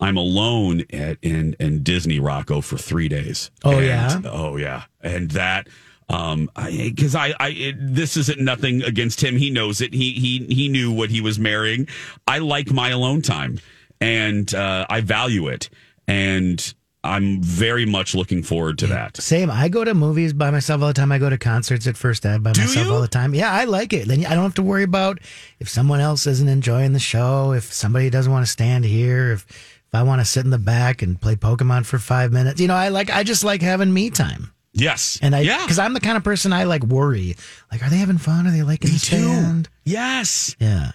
I'm 0.00 0.16
alone 0.16 0.84
at 0.92 1.18
in 1.22 1.54
in 1.60 1.82
Disney 1.82 2.18
Rocco 2.20 2.60
for 2.62 2.78
three 2.78 3.08
days. 3.08 3.50
Oh, 3.64 3.78
And- 3.78 3.84
yeah? 3.86 4.20
oh 4.30 4.56
yeah, 4.56 4.84
and 5.02 5.30
that. 5.32 5.68
Um, 6.08 6.50
because 6.56 7.14
I, 7.14 7.34
I, 7.38 7.50
it, 7.50 7.76
this 7.78 8.16
isn't 8.16 8.40
nothing 8.40 8.82
against 8.82 9.22
him. 9.22 9.36
He 9.36 9.48
knows 9.48 9.80
it. 9.80 9.94
He, 9.94 10.10
he, 10.14 10.44
he 10.52 10.68
knew 10.68 10.90
what 10.90 11.08
he 11.08 11.20
was 11.20 11.38
marrying. 11.38 11.86
I 12.26 12.38
like 12.38 12.72
my 12.72 12.88
alone 12.88 13.22
time 13.22 13.60
and, 14.00 14.52
uh, 14.52 14.86
I 14.90 15.02
value 15.02 15.46
it. 15.46 15.70
And 16.08 16.74
I'm 17.02 17.40
very 17.42 17.86
much 17.86 18.14
looking 18.14 18.42
forward 18.42 18.76
to 18.78 18.86
that. 18.88 19.16
Same. 19.16 19.50
I 19.50 19.68
go 19.68 19.84
to 19.84 19.94
movies 19.94 20.34
by 20.34 20.50
myself 20.50 20.82
all 20.82 20.88
the 20.88 20.94
time. 20.94 21.10
I 21.12 21.18
go 21.18 21.30
to 21.30 21.38
concerts 21.38 21.86
at 21.86 21.96
First 21.96 22.26
Ave 22.26 22.38
by 22.40 22.50
myself 22.50 22.88
all 22.88 23.00
the 23.00 23.08
time. 23.08 23.34
Yeah, 23.34 23.50
I 23.50 23.64
like 23.64 23.92
it. 23.94 24.06
Then 24.06 24.26
I 24.26 24.34
don't 24.34 24.42
have 24.42 24.54
to 24.56 24.62
worry 24.62 24.82
about 24.82 25.18
if 25.58 25.68
someone 25.68 26.00
else 26.00 26.26
isn't 26.26 26.48
enjoying 26.48 26.92
the 26.92 26.98
show, 26.98 27.52
if 27.52 27.72
somebody 27.72 28.10
doesn't 28.10 28.30
want 28.30 28.44
to 28.44 28.52
stand 28.52 28.84
here, 28.84 29.32
if 29.32 29.46
if 29.48 29.94
I 29.94 30.02
want 30.04 30.20
to 30.20 30.24
sit 30.24 30.44
in 30.44 30.50
the 30.50 30.58
back 30.58 31.02
and 31.02 31.20
play 31.20 31.34
Pokemon 31.36 31.84
for 31.86 31.98
five 31.98 32.32
minutes. 32.32 32.60
You 32.60 32.68
know, 32.68 32.76
I 32.76 32.90
like. 32.90 33.10
I 33.10 33.22
just 33.24 33.42
like 33.44 33.60
having 33.62 33.92
me 33.92 34.10
time. 34.10 34.52
Yes. 34.72 35.18
And 35.20 35.34
I, 35.34 35.40
Yeah. 35.40 35.62
because 35.62 35.80
I'm 35.80 35.94
the 35.94 36.00
kind 36.00 36.16
of 36.16 36.22
person 36.22 36.52
I 36.52 36.62
like 36.64 36.84
worry. 36.84 37.34
Like, 37.72 37.82
are 37.82 37.90
they 37.90 37.96
having 37.96 38.18
fun? 38.18 38.46
Are 38.46 38.52
they 38.52 38.62
liking 38.62 38.90
the 38.90 38.98
stand? 38.98 39.68
Yes. 39.84 40.54
Yeah. 40.60 40.92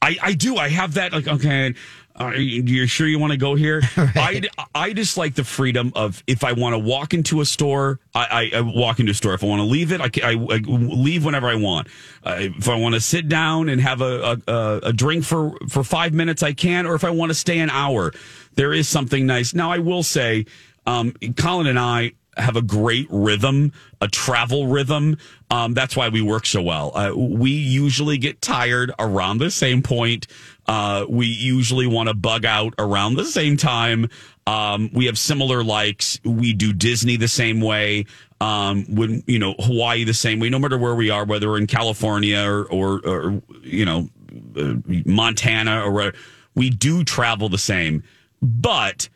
I, 0.00 0.16
I 0.22 0.32
do. 0.32 0.56
I 0.56 0.68
have 0.68 0.94
that 0.94 1.12
like 1.12 1.26
okay. 1.28 1.74
Are 2.18 2.34
you 2.34 2.62
you're 2.64 2.86
sure 2.88 3.06
you 3.06 3.18
want 3.18 3.30
to 3.32 3.36
go 3.38 3.54
here? 3.54 3.80
I, 3.96 4.42
I 4.74 4.92
just 4.92 5.16
like 5.16 5.34
the 5.34 5.44
freedom 5.44 5.92
of 5.94 6.22
if 6.26 6.42
I 6.42 6.52
want 6.52 6.74
to 6.74 6.78
walk 6.78 7.14
into 7.14 7.40
a 7.40 7.44
store, 7.44 8.00
I, 8.14 8.50
I, 8.52 8.58
I 8.58 8.60
walk 8.62 8.98
into 8.98 9.12
a 9.12 9.14
store. 9.14 9.34
If 9.34 9.44
I 9.44 9.46
want 9.46 9.60
to 9.60 9.64
leave 9.66 9.92
it, 9.92 10.00
I, 10.00 10.10
I, 10.24 10.32
I 10.32 10.58
leave 10.66 11.24
whenever 11.24 11.46
I 11.48 11.54
want. 11.54 11.86
Uh, 12.24 12.36
if 12.40 12.68
I 12.68 12.74
want 12.74 12.94
to 12.96 13.00
sit 13.00 13.28
down 13.28 13.68
and 13.68 13.80
have 13.80 14.00
a, 14.00 14.40
a, 14.46 14.52
a- 14.52 14.80
a 14.88 14.92
drink 14.92 15.24
for, 15.24 15.56
for 15.68 15.84
five 15.84 16.12
minutes, 16.12 16.42
I 16.42 16.52
can. 16.52 16.86
Or 16.86 16.94
if 16.94 17.04
I 17.04 17.10
want 17.10 17.30
to 17.30 17.34
stay 17.34 17.58
an 17.60 17.70
hour, 17.70 18.12
there 18.54 18.72
is 18.72 18.88
something 18.88 19.24
nice. 19.26 19.54
Now, 19.54 19.70
I 19.70 19.78
will 19.78 20.02
say, 20.02 20.46
um, 20.86 21.14
Colin 21.36 21.66
and 21.68 21.78
I 21.78 22.12
have 22.38 22.56
a 22.56 22.62
great 22.62 23.06
rhythm, 23.10 23.72
a 24.00 24.08
travel 24.08 24.66
rhythm. 24.66 25.18
Um, 25.50 25.74
that's 25.74 25.96
why 25.96 26.08
we 26.08 26.22
work 26.22 26.46
so 26.46 26.62
well. 26.62 26.92
Uh, 26.94 27.12
we 27.16 27.50
usually 27.50 28.18
get 28.18 28.40
tired 28.40 28.92
around 28.98 29.38
the 29.38 29.50
same 29.50 29.82
point. 29.82 30.26
Uh, 30.66 31.06
we 31.08 31.26
usually 31.26 31.86
want 31.86 32.08
to 32.08 32.14
bug 32.14 32.44
out 32.44 32.74
around 32.78 33.14
the 33.14 33.24
same 33.24 33.56
time. 33.56 34.08
Um, 34.46 34.90
we 34.92 35.06
have 35.06 35.18
similar 35.18 35.62
likes. 35.64 36.18
We 36.24 36.52
do 36.52 36.72
Disney 36.72 37.16
the 37.16 37.28
same 37.28 37.60
way. 37.60 38.06
Um, 38.40 38.84
when 38.94 39.24
you 39.26 39.38
know 39.38 39.54
Hawaii 39.58 40.04
the 40.04 40.14
same 40.14 40.38
way, 40.38 40.48
no 40.48 40.58
matter 40.58 40.78
where 40.78 40.94
we 40.94 41.10
are, 41.10 41.24
whether 41.24 41.48
we're 41.48 41.58
in 41.58 41.66
California 41.66 42.40
or 42.40 42.64
or, 42.66 43.00
or 43.04 43.42
you 43.62 43.84
know 43.84 44.08
uh, 44.56 44.74
Montana 45.04 45.82
or 45.84 45.90
where 45.90 46.12
we 46.54 46.70
do 46.70 47.02
travel 47.04 47.48
the 47.48 47.58
same. 47.58 48.04
But 48.40 49.08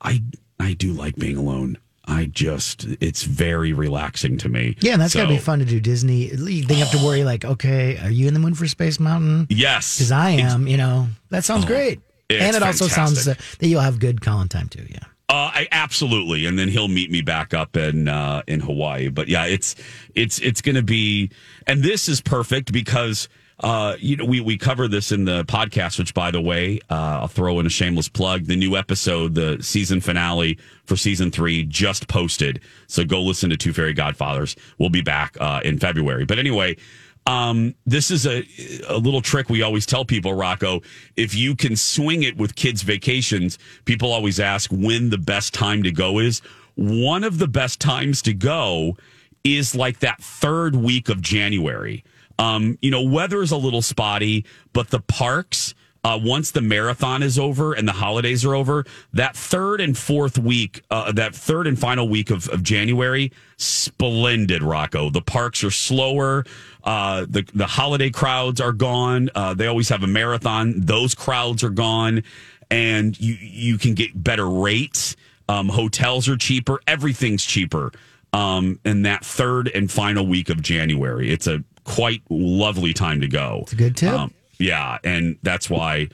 I 0.00 0.22
I 0.58 0.72
do 0.72 0.92
like 0.92 1.16
being 1.16 1.36
alone. 1.36 1.78
I 2.12 2.26
just 2.26 2.86
it's 3.00 3.22
very 3.24 3.72
relaxing 3.72 4.38
to 4.38 4.48
me. 4.48 4.76
Yeah, 4.80 4.92
and 4.92 5.02
that's 5.02 5.14
got 5.14 5.22
to 5.24 5.28
be 5.28 5.38
fun 5.38 5.58
to 5.60 5.64
do 5.64 5.80
Disney. 5.80 6.26
You 6.26 6.64
don't 6.64 6.78
have 6.78 6.90
to 6.92 7.04
worry, 7.04 7.24
like, 7.32 7.44
okay, 7.44 7.98
are 7.98 8.10
you 8.10 8.28
in 8.28 8.34
the 8.34 8.40
moon 8.40 8.54
for 8.54 8.66
Space 8.66 9.00
Mountain? 9.00 9.46
Yes, 9.50 9.96
Because 9.98 10.12
I 10.12 10.30
am, 10.30 10.66
you 10.66 10.76
know, 10.76 11.08
that 11.30 11.44
sounds 11.44 11.64
Oh, 11.64 11.68
great. 11.68 12.00
And 12.30 12.56
it 12.56 12.62
also 12.62 12.88
sounds 12.88 13.28
uh, 13.28 13.34
that 13.58 13.66
you'll 13.68 13.80
have 13.82 13.98
good 13.98 14.20
Colin 14.22 14.48
time 14.48 14.68
too. 14.68 14.86
Yeah. 14.88 14.98
Uh, 15.28 15.50
I 15.54 15.68
absolutely, 15.72 16.44
and 16.46 16.58
then 16.58 16.68
he'll 16.68 16.88
meet 16.88 17.10
me 17.10 17.22
back 17.22 17.54
up 17.54 17.76
in 17.76 18.06
uh, 18.08 18.42
in 18.46 18.60
Hawaii. 18.60 19.08
But 19.08 19.28
yeah, 19.28 19.46
it's 19.46 19.74
it's 20.14 20.38
it's 20.40 20.60
going 20.60 20.74
to 20.74 20.82
be, 20.82 21.30
and 21.66 21.82
this 21.82 22.08
is 22.08 22.20
perfect 22.20 22.70
because 22.72 23.28
uh, 23.62 23.96
you 23.98 24.16
know 24.16 24.24
we 24.24 24.40
we 24.40 24.58
cover 24.58 24.88
this 24.88 25.12
in 25.12 25.24
the 25.24 25.44
podcast. 25.44 25.98
Which, 25.98 26.14
by 26.14 26.30
the 26.30 26.40
way, 26.40 26.80
uh, 26.90 27.20
I'll 27.20 27.28
throw 27.28 27.60
in 27.60 27.66
a 27.66 27.70
shameless 27.70 28.08
plug: 28.08 28.46
the 28.46 28.56
new 28.56 28.76
episode, 28.76 29.34
the 29.34 29.62
season 29.62 30.00
finale 30.00 30.58
for 30.84 30.96
season 30.96 31.30
three, 31.30 31.64
just 31.64 32.08
posted. 32.08 32.60
So 32.86 33.04
go 33.04 33.22
listen 33.22 33.50
to 33.50 33.56
Two 33.56 33.72
Fairy 33.72 33.92
Godfathers. 33.94 34.56
We'll 34.78 34.90
be 34.90 35.02
back 35.02 35.36
uh, 35.40 35.60
in 35.64 35.78
February. 35.78 36.24
But 36.24 36.38
anyway. 36.38 36.76
Um, 37.24 37.76
this 37.86 38.10
is 38.10 38.26
a 38.26 38.44
a 38.88 38.98
little 38.98 39.22
trick 39.22 39.48
we 39.48 39.62
always 39.62 39.86
tell 39.86 40.04
people, 40.04 40.34
Rocco. 40.34 40.80
If 41.16 41.36
you 41.36 41.54
can 41.54 41.76
swing 41.76 42.24
it 42.24 42.36
with 42.36 42.56
kids' 42.56 42.82
vacations, 42.82 43.60
people 43.84 44.12
always 44.12 44.40
ask 44.40 44.68
when 44.72 45.10
the 45.10 45.18
best 45.18 45.54
time 45.54 45.84
to 45.84 45.92
go 45.92 46.18
is. 46.18 46.42
One 46.74 47.22
of 47.22 47.38
the 47.38 47.46
best 47.46 47.80
times 47.80 48.22
to 48.22 48.32
go 48.32 48.96
is 49.44 49.74
like 49.74 49.98
that 50.00 50.22
third 50.22 50.74
week 50.74 51.08
of 51.08 51.20
January. 51.20 52.04
Um, 52.42 52.76
you 52.82 52.90
know, 52.90 53.02
weather 53.02 53.40
is 53.40 53.52
a 53.52 53.56
little 53.56 53.82
spotty, 53.82 54.44
but 54.72 54.90
the 54.90 54.98
parks, 54.98 55.74
uh, 56.02 56.18
once 56.20 56.50
the 56.50 56.60
marathon 56.60 57.22
is 57.22 57.38
over 57.38 57.72
and 57.72 57.86
the 57.86 57.92
holidays 57.92 58.44
are 58.44 58.56
over, 58.56 58.84
that 59.12 59.36
third 59.36 59.80
and 59.80 59.96
fourth 59.96 60.38
week, 60.38 60.82
uh, 60.90 61.12
that 61.12 61.36
third 61.36 61.68
and 61.68 61.78
final 61.78 62.08
week 62.08 62.30
of, 62.30 62.48
of 62.48 62.64
January, 62.64 63.30
splendid, 63.58 64.60
Rocco. 64.60 65.08
The 65.08 65.22
parks 65.22 65.62
are 65.62 65.70
slower. 65.70 66.44
Uh, 66.82 67.26
the, 67.28 67.48
the 67.54 67.66
holiday 67.66 68.10
crowds 68.10 68.60
are 68.60 68.72
gone. 68.72 69.30
Uh, 69.36 69.54
they 69.54 69.68
always 69.68 69.88
have 69.90 70.02
a 70.02 70.08
marathon. 70.08 70.74
Those 70.76 71.14
crowds 71.14 71.62
are 71.62 71.70
gone 71.70 72.24
and 72.72 73.20
you, 73.20 73.34
you 73.34 73.78
can 73.78 73.94
get 73.94 74.20
better 74.20 74.48
rates. 74.48 75.14
Um, 75.48 75.68
hotels 75.68 76.28
are 76.28 76.36
cheaper. 76.36 76.80
Everything's 76.88 77.44
cheaper. 77.44 77.92
Um, 78.32 78.80
in 78.84 79.02
that 79.02 79.24
third 79.24 79.68
and 79.68 79.90
final 79.90 80.26
week 80.26 80.48
of 80.48 80.62
January, 80.62 81.30
it's 81.30 81.46
a 81.46 81.62
quite 81.84 82.22
lovely 82.30 82.92
time 82.92 83.20
to 83.20 83.28
go. 83.28 83.60
It's 83.62 83.72
a 83.72 83.76
good 83.76 83.96
tip. 83.96 84.30
yeah, 84.58 84.98
and 85.04 85.36
that's 85.42 85.68
why 85.70 86.08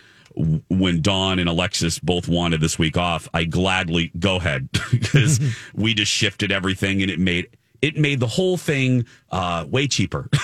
when 0.70 1.00
Dawn 1.00 1.38
and 1.38 1.48
Alexis 1.48 1.98
both 1.98 2.28
wanted 2.28 2.60
this 2.60 2.78
week 2.78 2.96
off, 2.96 3.28
I 3.34 3.44
gladly 3.44 4.12
go 4.18 4.36
ahead 4.36 4.68
because 4.90 5.40
we 5.74 5.94
just 5.94 6.12
shifted 6.12 6.52
everything 6.52 7.02
and 7.02 7.10
it 7.10 7.18
made 7.18 7.48
it 7.80 7.96
made 7.96 8.18
the 8.20 8.26
whole 8.26 8.56
thing 8.56 9.06
uh, 9.30 9.64
way 9.68 9.86
cheaper. 9.86 10.28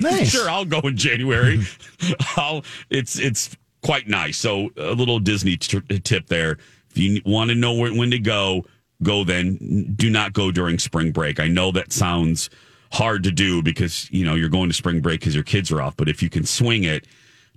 Nice. 0.00 0.28
sure, 0.30 0.48
I'll 0.48 0.66
go 0.66 0.78
in 0.80 0.96
January. 0.96 1.60
I'll 2.36 2.62
it's 2.88 3.18
it's 3.18 3.56
quite 3.82 4.06
nice. 4.06 4.36
So 4.36 4.70
a 4.76 4.92
little 4.92 5.18
Disney 5.18 5.56
t- 5.56 5.80
tip 5.80 6.26
there. 6.26 6.58
If 6.90 6.98
you 6.98 7.20
want 7.24 7.48
to 7.50 7.56
know 7.56 7.72
where, 7.72 7.92
when 7.92 8.10
to 8.12 8.20
go, 8.20 8.64
go 9.02 9.24
then. 9.24 9.94
Do 9.96 10.08
not 10.08 10.34
go 10.34 10.52
during 10.52 10.78
spring 10.78 11.10
break. 11.10 11.40
I 11.40 11.48
know 11.48 11.72
that 11.72 11.92
sounds 11.92 12.48
hard 12.92 13.22
to 13.24 13.30
do 13.30 13.62
because 13.62 14.10
you 14.10 14.24
know 14.24 14.34
you're 14.34 14.48
going 14.48 14.68
to 14.68 14.74
spring 14.74 15.00
break 15.00 15.20
because 15.20 15.34
your 15.34 15.44
kids 15.44 15.70
are 15.70 15.80
off. 15.80 15.96
But 15.96 16.08
if 16.08 16.22
you 16.22 16.30
can 16.30 16.44
swing 16.44 16.84
it, 16.84 17.06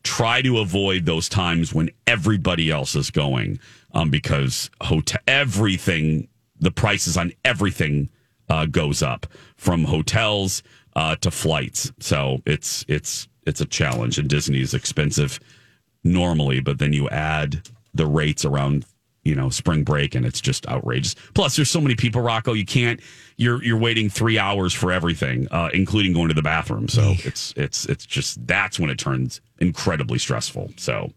try 0.04 0.42
to 0.42 0.60
avoid 0.60 1.06
those 1.06 1.30
times 1.30 1.74
when 1.74 1.90
everybody 2.08 2.70
else 2.70 2.96
is 2.96 3.12
going, 3.12 3.60
um, 3.94 4.10
because 4.10 4.70
hotel 4.82 5.22
everything, 5.28 6.28
the 6.60 6.72
prices 6.72 7.18
on 7.18 7.32
everything 7.46 8.10
uh, 8.50 8.66
goes 8.66 9.02
up 9.02 9.26
from 9.56 9.86
hotels 9.86 10.64
uh, 10.96 11.16
to 11.18 11.32
flights. 11.32 11.92
So 12.00 12.42
it's 12.46 12.86
it's 12.88 13.28
it's 13.46 13.62
a 13.62 13.66
challenge, 13.66 14.18
and 14.18 14.30
Disney 14.30 14.62
is 14.62 14.74
expensive 14.74 15.40
normally, 16.04 16.60
but 16.60 16.80
then 16.80 16.94
you 16.94 17.10
add 17.10 17.68
the 17.94 18.06
rates 18.06 18.46
around 18.46 18.86
you 19.24 19.36
know 19.36 19.50
spring 19.50 19.84
break 19.84 20.16
and 20.16 20.26
it's 20.26 20.42
just 20.42 20.68
outrageous. 20.68 21.16
Plus 21.34 21.56
there's 21.56 21.70
so 21.70 21.82
many 21.82 21.96
people 21.96 22.22
rocco 22.22 22.54
you 22.54 22.66
can't 22.66 23.00
you're 23.38 23.64
you're 23.64 23.78
waiting 23.78 24.10
three 24.10 24.38
hours 24.38 24.74
for 24.74 24.92
everything 24.92 25.48
uh, 25.52 25.70
including 25.74 26.14
going 26.14 26.28
to 26.28 26.34
the 26.34 26.42
bathroom. 26.42 26.88
So 26.88 27.14
it's 27.20 27.54
it's 27.56 27.86
it's 27.86 28.06
just 28.06 28.46
that's 28.48 28.80
when 28.80 28.90
it 28.90 28.98
turns 28.98 29.42
incredibly 29.60 30.18
stressful. 30.18 30.72
So 30.78 31.12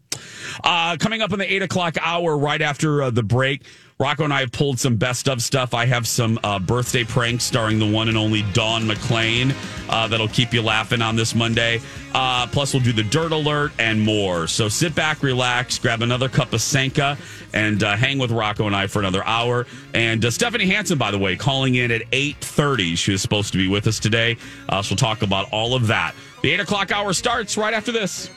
uh 0.62 0.96
coming 0.98 1.22
up 1.22 1.32
in 1.32 1.38
the 1.38 1.52
eight 1.52 1.62
o'clock 1.62 1.96
hour 2.00 2.36
right 2.36 2.62
after 2.62 3.02
uh, 3.02 3.10
the 3.10 3.22
break 3.22 3.64
rocco 3.98 4.24
and 4.24 4.32
i 4.32 4.40
have 4.40 4.52
pulled 4.52 4.78
some 4.78 4.96
best 4.96 5.28
of 5.28 5.42
stuff 5.42 5.74
i 5.74 5.84
have 5.84 6.06
some 6.06 6.38
uh, 6.44 6.58
birthday 6.58 7.04
pranks 7.04 7.44
starring 7.44 7.78
the 7.78 7.90
one 7.90 8.08
and 8.08 8.16
only 8.16 8.42
dawn 8.52 8.82
mcclain 8.82 9.54
uh, 9.88 10.08
that'll 10.08 10.28
keep 10.28 10.52
you 10.52 10.62
laughing 10.62 11.00
on 11.00 11.16
this 11.16 11.34
monday 11.34 11.80
uh, 12.14 12.46
plus 12.48 12.72
we'll 12.72 12.82
do 12.82 12.92
the 12.92 13.02
dirt 13.04 13.32
alert 13.32 13.72
and 13.78 14.00
more 14.00 14.46
so 14.46 14.68
sit 14.68 14.94
back 14.94 15.22
relax 15.22 15.78
grab 15.78 16.02
another 16.02 16.28
cup 16.28 16.52
of 16.52 16.60
Sanka 16.60 17.16
and 17.54 17.84
uh, 17.84 17.96
hang 17.96 18.18
with 18.18 18.30
Rocco 18.30 18.66
and 18.66 18.76
I 18.76 18.88
for 18.88 18.98
another 18.98 19.24
hour. 19.24 19.66
And 19.94 20.22
uh, 20.24 20.30
Stephanie 20.30 20.66
Hansen, 20.66 20.98
by 20.98 21.10
the 21.10 21.18
way, 21.18 21.36
calling 21.36 21.76
in 21.76 21.90
at 21.90 22.02
eight 22.12 22.36
thirty. 22.38 22.96
She 22.96 23.12
was 23.12 23.22
supposed 23.22 23.52
to 23.52 23.58
be 23.58 23.68
with 23.68 23.86
us 23.86 23.98
today. 23.98 24.36
Uh, 24.68 24.82
she'll 24.82 24.96
talk 24.96 25.22
about 25.22 25.50
all 25.52 25.74
of 25.74 25.86
that. 25.86 26.14
The 26.42 26.50
eight 26.50 26.60
o'clock 26.60 26.92
hour 26.92 27.12
starts 27.12 27.56
right 27.56 27.72
after 27.72 27.92
this. 27.92 28.28